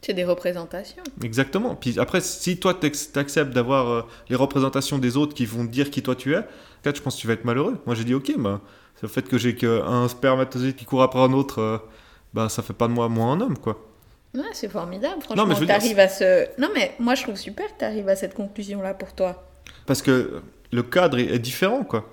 C'est 0.00 0.12
des 0.12 0.24
représentations. 0.24 1.02
Exactement. 1.22 1.74
Puis 1.74 1.98
après, 1.98 2.20
si 2.20 2.58
toi 2.58 2.74
t'acceptes 2.74 3.54
d'avoir 3.54 3.88
euh, 3.88 4.02
les 4.28 4.36
représentations 4.36 4.98
des 4.98 5.16
autres 5.16 5.32
qui 5.32 5.46
vont 5.46 5.66
te 5.66 5.72
dire 5.72 5.90
qui 5.90 6.02
toi 6.02 6.14
tu 6.14 6.34
es, 6.34 6.40
là, 6.40 6.92
je 6.94 7.00
pense 7.00 7.16
que 7.16 7.20
tu 7.22 7.26
vas 7.26 7.32
être 7.32 7.46
malheureux. 7.46 7.78
Moi 7.86 7.94
j'ai 7.94 8.04
dit 8.04 8.14
ok, 8.14 8.34
bah, 8.38 8.60
Le 9.00 9.08
fait 9.08 9.26
que 9.26 9.38
j'ai 9.38 9.54
qu'un 9.54 10.06
spermatozoïde 10.08 10.76
qui 10.76 10.84
court 10.84 11.02
après 11.02 11.20
un 11.20 11.32
autre, 11.32 11.60
euh, 11.60 11.78
bah 12.34 12.50
ça 12.50 12.62
fait 12.62 12.74
pas 12.74 12.86
de 12.86 12.92
moi 12.92 13.08
moins 13.08 13.32
un 13.32 13.40
homme, 13.40 13.56
quoi. 13.56 13.80
Ouais, 14.34 14.42
c'est 14.52 14.68
formidable, 14.68 15.22
franchement. 15.22 15.44
Non, 15.44 15.48
mais 15.48 15.54
dire, 15.54 15.68
t'arrives 15.68 15.98
à 15.98 16.08
ce... 16.08 16.48
Non, 16.60 16.68
mais 16.74 16.94
moi, 16.98 17.14
je 17.14 17.22
trouve 17.22 17.36
super 17.36 17.66
que 17.68 17.78
tu 17.78 17.84
arrives 17.84 18.08
à 18.08 18.16
cette 18.16 18.34
conclusion-là 18.34 18.92
pour 18.94 19.12
toi. 19.12 19.44
Parce 19.86 20.02
que 20.02 20.42
le 20.72 20.82
cadre 20.82 21.18
est, 21.18 21.38
différent, 21.38 21.84
quoi. 21.84 22.10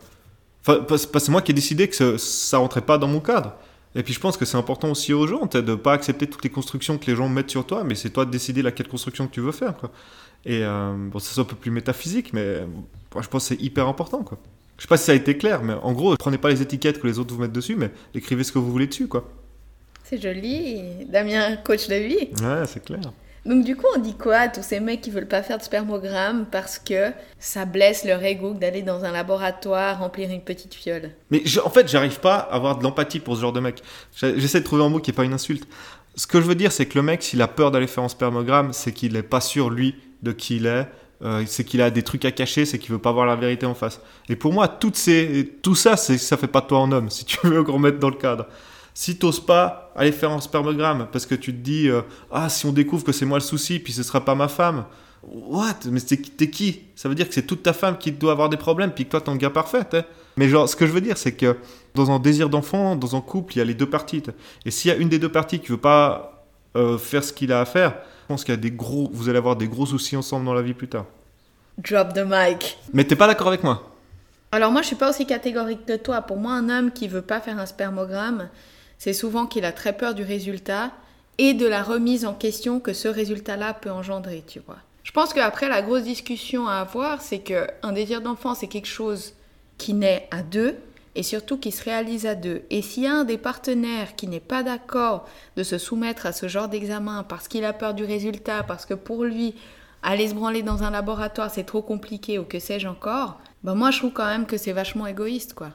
Enfin, 0.67 0.85
c'est 0.97 1.29
moi 1.29 1.41
qui 1.41 1.51
ai 1.51 1.55
décidé 1.55 1.87
que 1.87 2.17
ça 2.17 2.59
rentrait 2.59 2.81
pas 2.81 2.99
dans 2.99 3.07
mon 3.07 3.19
cadre. 3.19 3.55
Et 3.95 4.03
puis 4.03 4.13
je 4.13 4.19
pense 4.19 4.37
que 4.37 4.45
c'est 4.45 4.57
important 4.57 4.89
aussi 4.91 5.13
aux 5.13 5.27
gens, 5.27 5.45
de 5.45 5.75
pas 5.75 5.93
accepter 5.93 6.27
toutes 6.27 6.43
les 6.43 6.49
constructions 6.49 6.97
que 6.97 7.05
les 7.07 7.15
gens 7.15 7.27
mettent 7.27 7.51
sur 7.51 7.65
toi, 7.65 7.83
mais 7.83 7.95
c'est 7.95 8.09
toi 8.09 8.25
de 8.25 8.31
décider 8.31 8.61
laquelle 8.61 8.87
construction 8.87 9.27
que 9.27 9.33
tu 9.33 9.41
veux 9.41 9.51
faire, 9.51 9.75
quoi. 9.75 9.91
Et 10.45 10.63
euh, 10.63 10.93
bon, 10.95 11.19
ça 11.19 11.31
c'est 11.35 11.41
un 11.41 11.45
peu 11.45 11.55
plus 11.55 11.71
métaphysique, 11.71 12.33
mais 12.33 12.61
je 13.19 13.27
pense 13.27 13.27
que 13.27 13.55
c'est 13.55 13.61
hyper 13.61 13.87
important, 13.87 14.23
quoi. 14.23 14.37
Je 14.77 14.83
sais 14.83 14.87
pas 14.87 14.97
si 14.97 15.03
ça 15.03 15.11
a 15.11 15.15
été 15.15 15.37
clair, 15.37 15.61
mais 15.61 15.73
en 15.73 15.91
gros, 15.91 16.15
prenez 16.15 16.39
pas 16.39 16.49
les 16.49 16.61
étiquettes 16.61 16.99
que 16.99 17.05
les 17.05 17.19
autres 17.19 17.35
vous 17.35 17.41
mettent 17.41 17.51
dessus, 17.51 17.75
mais 17.75 17.91
écrivez 18.15 18.43
ce 18.43 18.51
que 18.51 18.57
vous 18.57 18.71
voulez 18.71 18.87
dessus, 18.87 19.07
quoi. 19.07 19.29
C'est 20.03 20.19
joli. 20.19 21.05
Damien, 21.07 21.57
coach 21.57 21.87
de 21.87 21.95
vie. 21.95 22.29
Ouais, 22.41 22.65
c'est 22.65 22.83
clair. 22.83 23.01
Donc 23.45 23.65
du 23.65 23.75
coup, 23.75 23.87
on 23.95 23.99
dit 23.99 24.15
quoi 24.15 24.35
à 24.35 24.47
tous 24.49 24.63
ces 24.63 24.79
mecs 24.79 25.01
qui 25.01 25.09
veulent 25.09 25.27
pas 25.27 25.41
faire 25.41 25.57
de 25.57 25.63
spermogramme 25.63 26.45
parce 26.51 26.77
que 26.77 27.11
ça 27.39 27.65
blesse 27.65 28.05
leur 28.05 28.23
ego 28.23 28.53
d'aller 28.53 28.83
dans 28.83 29.03
un 29.03 29.11
laboratoire 29.11 29.99
remplir 29.99 30.29
une 30.29 30.41
petite 30.41 30.75
fiole? 30.75 31.09
Mais 31.31 31.41
en 31.63 31.69
fait, 31.69 31.87
j'arrive 31.89 32.19
pas 32.19 32.35
à 32.35 32.55
avoir 32.55 32.77
de 32.77 32.83
l'empathie 32.83 33.19
pour 33.19 33.35
ce 33.35 33.41
genre 33.41 33.53
de 33.53 33.59
mec. 33.59 33.81
J'essaie 34.15 34.59
de 34.59 34.65
trouver 34.65 34.83
un 34.83 34.89
mot 34.89 34.99
qui 34.99 35.09
est 35.09 35.13
pas 35.13 35.23
une 35.23 35.33
insulte. 35.33 35.67
Ce 36.15 36.27
que 36.27 36.39
je 36.39 36.45
veux 36.45 36.55
dire, 36.55 36.71
c'est 36.71 36.85
que 36.85 36.97
le 36.99 37.03
mec, 37.03 37.23
s'il 37.23 37.41
a 37.41 37.47
peur 37.47 37.71
d'aller 37.71 37.87
faire 37.87 38.03
un 38.03 38.09
spermogramme, 38.09 38.73
c'est 38.73 38.91
qu'il 38.91 39.15
est 39.15 39.23
pas 39.23 39.41
sûr, 39.41 39.69
lui, 39.69 39.95
de 40.21 40.33
qui 40.33 40.57
il 40.57 40.67
est. 40.67 40.87
Euh, 41.23 41.43
c'est 41.45 41.63
qu'il 41.63 41.81
a 41.81 41.89
des 41.89 42.03
trucs 42.03 42.25
à 42.25 42.31
cacher, 42.31 42.65
c'est 42.65 42.79
qu'il 42.79 42.91
veut 42.91 42.99
pas 42.99 43.11
voir 43.11 43.25
la 43.25 43.35
vérité 43.35 43.65
en 43.65 43.75
face. 43.75 44.01
Et 44.27 44.35
pour 44.35 44.53
moi, 44.53 44.67
tout 44.67 44.93
ça, 44.93 45.95
ça 45.95 46.37
fait 46.37 46.47
pas 46.47 46.61
de 46.61 46.67
toi 46.67 46.79
un 46.79 46.91
homme, 46.91 47.09
si 47.09 47.25
tu 47.25 47.37
veux 47.47 47.63
qu'on 47.63 47.79
mette 47.79 47.99
dans 47.99 48.09
le 48.09 48.15
cadre. 48.15 48.47
Si 48.93 49.17
t'oses 49.17 49.39
pas 49.39 49.91
aller 49.95 50.11
faire 50.11 50.31
un 50.31 50.41
spermogramme 50.41 51.07
parce 51.11 51.25
que 51.25 51.35
tu 51.35 51.53
te 51.53 51.59
dis 51.59 51.87
euh, 51.89 52.01
ah 52.31 52.49
si 52.49 52.65
on 52.65 52.71
découvre 52.71 53.03
que 53.03 53.11
c'est 53.11 53.25
moi 53.25 53.37
le 53.37 53.43
souci 53.43 53.79
puis 53.79 53.93
ce 53.93 54.03
sera 54.03 54.23
pas 54.23 54.35
ma 54.35 54.47
femme. 54.47 54.85
What? 55.23 55.75
Mais 55.91 55.99
t'es, 56.01 56.49
qui? 56.49 56.81
Ça 56.95 57.07
veut 57.07 57.15
dire 57.15 57.27
que 57.27 57.33
c'est 57.33 57.45
toute 57.45 57.61
ta 57.61 57.73
femme 57.73 57.97
qui 57.97 58.11
doit 58.11 58.31
avoir 58.31 58.49
des 58.49 58.57
problèmes 58.57 58.91
puis 58.91 59.05
que 59.05 59.11
toi 59.11 59.21
t'es 59.21 59.29
un 59.29 59.35
gars 59.35 59.49
parfait 59.49 59.87
mais 60.37 60.47
genre 60.47 60.67
ce 60.67 60.75
que 60.75 60.87
je 60.87 60.91
veux 60.91 61.01
dire 61.01 61.17
c'est 61.17 61.33
que 61.33 61.57
dans 61.93 62.09
un 62.09 62.19
désir 62.19 62.49
d'enfant 62.49 62.95
dans 62.95 63.15
un 63.15 63.21
couple 63.21 63.53
il 63.55 63.59
y 63.59 63.61
a 63.61 63.65
les 63.65 63.73
deux 63.73 63.89
parties 63.89 64.23
et 64.65 64.71
s'il 64.71 64.89
y 64.89 64.93
a 64.93 64.97
une 64.97 65.09
des 65.09 65.19
deux 65.19 65.31
parties 65.31 65.59
qui 65.59 65.67
veut 65.67 65.77
pas 65.77 66.47
euh, 66.75 66.97
faire 66.97 67.23
ce 67.23 67.33
qu'il 67.33 67.51
a 67.51 67.61
à 67.61 67.65
faire 67.65 67.93
je 68.23 68.27
pense 68.27 68.43
qu'il 68.43 68.53
y 68.53 68.57
a 68.57 68.59
des 68.59 68.71
gros 68.71 69.09
vous 69.13 69.29
allez 69.29 69.37
avoir 69.37 69.55
des 69.55 69.67
gros 69.67 69.85
soucis 69.85 70.17
ensemble 70.17 70.45
dans 70.45 70.53
la 70.53 70.61
vie 70.61 70.73
plus 70.73 70.87
tard. 70.87 71.05
Drop 71.77 72.13
the 72.13 72.25
mic. 72.25 72.77
mais 72.93 73.03
t'es 73.03 73.15
pas 73.15 73.27
d'accord 73.27 73.49
avec 73.49 73.63
moi? 73.63 73.91
Alors 74.53 74.71
moi, 74.71 74.81
je 74.81 74.87
suis 74.87 74.95
pas 74.97 75.09
aussi 75.09 75.25
catégorique 75.25 75.85
que 75.85 75.95
toi. 75.95 76.21
Pour 76.21 76.37
moi, 76.37 76.53
un 76.53 76.69
homme 76.69 76.91
qui 76.91 77.07
veut 77.07 77.21
pas 77.21 77.39
faire 77.39 77.57
un 77.57 77.65
spermogramme, 77.65 78.49
c'est 79.01 79.13
souvent 79.13 79.47
qu'il 79.47 79.65
a 79.65 79.71
très 79.71 79.93
peur 79.93 80.13
du 80.13 80.21
résultat 80.21 80.91
et 81.39 81.55
de 81.55 81.65
la 81.65 81.81
remise 81.81 82.23
en 82.23 82.35
question 82.35 82.79
que 82.79 82.93
ce 82.93 83.07
résultat-là 83.07 83.73
peut 83.73 83.89
engendrer, 83.89 84.43
tu 84.45 84.59
vois. 84.59 84.77
Je 85.01 85.11
pense 85.11 85.33
qu'après, 85.33 85.69
la 85.69 85.81
grosse 85.81 86.03
discussion 86.03 86.67
à 86.67 86.75
avoir, 86.75 87.19
c'est 87.19 87.39
que 87.39 87.65
un 87.81 87.93
désir 87.93 88.21
d'enfant, 88.21 88.53
c'est 88.53 88.67
quelque 88.67 88.87
chose 88.87 89.33
qui 89.79 89.95
naît 89.95 90.27
à 90.29 90.43
deux 90.43 90.75
et 91.15 91.23
surtout 91.23 91.57
qui 91.57 91.71
se 91.71 91.83
réalise 91.83 92.27
à 92.27 92.35
deux. 92.35 92.61
Et 92.69 92.83
s'il 92.83 93.01
y 93.01 93.07
a 93.07 93.15
un 93.15 93.23
des 93.23 93.39
partenaires 93.39 94.15
qui 94.15 94.27
n'est 94.27 94.39
pas 94.39 94.61
d'accord 94.61 95.27
de 95.55 95.63
se 95.63 95.79
soumettre 95.79 96.27
à 96.27 96.31
ce 96.31 96.47
genre 96.47 96.69
d'examen 96.69 97.23
parce 97.23 97.47
qu'il 97.47 97.65
a 97.65 97.73
peur 97.73 97.95
du 97.95 98.05
résultat, 98.05 98.61
parce 98.61 98.85
que 98.85 98.93
pour 98.93 99.23
lui, 99.23 99.55
aller 100.03 100.27
se 100.27 100.35
branler 100.35 100.61
dans 100.61 100.83
un 100.83 100.91
laboratoire, 100.91 101.49
c'est 101.49 101.63
trop 101.63 101.81
compliqué 101.81 102.37
ou 102.37 102.43
que 102.43 102.59
sais-je 102.59 102.87
encore, 102.87 103.39
ben 103.63 103.73
moi 103.73 103.89
je 103.89 103.97
trouve 103.97 104.13
quand 104.13 104.27
même 104.27 104.45
que 104.45 104.57
c'est 104.57 104.73
vachement 104.73 105.07
égoïste, 105.07 105.55
quoi. 105.55 105.71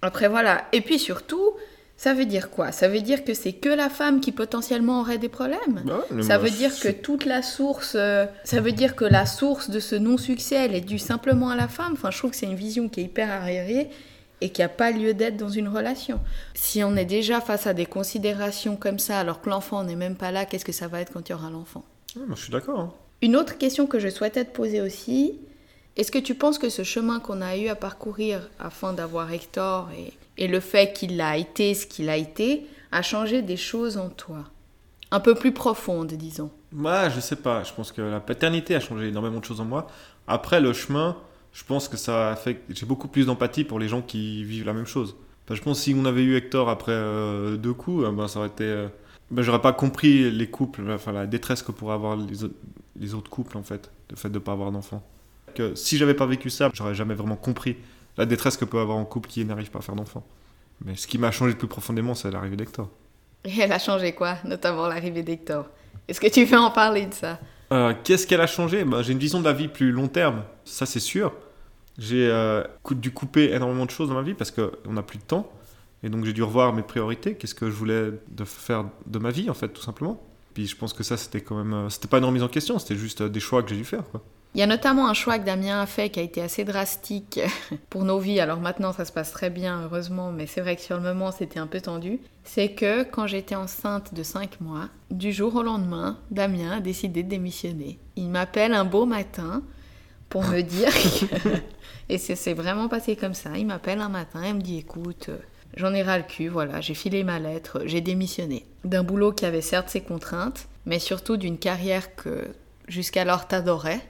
Après 0.00 0.28
voilà. 0.28 0.66
Et 0.70 0.80
puis 0.80 1.00
surtout, 1.00 1.54
ça 1.98 2.14
veut 2.14 2.26
dire 2.26 2.48
quoi? 2.50 2.70
Ça 2.70 2.86
veut 2.86 3.00
dire 3.00 3.24
que 3.24 3.34
c'est 3.34 3.52
que 3.52 3.68
la 3.68 3.90
femme 3.90 4.20
qui 4.20 4.30
potentiellement 4.30 5.00
aurait 5.00 5.18
des 5.18 5.28
problèmes? 5.28 5.82
Ouais, 5.84 5.94
mais 6.12 6.22
ça 6.22 6.38
veut 6.38 6.48
dire 6.48 6.70
que 6.78 6.88
toute 6.88 7.26
la 7.26 7.42
source, 7.42 7.96
euh, 7.96 8.24
ça 8.44 8.60
veut 8.60 8.70
dire 8.70 8.94
que 8.94 9.04
la 9.04 9.26
source 9.26 9.68
de 9.68 9.80
ce 9.80 9.96
non-succès, 9.96 10.54
elle 10.54 10.76
est 10.76 10.80
due 10.80 11.00
simplement 11.00 11.50
à 11.50 11.56
la 11.56 11.66
femme? 11.66 11.94
Enfin, 11.94 12.12
je 12.12 12.18
trouve 12.18 12.30
que 12.30 12.36
c'est 12.36 12.46
une 12.46 12.54
vision 12.54 12.88
qui 12.88 13.00
est 13.00 13.04
hyper 13.04 13.28
arriérée 13.30 13.90
et 14.40 14.50
qui 14.50 14.60
n'a 14.60 14.68
pas 14.68 14.92
lieu 14.92 15.12
d'être 15.12 15.36
dans 15.36 15.48
une 15.48 15.66
relation. 15.66 16.20
Si 16.54 16.84
on 16.84 16.94
est 16.94 17.04
déjà 17.04 17.40
face 17.40 17.66
à 17.66 17.74
des 17.74 17.86
considérations 17.86 18.76
comme 18.76 19.00
ça, 19.00 19.18
alors 19.18 19.40
que 19.40 19.50
l'enfant 19.50 19.82
n'est 19.82 19.96
même 19.96 20.14
pas 20.14 20.30
là, 20.30 20.46
qu'est-ce 20.46 20.64
que 20.64 20.70
ça 20.70 20.86
va 20.86 21.00
être 21.00 21.12
quand 21.12 21.28
il 21.28 21.32
y 21.32 21.34
aura 21.34 21.50
l'enfant? 21.50 21.84
Ouais, 22.14 22.22
moi, 22.26 22.36
je 22.36 22.42
suis 22.44 22.52
d'accord 22.52 22.78
hein. 22.78 22.92
Une 23.20 23.34
autre 23.34 23.58
question 23.58 23.88
que 23.88 23.98
je 23.98 24.08
souhaitais 24.08 24.44
te 24.44 24.54
poser 24.54 24.80
aussi, 24.80 25.34
est-ce 25.96 26.12
que 26.12 26.18
tu 26.18 26.36
penses 26.36 26.58
que 26.58 26.68
ce 26.68 26.84
chemin 26.84 27.18
qu'on 27.18 27.40
a 27.40 27.56
eu 27.56 27.66
à 27.66 27.74
parcourir 27.74 28.48
afin 28.60 28.92
d'avoir 28.92 29.32
Hector 29.32 29.88
et, 29.98 30.12
et 30.38 30.48
le 30.48 30.60
fait 30.60 30.92
qu'il 30.94 31.20
a 31.20 31.36
été 31.36 31.74
ce 31.74 31.86
qu'il 31.86 32.08
a 32.08 32.16
été, 32.16 32.66
a 32.92 33.02
changé 33.02 33.42
des 33.42 33.56
choses 33.56 33.96
en 33.98 34.08
toi 34.08 34.44
Un 35.10 35.20
peu 35.20 35.34
plus 35.34 35.52
profondes, 35.52 36.12
disons. 36.14 36.50
Moi, 36.72 37.08
je 37.10 37.20
sais 37.20 37.36
pas. 37.36 37.64
Je 37.64 37.72
pense 37.72 37.92
que 37.92 38.00
la 38.02 38.20
paternité 38.20 38.74
a 38.74 38.80
changé 38.80 39.08
énormément 39.08 39.40
de 39.40 39.44
choses 39.44 39.60
en 39.60 39.64
moi. 39.64 39.86
Après, 40.26 40.60
le 40.60 40.72
chemin, 40.72 41.16
je 41.52 41.64
pense 41.64 41.88
que 41.88 41.96
ça 41.96 42.30
a 42.32 42.36
fait 42.36 42.62
j'ai 42.70 42.86
beaucoup 42.86 43.08
plus 43.08 43.26
d'empathie 43.26 43.64
pour 43.64 43.78
les 43.78 43.88
gens 43.88 44.02
qui 44.02 44.44
vivent 44.44 44.66
la 44.66 44.74
même 44.74 44.86
chose. 44.86 45.16
Je 45.50 45.60
pense 45.62 45.78
que 45.78 45.84
si 45.84 45.94
on 45.98 46.04
avait 46.04 46.22
eu 46.22 46.36
Hector 46.36 46.68
après 46.68 46.92
euh, 46.92 47.56
deux 47.56 47.72
coups, 47.72 48.04
euh, 48.04 48.12
ben, 48.12 48.28
ça 48.28 48.38
aurait 48.40 48.48
été. 48.48 48.64
euh, 48.64 48.88
ben, 49.30 49.40
j'aurais 49.42 49.62
pas 49.62 49.72
compris 49.72 50.30
les 50.30 50.46
couples, 50.50 50.82
enfin 50.90 51.12
la 51.12 51.26
détresse 51.26 51.62
que 51.62 51.72
pourraient 51.72 51.94
avoir 51.94 52.16
les, 52.16 52.44
autres- 52.44 52.54
les 53.00 53.14
autres 53.14 53.30
couples 53.30 53.56
en 53.56 53.62
fait, 53.62 53.90
le 54.10 54.16
fait 54.16 54.28
de 54.28 54.38
pas 54.38 54.52
avoir 54.52 54.70
d'enfant. 54.72 55.02
Que 55.54 55.74
si 55.74 55.96
j'avais 55.96 56.12
pas 56.14 56.26
vécu 56.26 56.50
ça, 56.50 56.68
j'aurais 56.74 56.94
jamais 56.94 57.14
vraiment 57.14 57.36
compris 57.36 57.76
la 58.18 58.26
détresse 58.26 58.56
que 58.56 58.64
peut 58.66 58.78
avoir 58.80 58.98
un 58.98 59.04
couple 59.04 59.28
qui 59.30 59.44
n'arrive 59.44 59.70
pas 59.70 59.78
à 59.78 59.82
faire 59.82 59.94
d'enfant. 59.94 60.26
Mais 60.84 60.94
ce 60.96 61.06
qui 61.06 61.16
m'a 61.18 61.30
changé 61.30 61.52
le 61.52 61.58
plus 61.58 61.68
profondément, 61.68 62.14
c'est 62.14 62.30
l'arrivée 62.30 62.56
d'Hector. 62.56 62.88
Et 63.44 63.58
elle 63.60 63.72
a 63.72 63.78
changé 63.78 64.12
quoi 64.12 64.36
Notamment 64.44 64.86
l'arrivée 64.88 65.22
d'Hector? 65.22 65.66
Est-ce 66.06 66.20
que 66.20 66.26
tu 66.28 66.44
veux 66.44 66.58
en 66.58 66.70
parler 66.70 67.06
de 67.06 67.14
ça? 67.14 67.38
Euh, 67.72 67.94
Qu'est-ce 68.04 68.26
qu'elle 68.26 68.40
a 68.40 68.46
changé? 68.46 68.84
Ben, 68.84 69.02
J'ai 69.02 69.12
une 69.12 69.18
vision 69.18 69.40
de 69.40 69.44
la 69.44 69.52
vie 69.52 69.68
plus 69.68 69.90
long 69.92 70.08
terme, 70.08 70.42
ça 70.64 70.86
c'est 70.86 71.00
sûr. 71.00 71.32
J'ai 71.98 72.28
euh, 72.30 72.62
dû 72.92 73.10
couper 73.10 73.52
énormément 73.52 73.84
de 73.86 73.90
choses 73.90 74.08
dans 74.08 74.14
ma 74.14 74.22
vie 74.22 74.34
parce 74.34 74.50
qu'on 74.52 74.92
n'a 74.92 75.02
plus 75.02 75.18
de 75.18 75.24
temps. 75.24 75.50
Et 76.04 76.08
donc 76.08 76.24
j'ai 76.24 76.32
dû 76.32 76.42
revoir 76.44 76.72
mes 76.72 76.82
priorités, 76.82 77.34
qu'est-ce 77.34 77.56
que 77.56 77.66
je 77.70 77.74
voulais 77.74 78.12
de 78.28 78.44
faire 78.44 78.84
de 79.06 79.18
ma 79.18 79.30
vie 79.30 79.50
en 79.50 79.54
fait, 79.54 79.68
tout 79.68 79.82
simplement? 79.82 80.22
Puis 80.54 80.66
je 80.68 80.76
pense 80.76 80.92
que 80.92 81.02
ça 81.02 81.16
c'était 81.16 81.40
quand 81.40 81.56
même... 81.56 81.72
euh, 81.74 81.88
C'était 81.88 82.06
pas 82.08 82.18
une 82.18 82.24
remise 82.24 82.42
en 82.44 82.48
question, 82.48 82.78
c'était 82.78 82.94
juste 82.96 83.22
euh, 83.22 83.28
des 83.28 83.40
choix 83.40 83.62
que 83.64 83.70
j'ai 83.70 83.76
dû 83.76 83.84
faire. 83.84 84.04
Quoi. 84.10 84.22
Il 84.54 84.60
y 84.60 84.62
a 84.62 84.66
notamment 84.66 85.08
un 85.08 85.14
choix 85.14 85.38
que 85.38 85.44
Damien 85.44 85.80
a 85.80 85.86
fait 85.86 86.08
qui 86.08 86.20
a 86.20 86.22
été 86.22 86.40
assez 86.40 86.64
drastique 86.64 87.40
pour 87.90 88.04
nos 88.04 88.18
vies. 88.18 88.40
Alors 88.40 88.60
maintenant, 88.60 88.92
ça 88.92 89.04
se 89.04 89.12
passe 89.12 89.30
très 89.30 89.50
bien, 89.50 89.82
heureusement, 89.82 90.32
mais 90.32 90.46
c'est 90.46 90.60
vrai 90.60 90.76
que 90.76 90.82
sur 90.82 90.96
le 90.96 91.02
moment, 91.02 91.30
c'était 91.32 91.60
un 91.60 91.66
peu 91.66 91.80
tendu. 91.80 92.18
C'est 92.44 92.72
que 92.72 93.02
quand 93.02 93.26
j'étais 93.26 93.54
enceinte 93.54 94.14
de 94.14 94.22
5 94.22 94.60
mois, 94.60 94.88
du 95.10 95.32
jour 95.32 95.54
au 95.56 95.62
lendemain, 95.62 96.18
Damien 96.30 96.78
a 96.78 96.80
décidé 96.80 97.22
de 97.22 97.28
démissionner. 97.28 97.98
Il 98.16 98.30
m'appelle 98.30 98.72
un 98.72 98.84
beau 98.84 99.06
matin 99.06 99.62
pour 100.28 100.42
me 100.44 100.60
dire 100.62 100.92
que... 100.92 101.48
Et 102.08 102.16
c'est 102.16 102.54
vraiment 102.54 102.88
passé 102.88 103.16
comme 103.16 103.34
ça. 103.34 103.58
Il 103.58 103.66
m'appelle 103.66 104.00
un 104.00 104.08
matin 104.08 104.42
et 104.42 104.54
me 104.54 104.62
dit 104.62 104.78
écoute, 104.78 105.28
euh, 105.28 105.38
j'en 105.76 105.92
ai 105.92 106.02
ras 106.02 106.18
le 106.18 106.24
cul, 106.24 106.48
voilà, 106.48 106.80
j'ai 106.80 106.94
filé 106.94 107.22
ma 107.22 107.38
lettre, 107.38 107.82
j'ai 107.84 108.00
démissionné. 108.00 108.64
D'un 108.84 109.02
boulot 109.02 109.32
qui 109.32 109.44
avait 109.44 109.60
certes 109.60 109.90
ses 109.90 110.00
contraintes, 110.00 110.68
mais 110.86 110.98
surtout 110.98 111.36
d'une 111.36 111.58
carrière 111.58 112.16
que 112.16 112.48
jusqu'alors 112.88 113.46
t'adorais 113.46 114.00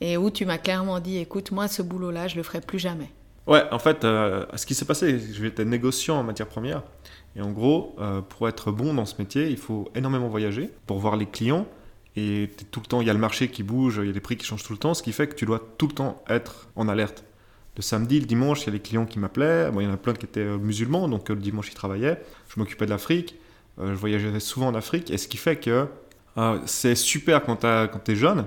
et 0.00 0.16
où 0.16 0.30
tu 0.30 0.44
m'as 0.44 0.58
clairement 0.58 1.00
dit 1.00 1.18
écoute, 1.18 1.50
moi 1.50 1.68
ce 1.68 1.82
boulot-là, 1.82 2.28
je 2.28 2.36
le 2.36 2.42
ferai 2.42 2.60
plus 2.60 2.78
jamais. 2.78 3.10
Ouais, 3.46 3.62
en 3.70 3.78
fait, 3.78 4.04
euh, 4.04 4.44
ce 4.56 4.66
qui 4.66 4.74
s'est 4.74 4.84
passé, 4.84 5.20
j'étais 5.32 5.64
négociant 5.64 6.18
en 6.18 6.24
matière 6.24 6.48
première. 6.48 6.82
Et 7.36 7.42
en 7.42 7.52
gros, 7.52 7.94
euh, 8.00 8.20
pour 8.20 8.48
être 8.48 8.72
bon 8.72 8.94
dans 8.94 9.06
ce 9.06 9.14
métier, 9.18 9.48
il 9.48 9.56
faut 9.56 9.88
énormément 9.94 10.28
voyager 10.28 10.70
pour 10.86 10.98
voir 10.98 11.16
les 11.16 11.26
clients. 11.26 11.66
Et 12.16 12.50
tout 12.70 12.80
le 12.80 12.86
temps, 12.86 13.00
il 13.02 13.06
y 13.06 13.10
a 13.10 13.12
le 13.12 13.18
marché 13.18 13.48
qui 13.48 13.62
bouge, 13.62 14.00
il 14.02 14.06
y 14.06 14.10
a 14.10 14.12
des 14.12 14.20
prix 14.20 14.36
qui 14.36 14.46
changent 14.46 14.64
tout 14.64 14.72
le 14.72 14.78
temps, 14.78 14.94
ce 14.94 15.02
qui 15.02 15.12
fait 15.12 15.28
que 15.28 15.34
tu 15.34 15.44
dois 15.44 15.60
tout 15.78 15.86
le 15.86 15.92
temps 15.92 16.22
être 16.28 16.68
en 16.74 16.88
alerte. 16.88 17.24
Le 17.76 17.82
samedi, 17.82 18.18
le 18.18 18.26
dimanche, 18.26 18.62
il 18.62 18.66
y 18.66 18.70
a 18.70 18.72
les 18.72 18.80
clients 18.80 19.04
qui 19.04 19.18
m'appelaient. 19.18 19.70
Bon, 19.70 19.80
il 19.80 19.84
y 19.84 19.86
en 19.86 19.92
a 19.92 19.98
plein 19.98 20.14
qui 20.14 20.24
étaient 20.24 20.40
euh, 20.40 20.58
musulmans, 20.58 21.08
donc 21.08 21.28
le 21.28 21.36
dimanche, 21.36 21.68
ils 21.70 21.74
travaillaient. 21.74 22.20
Je 22.48 22.58
m'occupais 22.58 22.86
de 22.86 22.90
l'Afrique. 22.90 23.36
Je 23.78 23.92
voyageais 23.92 24.40
souvent 24.40 24.68
en 24.68 24.74
Afrique. 24.74 25.10
Et 25.10 25.18
ce 25.18 25.28
qui 25.28 25.36
fait 25.36 25.56
que 25.56 25.86
c'est 26.64 26.94
super 26.94 27.42
quand 27.42 27.60
quand 27.60 27.98
t'es 28.02 28.16
jeune, 28.16 28.46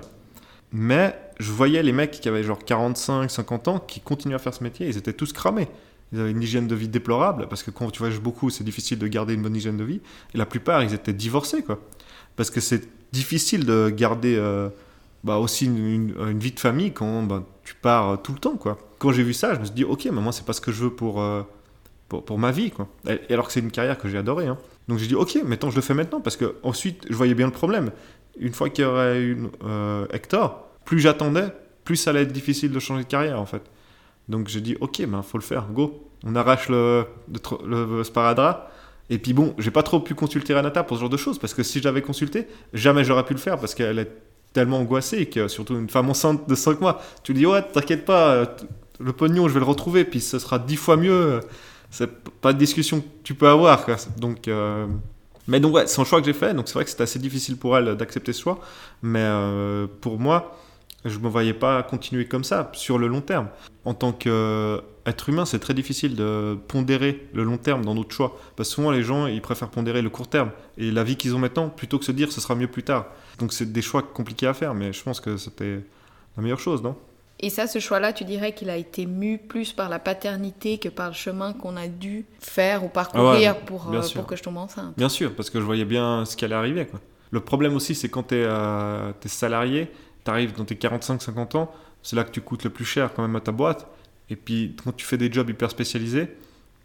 mais 0.72 1.18
je 1.38 1.50
voyais 1.50 1.82
les 1.82 1.92
mecs 1.92 2.12
qui 2.12 2.28
avaient 2.28 2.42
genre 2.42 2.64
45, 2.64 3.30
50 3.30 3.68
ans 3.68 3.78
qui 3.78 4.00
continuaient 4.00 4.36
à 4.36 4.38
faire 4.38 4.54
ce 4.54 4.62
métier, 4.62 4.88
ils 4.88 4.96
étaient 4.96 5.12
tous 5.12 5.32
cramés. 5.32 5.68
Ils 6.12 6.20
avaient 6.20 6.30
une 6.30 6.42
hygiène 6.42 6.66
de 6.66 6.74
vie 6.74 6.88
déplorable, 6.88 7.46
parce 7.48 7.62
que 7.62 7.70
quand 7.70 7.90
tu 7.90 8.00
voyages 8.00 8.20
beaucoup, 8.20 8.50
c'est 8.50 8.64
difficile 8.64 8.98
de 8.98 9.06
garder 9.06 9.34
une 9.34 9.42
bonne 9.42 9.54
hygiène 9.54 9.76
de 9.76 9.84
vie. 9.84 10.00
Et 10.34 10.38
la 10.38 10.46
plupart, 10.46 10.82
ils 10.82 10.92
étaient 10.92 11.12
divorcés, 11.12 11.62
quoi. 11.62 11.80
Parce 12.36 12.50
que 12.50 12.60
c'est 12.60 12.88
difficile 13.12 13.64
de 13.64 13.90
garder 13.90 14.36
euh, 14.36 14.68
bah, 15.22 15.36
aussi 15.36 15.66
une, 15.66 16.38
vie 16.38 16.52
de 16.52 16.60
famille 16.60 16.92
quand 16.92 17.22
bah, 17.22 17.44
tu 17.64 17.74
pars 17.74 18.10
euh, 18.10 18.16
tout 18.16 18.32
le 18.32 18.38
temps, 18.38 18.56
quoi. 18.56 18.78
Quand 18.98 19.12
j'ai 19.12 19.22
vu 19.22 19.32
ça, 19.32 19.54
je 19.54 19.60
me 19.60 19.64
suis 19.64 19.74
dit, 19.74 19.84
ok, 19.84 20.06
mais 20.06 20.20
moi, 20.20 20.32
c'est 20.32 20.44
pas 20.44 20.52
ce 20.52 20.60
que 20.60 20.72
je 20.72 20.84
veux 20.84 20.90
pour, 20.90 21.22
euh, 21.22 21.42
pour, 22.08 22.38
ma 22.38 22.50
vie, 22.50 22.72
quoi. 22.72 22.88
Et, 23.08 23.32
alors 23.32 23.46
que 23.46 23.52
c'est 23.52 23.60
une 23.60 23.70
carrière 23.70 23.96
que 23.96 24.08
j'ai 24.08 24.18
adorée, 24.18 24.46
hein. 24.46 24.58
Donc 24.88 24.98
j'ai 24.98 25.06
dit, 25.06 25.14
ok, 25.14 25.38
maintenant 25.44 25.70
je 25.70 25.76
le 25.76 25.82
fais 25.82 25.94
maintenant, 25.94 26.20
parce 26.20 26.36
que 26.36 26.56
ensuite, 26.64 27.06
je 27.08 27.14
voyais 27.14 27.34
bien 27.34 27.46
le 27.46 27.52
problème. 27.52 27.92
Une 28.38 28.52
fois 28.52 28.70
qu'il 28.70 28.84
y 28.84 28.86
aurait 28.86 29.20
eu 29.20 29.38
euh, 29.64 30.06
Hector, 30.12 30.68
plus 30.84 31.00
j'attendais, 31.00 31.48
plus 31.84 31.96
ça 31.96 32.10
allait 32.10 32.22
être 32.22 32.32
difficile 32.32 32.72
de 32.72 32.78
changer 32.78 33.04
de 33.04 33.08
carrière, 33.08 33.40
en 33.40 33.46
fait. 33.46 33.62
Donc 34.28 34.48
j'ai 34.48 34.60
dit, 34.60 34.76
ok, 34.80 35.04
ben 35.06 35.22
faut 35.22 35.38
le 35.38 35.42
faire, 35.42 35.66
go. 35.72 36.08
on 36.24 36.36
arrache 36.36 36.68
le, 36.68 37.04
le, 37.66 38.04
sparadrap. 38.04 38.72
Et 39.08 39.18
puis 39.18 39.32
bon, 39.32 39.54
j'ai 39.58 39.72
pas 39.72 39.82
trop 39.82 39.98
pu 39.98 40.14
consulter 40.14 40.54
Renata 40.54 40.84
pour 40.84 40.96
ce 40.96 41.00
genre 41.00 41.10
de 41.10 41.16
choses, 41.16 41.38
parce 41.38 41.52
que 41.52 41.64
si 41.64 41.80
je 41.80 41.84
l'avais 41.84 42.02
consulté, 42.02 42.46
jamais 42.72 43.02
j'aurais 43.02 43.24
pu 43.24 43.32
le 43.32 43.40
faire, 43.40 43.58
parce 43.58 43.74
qu'elle 43.74 43.98
est 43.98 44.12
tellement 44.52 44.78
angoissée, 44.78 45.26
que 45.26 45.48
surtout 45.48 45.74
une 45.74 45.88
femme 45.88 46.08
enceinte 46.10 46.48
de 46.48 46.54
5 46.54 46.80
mois, 46.80 47.02
tu 47.24 47.32
lui 47.32 47.40
dis, 47.40 47.46
ouais, 47.46 47.62
t'inquiète 47.62 48.04
pas, 48.04 48.30
euh, 48.30 48.46
le 49.00 49.12
pognon, 49.12 49.48
je 49.48 49.54
vais 49.54 49.60
le 49.60 49.66
retrouver, 49.66 50.04
puis 50.04 50.20
ce 50.20 50.38
sera 50.38 50.58
10 50.58 50.76
fois 50.76 50.96
mieux. 50.96 51.40
C'est 51.90 52.10
pas 52.40 52.52
de 52.52 52.58
discussion 52.58 53.00
que 53.00 53.06
tu 53.24 53.34
peux 53.34 53.48
avoir. 53.48 53.84
Donc, 54.16 54.46
euh, 54.46 54.86
Mais 55.48 55.60
donc, 55.60 55.74
ouais, 55.74 55.86
c'est 55.86 56.00
un 56.00 56.04
choix 56.04 56.20
que 56.20 56.26
j'ai 56.26 56.32
fait, 56.32 56.54
donc 56.54 56.68
c'est 56.68 56.74
vrai 56.74 56.84
que 56.84 56.90
c'était 56.90 57.02
assez 57.02 57.18
difficile 57.18 57.56
pour 57.56 57.76
elle 57.76 57.96
d'accepter 57.96 58.32
ce 58.32 58.42
choix, 58.42 58.60
mais 59.02 59.22
euh, 59.22 59.86
pour 60.00 60.18
moi, 60.18 60.56
je 61.04 61.18
ne 61.18 61.24
me 61.24 61.28
voyais 61.28 61.54
pas 61.54 61.82
continuer 61.82 62.26
comme 62.26 62.44
ça 62.44 62.70
sur 62.74 62.98
le 62.98 63.06
long 63.06 63.20
terme. 63.20 63.48
En 63.84 63.94
tant 63.94 64.12
qu'être 64.12 65.28
humain, 65.28 65.46
c'est 65.46 65.58
très 65.58 65.72
difficile 65.72 66.14
de 66.14 66.58
pondérer 66.68 67.26
le 67.32 67.42
long 67.42 67.56
terme 67.56 67.84
dans 67.84 67.94
notre 67.94 68.14
choix. 68.14 68.36
Parce 68.56 68.68
que 68.68 68.74
souvent, 68.74 68.90
les 68.90 69.02
gens, 69.02 69.26
ils 69.26 69.40
préfèrent 69.40 69.70
pondérer 69.70 70.02
le 70.02 70.10
court 70.10 70.28
terme 70.28 70.50
et 70.76 70.90
la 70.90 71.02
vie 71.02 71.16
qu'ils 71.16 71.34
ont 71.34 71.38
maintenant 71.38 71.70
plutôt 71.70 71.98
que 71.98 72.04
se 72.04 72.12
dire 72.12 72.30
ce 72.32 72.40
sera 72.40 72.54
mieux 72.54 72.68
plus 72.68 72.82
tard. 72.82 73.06
Donc, 73.38 73.52
c'est 73.54 73.72
des 73.72 73.82
choix 73.82 74.02
compliqués 74.02 74.46
à 74.46 74.54
faire, 74.54 74.74
mais 74.74 74.92
je 74.92 75.02
pense 75.02 75.20
que 75.20 75.38
c'était 75.38 75.80
la 76.36 76.42
meilleure 76.42 76.60
chose, 76.60 76.82
non? 76.82 76.96
Et 77.42 77.50
ça, 77.50 77.66
ce 77.66 77.78
choix-là, 77.78 78.12
tu 78.12 78.24
dirais 78.24 78.52
qu'il 78.52 78.68
a 78.68 78.76
été 78.76 79.06
mu 79.06 79.38
plus 79.38 79.72
par 79.72 79.88
la 79.88 79.98
paternité 79.98 80.78
que 80.78 80.88
par 80.88 81.08
le 81.08 81.14
chemin 81.14 81.52
qu'on 81.54 81.76
a 81.76 81.88
dû 81.88 82.26
faire 82.38 82.84
ou 82.84 82.88
parcourir 82.88 83.56
pour, 83.60 83.92
euh, 83.92 84.02
pour 84.14 84.26
que 84.26 84.36
je 84.36 84.42
tombe 84.42 84.58
enceinte. 84.58 84.94
Bien 84.96 85.08
sûr, 85.08 85.34
parce 85.34 85.48
que 85.48 85.58
je 85.58 85.64
voyais 85.64 85.86
bien 85.86 86.24
ce 86.26 86.36
qui 86.36 86.44
allait 86.44 86.54
arriver. 86.54 86.86
Quoi. 86.86 87.00
Le 87.30 87.40
problème 87.40 87.74
aussi, 87.74 87.94
c'est 87.94 88.10
quand 88.10 88.24
tu 88.28 88.34
es, 88.34 88.44
euh, 88.44 89.12
salarié, 89.24 89.90
tu 90.24 90.30
arrives 90.30 90.54
dans 90.54 90.64
tes 90.64 90.74
45-50 90.74 91.56
ans, 91.56 91.72
c'est 92.02 92.16
là 92.16 92.24
que 92.24 92.30
tu 92.30 92.42
coûtes 92.42 92.64
le 92.64 92.70
plus 92.70 92.84
cher 92.84 93.14
quand 93.14 93.22
même 93.22 93.36
à 93.36 93.40
ta 93.40 93.52
boîte. 93.52 93.86
Et 94.28 94.36
puis 94.36 94.76
quand 94.84 94.92
tu 94.94 95.06
fais 95.06 95.16
des 95.16 95.32
jobs 95.32 95.48
hyper 95.48 95.70
spécialisés, 95.70 96.28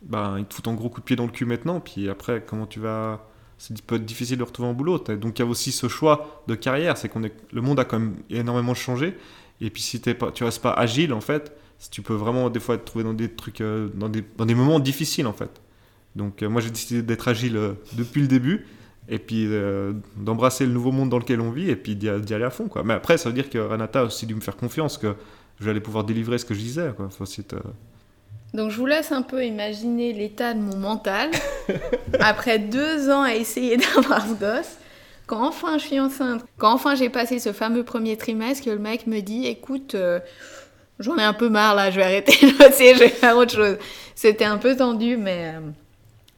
ben, 0.02 0.38
ils 0.40 0.46
te 0.46 0.54
foutent 0.54 0.68
un 0.68 0.74
gros 0.74 0.90
coup 0.90 1.02
de 1.02 1.06
pied 1.06 1.16
dans 1.16 1.26
le 1.26 1.32
cul 1.32 1.46
maintenant. 1.46 1.80
Puis 1.82 2.10
après, 2.10 2.44
comment 2.46 2.66
tu 2.66 2.80
vas. 2.80 3.28
C'est 3.58 3.82
peut 3.82 3.96
être 3.96 4.06
difficile 4.06 4.38
de 4.38 4.44
retrouver 4.44 4.68
un 4.68 4.74
boulot. 4.74 5.00
Donc 5.00 5.40
il 5.40 5.42
y 5.42 5.46
a 5.46 5.46
aussi 5.46 5.72
ce 5.72 5.88
choix 5.88 6.44
de 6.48 6.56
carrière, 6.56 6.98
c'est 6.98 7.08
qu'on 7.08 7.24
est... 7.24 7.34
le 7.54 7.62
monde 7.62 7.80
a 7.80 7.86
quand 7.86 8.00
même 8.00 8.18
énormément 8.30 8.74
changé. 8.74 9.18
Et 9.62 9.70
puis 9.70 9.82
si 9.82 10.02
t'es 10.02 10.14
pas, 10.14 10.32
tu 10.32 10.44
restes 10.44 10.62
pas 10.62 10.74
agile 10.74 11.14
en 11.14 11.22
fait, 11.22 11.56
tu 11.92 12.02
peux 12.02 12.14
vraiment 12.14 12.50
des 12.50 12.60
fois 12.60 12.78
te 12.78 12.86
trouver 12.86 13.04
dans 13.04 13.14
des 13.14 13.30
trucs, 13.30 13.62
euh, 13.62 13.90
dans, 13.94 14.10
des, 14.10 14.24
dans 14.38 14.46
des 14.46 14.56
moments 14.56 14.80
difficiles 14.80 15.28
en 15.28 15.34
fait. 15.34 15.62
Donc 16.16 16.42
euh, 16.42 16.50
moi 16.50 16.62
j'ai 16.62 16.72
décidé 16.72 17.02
d'être 17.02 17.28
agile 17.28 17.58
euh, 17.58 17.74
depuis 17.94 18.22
le 18.22 18.28
début 18.28 18.66
et 19.08 19.20
puis 19.20 19.48
d'embrasser 20.18 20.66
le 20.66 20.72
nouveau 20.72 20.92
monde 20.92 21.12
dans 21.12 21.20
lequel 21.20 21.40
on 21.40 21.52
vit 21.52 21.70
et 21.70 21.76
puis 21.76 21.96
d'y 21.96 22.10
aller 22.10 22.44
à 22.44 22.50
fond 22.50 22.68
quoi. 22.68 22.84
Mais 22.84 22.96
après 22.96 23.20
ça 23.20 23.30
veut 23.30 23.36
dire 23.36 23.52
que 23.52 23.60
Renata 23.60 24.00
a 24.00 24.04
aussi 24.06 24.26
dû 24.26 24.34
me 24.34 24.42
faire 24.42 24.58
confiance 24.58 24.98
que 24.98 25.14
j'allais 25.62 25.80
pouvoir 25.80 26.06
délivrer 26.06 26.40
ce 26.40 26.46
que 26.46 26.56
je 26.56 26.60
disais 26.60 26.92
quoi. 26.98 27.10
donc 28.56 28.72
je 28.72 28.78
vous 28.78 28.88
laisse 28.88 29.12
un 29.12 29.22
peu 29.22 29.46
imaginer 29.46 30.12
l'état 30.12 30.56
de 30.56 30.60
mon 30.60 30.78
mental 30.78 31.30
après 32.20 32.58
deux 32.58 33.12
ans 33.12 33.22
à 33.22 33.36
essayer 33.36 33.78
d'avoir 33.96 34.26
ce 34.28 34.34
gosse. 34.34 34.78
Quand 35.28 35.48
enfin 35.48 35.78
je 35.78 35.86
suis 35.86 36.00
enceinte, 36.00 36.46
quand 36.58 36.72
enfin 36.72 36.96
j'ai 36.96 37.10
passé 37.10 37.40
ce 37.40 37.52
fameux 37.52 37.84
premier 37.84 38.18
trimestre, 38.18 38.66
que 38.66 38.70
le 38.70 38.80
mec 38.80 39.08
me 39.08 39.22
dit 39.22 39.48
écoute, 39.48 39.96
euh, 39.96 40.20
j'en 41.00 41.18
ai 41.18 41.24
un 41.24 41.34
peu 41.34 41.50
marre 41.50 41.76
là, 41.76 41.92
je 41.92 41.98
vais 41.98 42.04
arrêter 42.04 42.46
de 42.46 42.58
bosser, 42.58 42.94
je 42.96 43.00
vais 43.00 43.10
faire 43.10 43.36
autre 43.38 43.54
chose. 43.54 43.78
C'était 44.14 44.46
un 44.46 44.58
peu 44.58 44.76
tendu, 44.76 45.18
mais 45.18 45.56
euh, 45.56 45.60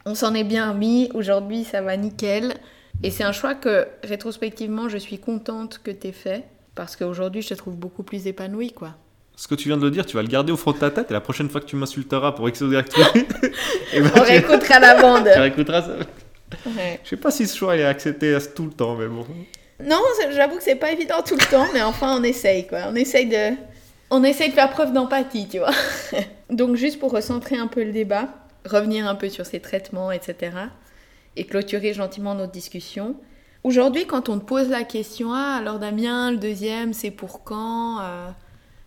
on 0.05 0.15
s'en 0.15 0.33
est 0.33 0.43
bien 0.43 0.73
mis. 0.73 1.09
Aujourd'hui, 1.13 1.63
ça 1.63 1.81
va 1.81 1.97
nickel. 1.97 2.55
Et 3.03 3.11
c'est 3.11 3.23
un 3.23 3.31
choix 3.31 3.53
que, 3.53 3.87
rétrospectivement, 4.03 4.89
je 4.89 4.97
suis 4.97 5.19
contente 5.19 5.79
que 5.83 5.91
tu 5.91 6.07
aies 6.07 6.11
fait. 6.11 6.45
Parce 6.73 6.95
qu'aujourd'hui, 6.95 7.41
je 7.41 7.49
te 7.49 7.53
trouve 7.53 7.75
beaucoup 7.75 8.03
plus 8.03 8.27
épanouie, 8.27 8.71
quoi. 8.71 8.95
Ce 9.35 9.47
que 9.47 9.53
tu 9.53 9.67
viens 9.67 9.77
de 9.77 9.83
le 9.83 9.91
dire, 9.91 10.05
tu 10.05 10.15
vas 10.15 10.23
le 10.23 10.27
garder 10.27 10.51
au 10.51 10.57
fond 10.57 10.71
de 10.71 10.77
ta 10.77 10.89
tête 10.89 11.11
et 11.11 11.13
la 11.13 11.21
prochaine 11.21 11.47
fois 11.47 11.61
que 11.61 11.67
tu 11.67 11.75
m'insulteras 11.75 12.31
pour 12.31 12.49
X 12.49 12.61
ou 12.61 12.69
ben, 12.71 12.83
on 14.15 14.21
réécoutera 14.23 14.79
la 14.79 14.99
bande. 14.99 15.29
tu 15.31 15.39
réécouteras 15.39 15.81
ça. 15.83 15.91
Ouais. 16.65 16.99
Je 17.03 17.09
sais 17.09 17.17
pas 17.17 17.31
si 17.31 17.47
ce 17.47 17.57
choix 17.57 17.75
est 17.75 17.83
accepté 17.83 18.37
tout 18.55 18.65
le 18.65 18.71
temps, 18.71 18.95
mais 18.95 19.07
bon. 19.07 19.25
Non, 19.83 20.01
j'avoue 20.31 20.57
que 20.57 20.63
c'est 20.63 20.75
pas 20.75 20.91
évident 20.91 21.21
tout 21.25 21.35
le 21.35 21.45
temps, 21.51 21.67
mais 21.73 21.81
enfin 21.81 22.17
on 22.19 22.23
essaye 22.23 22.67
quoi. 22.67 22.79
On 22.87 22.95
essaye 22.95 23.27
de, 23.27 23.55
on 24.09 24.23
essaye 24.23 24.49
de 24.49 24.53
faire 24.53 24.69
preuve 24.71 24.93
d'empathie, 24.93 25.47
tu 25.47 25.59
vois. 25.59 25.73
Donc 26.49 26.75
juste 26.75 26.99
pour 26.99 27.11
recentrer 27.11 27.57
un 27.57 27.67
peu 27.67 27.83
le 27.83 27.91
débat, 27.91 28.29
revenir 28.65 29.07
un 29.07 29.15
peu 29.15 29.29
sur 29.29 29.45
ces 29.45 29.59
traitements, 29.59 30.11
etc. 30.11 30.51
Et 31.35 31.45
clôturer 31.45 31.93
gentiment 31.93 32.33
notre 32.33 32.51
discussion. 32.51 33.15
Aujourd'hui, 33.63 34.07
quand 34.07 34.29
on 34.29 34.39
te 34.39 34.45
pose 34.45 34.69
la 34.69 34.83
question, 34.83 35.33
ah 35.33 35.57
alors 35.59 35.77
Damien, 35.77 36.31
le 36.31 36.37
deuxième, 36.37 36.93
c'est 36.93 37.11
pour 37.11 37.43
quand 37.43 37.99
euh, 38.01 38.29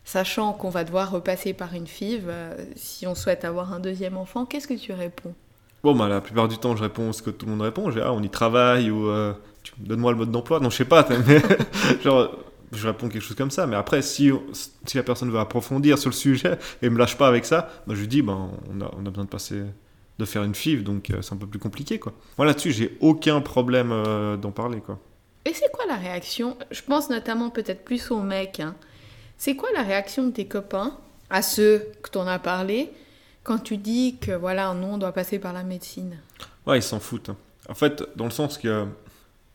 Sachant 0.05 0.55
qu'on 0.55 0.71
va 0.71 0.83
devoir 0.83 1.11
repasser 1.11 1.53
par 1.53 1.75
une 1.75 1.87
FIV, 1.87 2.25
euh, 2.27 2.57
si 2.75 3.07
on 3.07 3.15
souhaite 3.15 3.45
avoir 3.45 3.73
un 3.73 3.79
deuxième 3.79 4.17
enfant, 4.17 4.45
qu'est-ce 4.45 4.67
que 4.67 4.75
tu 4.75 4.93
réponds? 4.93 5.35
Bon, 5.83 5.95
bah, 5.95 6.09
la 6.09 6.21
plupart 6.21 6.49
du 6.49 6.59
temps, 6.59 6.77
je 6.77 6.83
réponds 6.83 7.13
ce 7.13 7.23
que 7.23 7.31
tout 7.31 7.47
le 7.47 7.53
monde 7.53 7.63
répond. 7.63 7.91
Genre, 7.91 8.05
ah, 8.07 8.13
on 8.13 8.23
y 8.23 8.29
travaille 8.29 8.91
ou 8.91 9.09
euh, 9.09 9.33
donne-moi 9.79 10.13
le 10.13 10.19
mode 10.19 10.31
d'emploi. 10.31 10.61
Non, 10.61 10.71
je 10.71 10.77
sais 10.77 10.85
pas. 10.85 11.07
Genre, 12.05 12.37
je 12.73 12.87
réponds 12.87 13.09
quelque 13.09 13.23
chose 13.23 13.37
comme 13.37 13.51
ça. 13.51 13.67
Mais 13.67 13.77
après, 13.77 14.03
si, 14.03 14.31
si 14.53 14.97
la 14.97 15.03
personne 15.03 15.31
veut 15.31 15.39
approfondir 15.39 15.99
sur 15.99 16.11
le 16.11 16.15
sujet 16.15 16.59
et 16.83 16.91
me 16.91 16.99
lâche 16.99 17.17
pas 17.17 17.29
avec 17.29 17.45
ça, 17.45 17.69
bah, 17.87 17.95
je 17.95 18.01
lui 18.01 18.09
dis, 18.09 18.23
ben, 18.23 18.51
on, 18.73 18.81
a, 18.81 18.91
on 18.97 19.07
a 19.07 19.11
besoin 19.11 19.25
de 19.25 19.31
passer, 19.31 19.63
de 20.19 20.25
faire 20.25 20.43
une 20.43 20.55
FIV, 20.55 20.85
donc 20.85 21.11
euh, 21.11 21.23
c'est 21.23 21.33
un 21.33 21.39
peu 21.39 21.47
plus 21.47 21.59
compliqué, 21.59 21.99
quoi. 21.99 22.13
Moi, 22.37 22.47
là-dessus, 22.47 22.73
j'ai 22.73 22.97
aucun 23.01 23.41
problème 23.41 23.91
euh, 23.93 24.37
d'en 24.37 24.51
parler, 24.53 24.81
quoi. 24.81 24.99
Et 25.47 25.55
c'est 25.55 25.73
quoi 25.73 25.87
la 25.89 25.97
réaction? 25.97 26.57
Je 26.71 26.83
pense 26.83 27.09
notamment 27.09 27.49
peut-être 27.49 27.83
plus 27.83 28.11
aux 28.11 28.21
mecs. 28.21 28.61
Hein. 28.61 28.75
C'est 29.39 29.57
quoi 29.57 29.71
la 29.73 29.83
réaction 29.83 30.27
de 30.27 30.33
tes 30.33 30.47
copains 30.47 30.99
à 31.31 31.41
ceux 31.41 31.87
que 32.03 32.11
tu 32.11 32.19
en 32.19 32.27
as 32.27 32.39
parlé? 32.39 32.91
Quand 33.43 33.59
tu 33.59 33.77
dis 33.77 34.17
que 34.21 34.33
voilà, 34.33 34.73
non, 34.75 34.95
on 34.95 34.99
doit 34.99 35.13
passer 35.13 35.39
par 35.39 35.53
la 35.53 35.63
médecine 35.63 36.19
Ouais, 36.67 36.79
ils 36.79 36.83
s'en 36.83 37.01
foutent. 37.01 37.31
En 37.69 37.75
fait, 37.75 38.05
dans 38.17 38.25
le 38.25 38.31
sens 38.31 38.59
que 38.59 38.87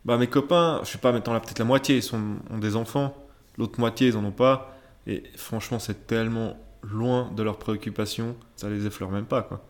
bah, 0.04 0.18
mes 0.18 0.28
copains, 0.28 0.82
je 0.84 0.92
sais 0.92 0.98
pas, 0.98 1.12
maintenant 1.12 1.40
peut-être 1.40 1.60
la 1.60 1.66
moitié, 1.66 1.98
ils 1.98 2.04
sont, 2.04 2.38
ont 2.50 2.58
des 2.58 2.76
enfants, 2.76 3.16
l'autre 3.58 3.80
moitié, 3.80 4.08
ils 4.08 4.18
en 4.18 4.24
ont 4.24 4.32
pas. 4.32 4.76
Et 5.08 5.24
franchement, 5.36 5.80
c'est 5.80 6.08
tellement 6.08 6.58
loin 6.82 7.32
de 7.36 7.44
leurs 7.44 7.58
préoccupations, 7.58 8.36
ça 8.56 8.70
les 8.70 8.86
effleure 8.86 9.12
même 9.12 9.26
pas. 9.26 9.44
Quoi. 9.44 9.64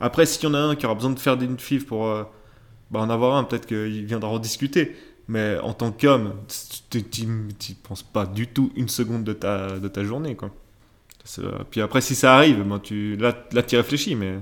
Après, 0.00 0.26
s'il 0.26 0.44
y 0.44 0.46
en 0.46 0.54
a 0.54 0.58
un 0.58 0.76
qui 0.76 0.86
aura 0.86 0.94
besoin 0.94 1.10
de 1.10 1.18
faire 1.18 1.40
une 1.40 1.58
FIV 1.58 1.86
pour 1.86 2.06
euh, 2.06 2.24
bah, 2.90 3.00
en 3.00 3.10
avoir 3.10 3.36
un, 3.36 3.44
peut-être 3.44 3.66
qu'il 3.66 4.04
viendra 4.06 4.30
en 4.30 4.38
discuter. 4.38 4.96
Mais 5.28 5.58
en 5.58 5.74
tant 5.74 5.92
qu'homme, 5.92 6.34
tu 6.88 7.26
ne 7.26 7.74
penses 7.82 8.02
pas 8.02 8.24
du 8.24 8.46
tout 8.46 8.72
une 8.76 8.88
seconde 8.88 9.24
de 9.24 9.34
ta, 9.34 9.78
de 9.78 9.88
ta 9.88 10.02
journée. 10.02 10.36
Quoi. 10.36 10.50
Puis 11.70 11.80
après, 11.80 12.00
si 12.00 12.14
ça 12.14 12.34
arrive, 12.34 12.62
ben, 12.62 12.78
tu, 12.78 13.16
là, 13.16 13.34
là 13.52 13.62
tu 13.62 13.76
réfléchis, 13.76 14.14
mais 14.14 14.34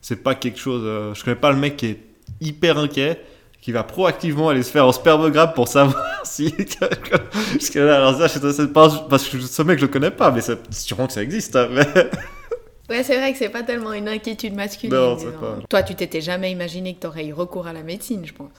c'est 0.00 0.22
pas 0.22 0.34
quelque 0.34 0.58
chose. 0.58 0.82
Euh, 0.84 1.14
je 1.14 1.24
connais 1.24 1.36
pas 1.36 1.50
le 1.50 1.58
mec 1.58 1.76
qui 1.76 1.86
est 1.86 2.00
hyper 2.40 2.78
inquiet, 2.78 3.20
qui 3.60 3.72
va 3.72 3.82
proactivement 3.82 4.50
aller 4.50 4.62
se 4.62 4.70
faire 4.70 4.86
un 4.86 4.92
spermogramme 4.92 5.52
pour 5.54 5.68
savoir 5.68 6.04
si. 6.24 6.52
parce 6.80 7.70
que 7.70 7.78
là, 7.78 7.96
alors 7.96 8.28
ça, 8.28 8.66
pas 8.68 9.06
parce 9.08 9.28
que 9.28 9.40
ce 9.40 9.62
mec, 9.62 9.78
je 9.78 9.86
le 9.86 9.90
connais 9.92 10.10
pas, 10.10 10.30
mais 10.30 10.40
c'est 10.40 10.58
sûrement 10.72 11.06
que 11.06 11.12
ça 11.12 11.22
existe. 11.22 11.56
Hein, 11.56 11.68
ouais, 12.90 13.02
c'est 13.02 13.16
vrai 13.16 13.32
que 13.32 13.38
c'est 13.38 13.48
pas 13.48 13.62
tellement 13.62 13.92
une 13.92 14.08
inquiétude 14.08 14.54
masculine. 14.54 14.94
Non, 14.94 15.16
pas... 15.16 15.58
Toi, 15.68 15.82
tu 15.82 15.94
t'étais 15.94 16.20
jamais 16.20 16.50
imaginé 16.50 16.94
que 16.94 17.00
tu 17.00 17.06
aurais 17.06 17.26
eu 17.26 17.32
recours 17.32 17.66
à 17.66 17.72
la 17.72 17.82
médecine, 17.82 18.26
je 18.26 18.32
pense. 18.32 18.52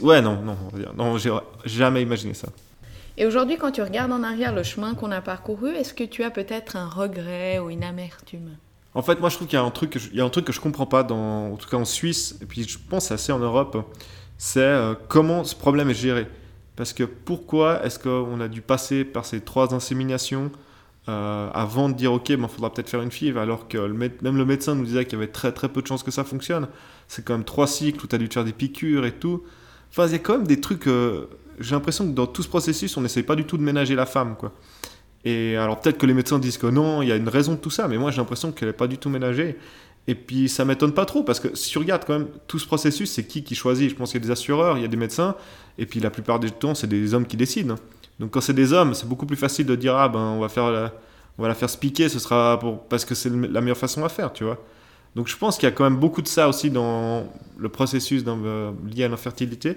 Ouais, 0.00 0.22
non, 0.22 0.40
non, 0.40 0.56
non, 0.96 1.18
j'ai 1.18 1.32
jamais 1.66 2.02
imaginé 2.02 2.32
ça. 2.34 2.48
Et 3.20 3.26
aujourd'hui, 3.26 3.58
quand 3.58 3.70
tu 3.70 3.82
regardes 3.82 4.12
en 4.12 4.22
arrière 4.22 4.54
le 4.54 4.62
chemin 4.62 4.94
qu'on 4.94 5.10
a 5.10 5.20
parcouru, 5.20 5.74
est-ce 5.74 5.92
que 5.92 6.04
tu 6.04 6.24
as 6.24 6.30
peut-être 6.30 6.76
un 6.76 6.88
regret 6.88 7.58
ou 7.58 7.68
une 7.68 7.84
amertume? 7.84 8.56
En 8.94 9.02
fait, 9.02 9.20
moi, 9.20 9.28
je 9.28 9.36
trouve 9.36 9.46
qu'il 9.46 9.58
y 9.58 9.60
a 9.60 9.62
un 9.62 9.70
truc 9.70 9.90
que 9.90 9.98
je, 9.98 10.08
il 10.08 10.16
y 10.16 10.22
a 10.22 10.24
un 10.24 10.30
truc 10.30 10.46
que 10.46 10.54
je 10.54 10.60
comprends 10.60 10.86
pas, 10.86 11.02
dans, 11.02 11.52
en 11.52 11.56
tout 11.56 11.68
cas 11.68 11.76
en 11.76 11.84
Suisse, 11.84 12.38
et 12.40 12.46
puis 12.46 12.66
je 12.66 12.78
pense 12.78 13.10
assez 13.10 13.30
en 13.30 13.38
Europe, 13.38 13.76
c'est 14.38 14.60
euh, 14.60 14.94
comment 15.08 15.44
ce 15.44 15.54
problème 15.54 15.90
est 15.90 15.94
géré. 15.94 16.28
Parce 16.76 16.94
que 16.94 17.04
pourquoi 17.04 17.84
est-ce 17.84 17.98
qu'on 17.98 18.40
a 18.40 18.48
dû 18.48 18.62
passer 18.62 19.04
par 19.04 19.26
ces 19.26 19.42
trois 19.42 19.74
inséminations 19.74 20.50
euh, 21.10 21.50
avant 21.52 21.90
de 21.90 21.94
dire 21.94 22.14
ok, 22.14 22.30
il 22.30 22.38
ben, 22.38 22.48
faudra 22.48 22.72
peut-être 22.72 22.88
faire 22.88 23.02
une 23.02 23.10
FIV, 23.12 23.36
alors 23.36 23.68
que 23.68 23.76
même 23.76 24.38
le 24.38 24.46
médecin 24.46 24.74
nous 24.74 24.84
disait 24.86 25.04
qu'il 25.04 25.18
y 25.18 25.22
avait 25.22 25.30
très 25.30 25.52
très 25.52 25.68
peu 25.68 25.82
de 25.82 25.86
chances 25.86 26.02
que 26.02 26.10
ça 26.10 26.24
fonctionne. 26.24 26.68
C'est 27.06 27.22
quand 27.22 27.34
même 27.34 27.44
trois 27.44 27.66
cycles 27.66 28.02
où 28.02 28.08
tu 28.08 28.14
as 28.14 28.18
dû 28.18 28.30
te 28.30 28.34
faire 28.34 28.46
des 28.46 28.54
piqûres 28.54 29.04
et 29.04 29.12
tout. 29.12 29.42
Enfin, 29.90 30.06
il 30.06 30.12
y 30.12 30.14
a 30.14 30.20
quand 30.20 30.38
même 30.38 30.46
des 30.46 30.62
trucs. 30.62 30.86
Euh, 30.86 31.28
j'ai 31.60 31.74
l'impression 31.74 32.06
que 32.08 32.14
dans 32.14 32.26
tout 32.26 32.42
ce 32.42 32.48
processus, 32.48 32.96
on 32.96 33.02
n'essaye 33.02 33.22
pas 33.22 33.36
du 33.36 33.44
tout 33.44 33.56
de 33.56 33.62
ménager 33.62 33.94
la 33.94 34.06
femme, 34.06 34.36
quoi. 34.36 34.52
Et 35.24 35.56
alors 35.56 35.80
peut-être 35.80 35.98
que 35.98 36.06
les 36.06 36.14
médecins 36.14 36.38
disent 36.38 36.56
que 36.56 36.66
non, 36.66 37.02
il 37.02 37.08
y 37.08 37.12
a 37.12 37.16
une 37.16 37.28
raison 37.28 37.52
de 37.52 37.58
tout 37.58 37.70
ça, 37.70 37.88
mais 37.88 37.98
moi 37.98 38.10
j'ai 38.10 38.16
l'impression 38.16 38.52
qu'elle 38.52 38.68
n'est 38.68 38.74
pas 38.74 38.86
du 38.86 38.96
tout 38.96 39.10
ménagée. 39.10 39.56
Et 40.06 40.14
puis 40.14 40.48
ça 40.48 40.64
m'étonne 40.64 40.92
pas 40.92 41.04
trop, 41.04 41.22
parce 41.22 41.40
que 41.40 41.54
si 41.54 41.70
tu 41.70 41.78
regardes 41.78 42.04
quand 42.06 42.18
même 42.18 42.28
tout 42.46 42.58
ce 42.58 42.66
processus, 42.66 43.10
c'est 43.10 43.24
qui 43.24 43.44
qui 43.44 43.54
choisit 43.54 43.90
Je 43.90 43.94
pense 43.94 44.12
qu'il 44.12 44.20
y 44.20 44.24
a 44.24 44.26
des 44.26 44.32
assureurs, 44.32 44.78
il 44.78 44.80
y 44.80 44.84
a 44.84 44.88
des 44.88 44.96
médecins, 44.96 45.36
et 45.78 45.84
puis 45.84 46.00
la 46.00 46.10
plupart 46.10 46.40
du 46.40 46.50
temps, 46.50 46.74
c'est 46.74 46.86
des 46.86 47.12
hommes 47.12 47.26
qui 47.26 47.36
décident. 47.36 47.76
Donc 48.18 48.32
quand 48.32 48.40
c'est 48.40 48.54
des 48.54 48.72
hommes, 48.72 48.94
c'est 48.94 49.06
beaucoup 49.06 49.26
plus 49.26 49.36
facile 49.36 49.66
de 49.66 49.76
dire, 49.76 49.96
ah 49.96 50.08
ben 50.08 50.20
on 50.20 50.40
va, 50.40 50.48
faire 50.48 50.70
la, 50.70 50.92
on 51.38 51.42
va 51.42 51.48
la 51.48 51.54
faire 51.54 51.70
spiquer, 51.70 52.08
ce 52.08 52.18
sera 52.18 52.58
pour, 52.58 52.82
parce 52.84 53.04
que 53.04 53.14
c'est 53.14 53.30
la 53.30 53.60
meilleure 53.60 53.76
façon 53.76 54.02
à 54.04 54.08
faire, 54.08 54.32
tu 54.32 54.44
vois. 54.44 54.58
Donc 55.16 55.28
je 55.28 55.36
pense 55.36 55.56
qu'il 55.56 55.68
y 55.68 55.72
a 55.72 55.74
quand 55.74 55.84
même 55.84 55.96
beaucoup 55.96 56.22
de 56.22 56.28
ça 56.28 56.48
aussi 56.48 56.70
dans 56.70 57.26
le 57.58 57.68
processus 57.68 58.22
euh, 58.26 58.72
lié 58.86 59.04
à 59.04 59.08
l'infertilité. 59.08 59.76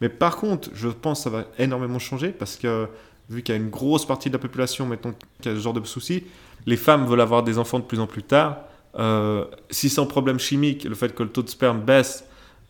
Mais 0.00 0.08
par 0.08 0.36
contre, 0.36 0.70
je 0.74 0.88
pense 0.88 1.18
que 1.18 1.24
ça 1.24 1.30
va 1.30 1.44
énormément 1.58 1.98
changer 1.98 2.30
parce 2.30 2.56
que 2.56 2.88
vu 3.28 3.42
qu'il 3.42 3.54
y 3.54 3.58
a 3.58 3.60
une 3.60 3.70
grosse 3.70 4.06
partie 4.06 4.28
de 4.28 4.34
la 4.34 4.38
population 4.38 4.86
maintenant 4.86 5.14
qui 5.40 5.48
a 5.48 5.54
ce 5.54 5.60
genre 5.60 5.72
de 5.72 5.84
soucis, 5.86 6.24
les 6.66 6.76
femmes 6.76 7.06
veulent 7.06 7.20
avoir 7.20 7.42
des 7.42 7.58
enfants 7.58 7.78
de 7.78 7.84
plus 7.84 8.00
en 8.00 8.06
plus 8.06 8.22
tard. 8.22 8.58
Euh, 8.98 9.44
si 9.70 9.88
c'est 9.88 10.00
un 10.00 10.06
problème 10.06 10.38
chimique, 10.38 10.84
le 10.84 10.94
fait 10.94 11.14
que 11.14 11.22
le 11.22 11.28
taux 11.28 11.42
de 11.42 11.48
sperme 11.48 11.80
baisse, 11.80 12.24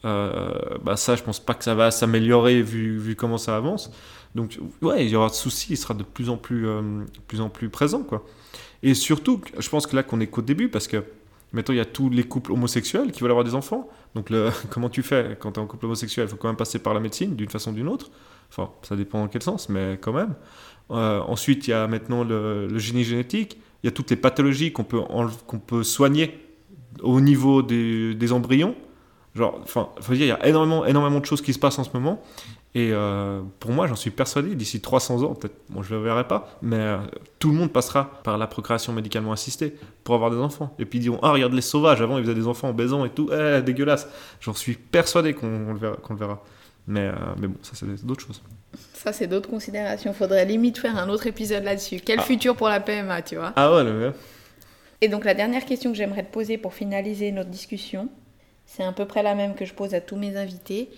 euh, 0.04 0.52
bah 0.82 0.96
ça, 0.96 1.16
je 1.16 1.22
pense 1.22 1.40
pas 1.40 1.54
que 1.54 1.64
ça 1.64 1.74
va 1.74 1.90
s'améliorer 1.90 2.62
vu, 2.62 2.98
vu 2.98 3.16
comment 3.16 3.38
ça 3.38 3.56
avance. 3.56 3.90
Donc, 4.34 4.58
ouais, 4.82 5.04
il 5.06 5.10
y 5.10 5.16
aura 5.16 5.28
de 5.28 5.34
soucis, 5.34 5.72
il 5.72 5.76
sera 5.76 5.94
de 5.94 6.02
plus 6.02 6.30
en 6.30 6.36
plus, 6.36 6.66
euh, 6.66 6.82
plus, 7.26 7.40
en 7.40 7.48
plus 7.48 7.68
présent, 7.68 8.02
quoi. 8.02 8.24
Et 8.82 8.94
surtout, 8.94 9.40
je 9.58 9.68
pense 9.68 9.86
que 9.86 9.96
là 9.96 10.02
qu'on 10.02 10.20
est 10.20 10.28
qu'au 10.28 10.42
début, 10.42 10.68
parce 10.68 10.88
que 10.88 11.04
maintenant 11.52 11.74
il 11.74 11.78
y 11.78 11.80
a 11.80 11.84
tous 11.84 12.08
les 12.10 12.24
couples 12.24 12.52
homosexuels 12.52 13.12
qui 13.12 13.20
veulent 13.20 13.30
avoir 13.30 13.44
des 13.44 13.54
enfants. 13.54 13.88
Donc, 14.14 14.30
comment 14.70 14.88
tu 14.88 15.02
fais 15.02 15.36
quand 15.40 15.52
tu 15.52 15.60
es 15.60 15.62
en 15.62 15.66
couple 15.66 15.86
homosexuel? 15.86 16.26
Il 16.26 16.30
faut 16.30 16.36
quand 16.36 16.48
même 16.48 16.56
passer 16.56 16.78
par 16.78 16.94
la 16.94 17.00
médecine, 17.00 17.36
d'une 17.36 17.48
façon 17.48 17.72
ou 17.72 17.74
d'une 17.74 17.88
autre. 17.88 18.10
Enfin, 18.50 18.70
ça 18.82 18.96
dépend 18.96 19.20
dans 19.20 19.28
quel 19.28 19.42
sens, 19.42 19.68
mais 19.68 19.98
quand 20.00 20.12
même. 20.12 20.34
Euh, 20.90 21.20
ensuite, 21.20 21.68
il 21.68 21.70
y 21.70 21.74
a 21.74 21.86
maintenant 21.86 22.24
le, 22.24 22.78
génie 22.78 23.04
génétique. 23.04 23.58
Il 23.82 23.86
y 23.86 23.88
a 23.88 23.92
toutes 23.92 24.10
les 24.10 24.16
pathologies 24.16 24.72
qu'on 24.72 24.84
peut, 24.84 25.00
qu'on 25.46 25.58
peut 25.58 25.82
soigner 25.82 26.38
au 27.02 27.20
niveau 27.20 27.62
des, 27.62 28.14
des 28.14 28.32
embryons. 28.32 28.74
Genre, 29.34 29.60
enfin, 29.62 29.88
faut 30.00 30.12
dire, 30.14 30.24
il 30.24 30.28
y 30.28 30.32
a 30.32 30.46
énormément, 30.46 30.84
énormément 30.84 31.20
de 31.20 31.24
choses 31.24 31.40
qui 31.40 31.52
se 31.52 31.58
passent 31.58 31.78
en 31.78 31.84
ce 31.84 31.90
moment. 31.94 32.22
Et 32.74 32.90
euh, 32.92 33.42
pour 33.58 33.72
moi, 33.72 33.88
j'en 33.88 33.96
suis 33.96 34.10
persuadé, 34.10 34.54
d'ici 34.54 34.80
300 34.80 35.24
ans, 35.24 35.34
peut-être, 35.34 35.56
bon, 35.70 35.82
je 35.82 35.92
ne 35.92 35.98
le 35.98 36.04
verrai 36.04 36.28
pas, 36.28 36.56
mais 36.62 36.76
euh, 36.76 36.98
tout 37.40 37.50
le 37.50 37.56
monde 37.56 37.72
passera 37.72 38.20
par 38.22 38.38
la 38.38 38.46
procréation 38.46 38.92
médicalement 38.92 39.32
assistée 39.32 39.74
pour 40.04 40.14
avoir 40.14 40.30
des 40.30 40.36
enfants. 40.36 40.72
Et 40.78 40.84
puis 40.84 41.00
ils 41.00 41.02
diront, 41.02 41.18
ah, 41.22 41.32
regarde 41.32 41.52
les 41.52 41.62
sauvages, 41.62 42.00
avant 42.00 42.18
ils 42.18 42.24
faisaient 42.24 42.34
des 42.34 42.46
enfants 42.46 42.68
en 42.68 42.72
baisant 42.72 43.04
et 43.04 43.10
tout, 43.10 43.28
eh, 43.32 43.60
dégueulasse. 43.62 44.06
J'en 44.40 44.54
suis 44.54 44.74
persuadé 44.74 45.34
qu'on 45.34 45.72
le, 45.72 45.78
verra, 45.78 45.96
le 46.08 46.16
verra. 46.16 46.44
Mais, 46.86 47.08
euh, 47.08 47.12
mais 47.38 47.48
bon, 47.48 47.56
ça 47.62 47.72
c'est 47.74 48.06
d'autres 48.06 48.24
choses. 48.24 48.40
Ça 48.94 49.12
c'est 49.12 49.26
d'autres 49.26 49.50
considérations. 49.50 50.12
Faudrait 50.12 50.44
limite 50.44 50.78
faire 50.78 50.96
un 50.96 51.08
autre 51.08 51.26
épisode 51.26 51.64
là-dessus. 51.64 52.00
Quel 52.04 52.20
ah. 52.20 52.22
futur 52.22 52.54
pour 52.54 52.68
la 52.68 52.78
PMA, 52.78 53.22
tu 53.22 53.34
vois? 53.34 53.52
Ah 53.56 53.74
ouais, 53.74 53.82
le 53.82 54.12
Et 55.00 55.08
donc 55.08 55.24
la 55.24 55.34
dernière 55.34 55.64
question 55.64 55.90
que 55.90 55.96
j'aimerais 55.96 56.22
te 56.22 56.32
poser 56.32 56.56
pour 56.56 56.72
finaliser 56.72 57.32
notre 57.32 57.50
discussion, 57.50 58.08
c'est 58.64 58.84
à 58.84 58.92
peu 58.92 59.06
près 59.06 59.24
la 59.24 59.34
même 59.34 59.56
que 59.56 59.64
je 59.64 59.74
pose 59.74 59.92
à 59.92 60.00
tous 60.00 60.16
mes 60.16 60.36
invités. 60.36 60.88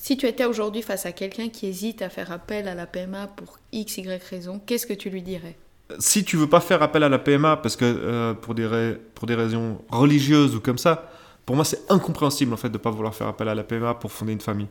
Si 0.00 0.16
tu 0.16 0.26
étais 0.26 0.44
aujourd'hui 0.44 0.82
face 0.82 1.06
à 1.06 1.12
quelqu'un 1.12 1.48
qui 1.48 1.66
hésite 1.66 2.02
à 2.02 2.08
faire 2.08 2.30
appel 2.30 2.68
à 2.68 2.74
la 2.76 2.86
PMA 2.86 3.26
pour 3.26 3.58
X, 3.72 3.98
Y 3.98 4.22
raison, 4.22 4.60
qu'est-ce 4.64 4.86
que 4.86 4.92
tu 4.92 5.10
lui 5.10 5.22
dirais? 5.22 5.56
Si 5.98 6.24
tu 6.24 6.36
veux 6.36 6.46
pas 6.46 6.60
faire 6.60 6.82
appel 6.82 7.02
à 7.02 7.08
la 7.08 7.18
PMA 7.18 7.56
parce 7.56 7.74
que 7.74 7.84
euh, 7.84 8.32
pour, 8.34 8.54
des 8.54 8.96
pour 9.14 9.26
des 9.26 9.34
raisons 9.34 9.82
religieuses 9.90 10.54
ou 10.54 10.60
comme 10.60 10.78
ça, 10.78 11.10
pour 11.44 11.56
moi 11.56 11.64
c'est 11.64 11.90
incompréhensible 11.90 12.52
en 12.52 12.56
fait 12.56 12.68
de 12.68 12.78
pas 12.78 12.90
vouloir 12.90 13.14
faire 13.14 13.26
appel 13.26 13.48
à 13.48 13.54
la 13.56 13.64
PMA 13.64 13.94
pour 13.94 14.12
fonder 14.12 14.32
une 14.32 14.40
famille. 14.40 14.68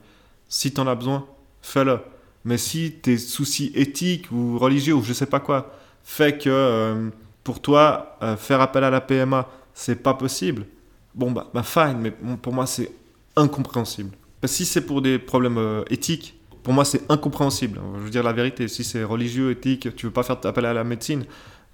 Si 0.47 0.73
tu 0.73 0.79
en 0.79 0.87
as 0.87 0.95
besoin, 0.95 1.25
fais-le. 1.61 1.99
Mais 2.45 2.57
si 2.57 2.93
tes 2.93 3.17
soucis 3.17 3.73
éthiques 3.75 4.31
ou 4.31 4.57
religieux 4.57 4.93
ou 4.93 5.03
je 5.03 5.11
sais 5.11 5.25
pas 5.25 5.41
quoi 5.41 5.73
fait 6.03 6.37
que 6.37 6.49
euh, 6.49 7.09
pour 7.43 7.61
toi 7.61 8.17
euh, 8.21 8.37
faire 8.37 8.61
appel 8.61 8.85
à 8.85 8.89
la 8.89 9.01
PMA 9.01 9.49
c'est 9.73 10.01
pas 10.01 10.13
possible, 10.13 10.65
bon 11.13 11.31
bah, 11.31 11.49
bah 11.53 11.63
fine, 11.63 11.97
mais 11.99 12.11
pour 12.11 12.53
moi 12.53 12.65
c'est 12.65 12.91
incompréhensible 13.35 14.11
si 14.45 14.65
c'est 14.65 14.81
pour 14.81 15.01
des 15.01 15.17
problèmes 15.19 15.57
euh, 15.57 15.83
éthiques, 15.89 16.39
pour 16.63 16.73
moi, 16.73 16.85
c'est 16.85 17.09
incompréhensible. 17.09 17.79
Je 17.97 18.01
veux 18.01 18.09
dire 18.09 18.23
la 18.23 18.33
vérité. 18.33 18.67
Si 18.67 18.83
c'est 18.83 19.03
religieux, 19.03 19.51
éthique, 19.51 19.95
tu 19.95 20.07
veux 20.07 20.11
pas 20.11 20.23
faire 20.23 20.37
appel 20.43 20.65
à 20.65 20.73
la 20.73 20.83
médecine 20.83 21.23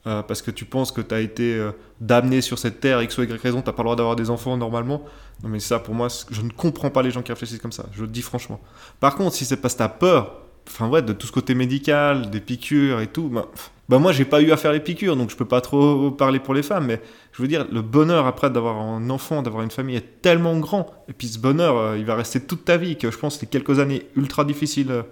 euh, 0.05 0.21
parce 0.21 0.41
que 0.41 0.51
tu 0.51 0.65
penses 0.65 0.91
que 0.91 1.01
tu 1.01 1.15
as 1.15 1.19
été 1.19 1.55
euh, 1.55 1.71
damné 1.99 2.41
sur 2.41 2.59
cette 2.59 2.79
terre, 2.79 3.01
X 3.01 3.17
ou 3.17 3.23
Y 3.23 3.41
raison, 3.41 3.61
tu 3.61 3.71
pas 3.71 3.71
le 3.77 3.83
droit 3.83 3.95
d'avoir 3.95 4.15
des 4.15 4.29
enfants 4.29 4.55
normalement. 4.55 5.03
Non, 5.41 5.49
mais 5.49 5.59
ça, 5.59 5.79
pour 5.79 5.95
moi, 5.95 6.09
je 6.29 6.41
ne 6.41 6.49
comprends 6.51 6.89
pas 6.89 7.01
les 7.01 7.11
gens 7.11 7.21
qui 7.21 7.31
réfléchissent 7.31 7.59
comme 7.59 7.71
ça. 7.71 7.85
Je 7.91 8.01
le 8.01 8.07
dis 8.07 8.21
franchement. 8.21 8.61
Par 8.99 9.15
contre, 9.15 9.35
si 9.35 9.45
c'est 9.45 9.57
parce 9.57 9.73
que 9.73 9.79
tu 9.79 9.83
as 9.83 9.89
peur, 9.89 10.42
enfin 10.67 10.87
ouais, 10.89 11.01
de 11.01 11.13
tout 11.13 11.27
ce 11.27 11.31
côté 11.31 11.55
médical, 11.55 12.29
des 12.29 12.39
piqûres 12.39 13.01
et 13.01 13.07
tout, 13.07 13.29
bah, 13.29 13.49
bah 13.89 13.99
moi, 13.99 14.13
j'ai 14.13 14.25
pas 14.25 14.41
eu 14.41 14.51
à 14.51 14.57
faire 14.57 14.71
les 14.71 14.79
piqûres, 14.79 15.17
donc 15.17 15.29
je 15.29 15.35
peux 15.35 15.45
pas 15.45 15.59
trop 15.59 16.09
parler 16.09 16.39
pour 16.39 16.53
les 16.53 16.63
femmes, 16.63 16.85
mais 16.85 17.01
je 17.33 17.41
veux 17.41 17.47
dire, 17.47 17.67
le 17.69 17.81
bonheur 17.81 18.25
après 18.27 18.49
d'avoir 18.49 18.77
un 18.77 19.09
enfant, 19.09 19.41
d'avoir 19.41 19.61
une 19.63 19.71
famille 19.71 19.97
est 19.97 20.21
tellement 20.21 20.57
grand. 20.57 20.89
Et 21.09 21.13
puis 21.13 21.27
ce 21.27 21.37
bonheur, 21.37 21.77
euh, 21.77 21.97
il 21.97 22.05
va 22.05 22.15
rester 22.15 22.39
toute 22.39 22.63
ta 22.63 22.77
vie, 22.77 22.97
que 22.97 23.11
je 23.11 23.17
pense 23.17 23.37
que 23.37 23.41
les 23.41 23.47
quelques 23.47 23.79
années 23.79 24.07
ultra 24.15 24.45
difficiles 24.45 24.91
euh, 24.91 25.03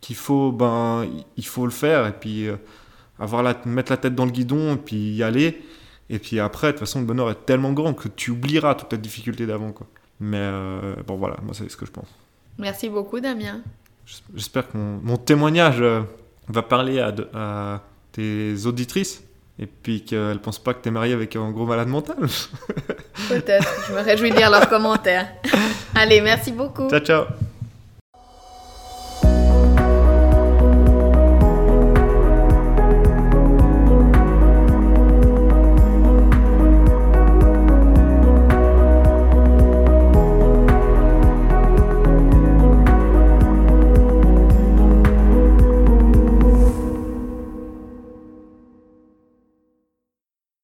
qu'il 0.00 0.16
faut, 0.16 0.50
ben, 0.50 1.06
il 1.36 1.46
faut 1.46 1.64
le 1.64 1.70
faire, 1.70 2.06
et 2.06 2.12
puis 2.12 2.48
euh, 2.48 2.56
avoir 3.20 3.44
la, 3.44 3.56
mettre 3.64 3.92
la 3.92 3.96
tête 3.96 4.16
dans 4.16 4.24
le 4.24 4.32
guidon, 4.32 4.74
et 4.74 4.78
puis 4.78 5.14
y 5.14 5.22
aller. 5.22 5.62
Et 6.10 6.18
puis 6.18 6.40
après, 6.40 6.68
de 6.68 6.72
toute 6.72 6.80
façon, 6.80 7.00
le 7.00 7.06
bonheur 7.06 7.30
est 7.30 7.46
tellement 7.46 7.72
grand 7.72 7.94
que 7.94 8.08
tu 8.08 8.32
oublieras 8.32 8.74
toute 8.74 8.92
la 8.92 8.98
difficulté 8.98 9.46
d'avant. 9.46 9.72
Mais 10.20 10.50
bon, 11.04 11.16
voilà, 11.16 11.36
moi, 11.42 11.52
c'est 11.52 11.68
ce 11.68 11.76
que 11.76 11.84
je 11.84 11.90
pense. 11.90 12.06
Merci 12.58 12.88
beaucoup, 12.88 13.18
Damien. 13.18 13.60
J'espère 14.34 14.68
que 14.68 14.76
mon, 14.76 15.16
témoignage 15.16 15.82
va 16.48 16.62
parler 16.62 17.00
à, 17.00 17.12
à 17.34 17.82
tes 18.12 18.54
auditrices 18.64 19.22
et 19.58 19.66
puis 19.66 20.04
qu'elles 20.04 20.34
ne 20.34 20.38
pensent 20.38 20.62
pas 20.62 20.74
que 20.74 20.82
tu 20.82 20.88
es 20.88 20.92
marié 20.92 21.14
avec 21.14 21.34
un 21.36 21.50
gros 21.50 21.66
malade 21.66 21.88
mental. 21.88 22.16
Peut-être, 23.28 23.68
je 23.88 23.94
me 23.94 24.00
réjouis 24.00 24.30
de 24.30 24.36
lire 24.36 24.50
leurs 24.50 24.68
commentaires. 24.68 25.28
Allez, 25.94 26.20
merci 26.20 26.52
beaucoup. 26.52 26.88
Ciao, 26.88 27.00
ciao. 27.00 27.24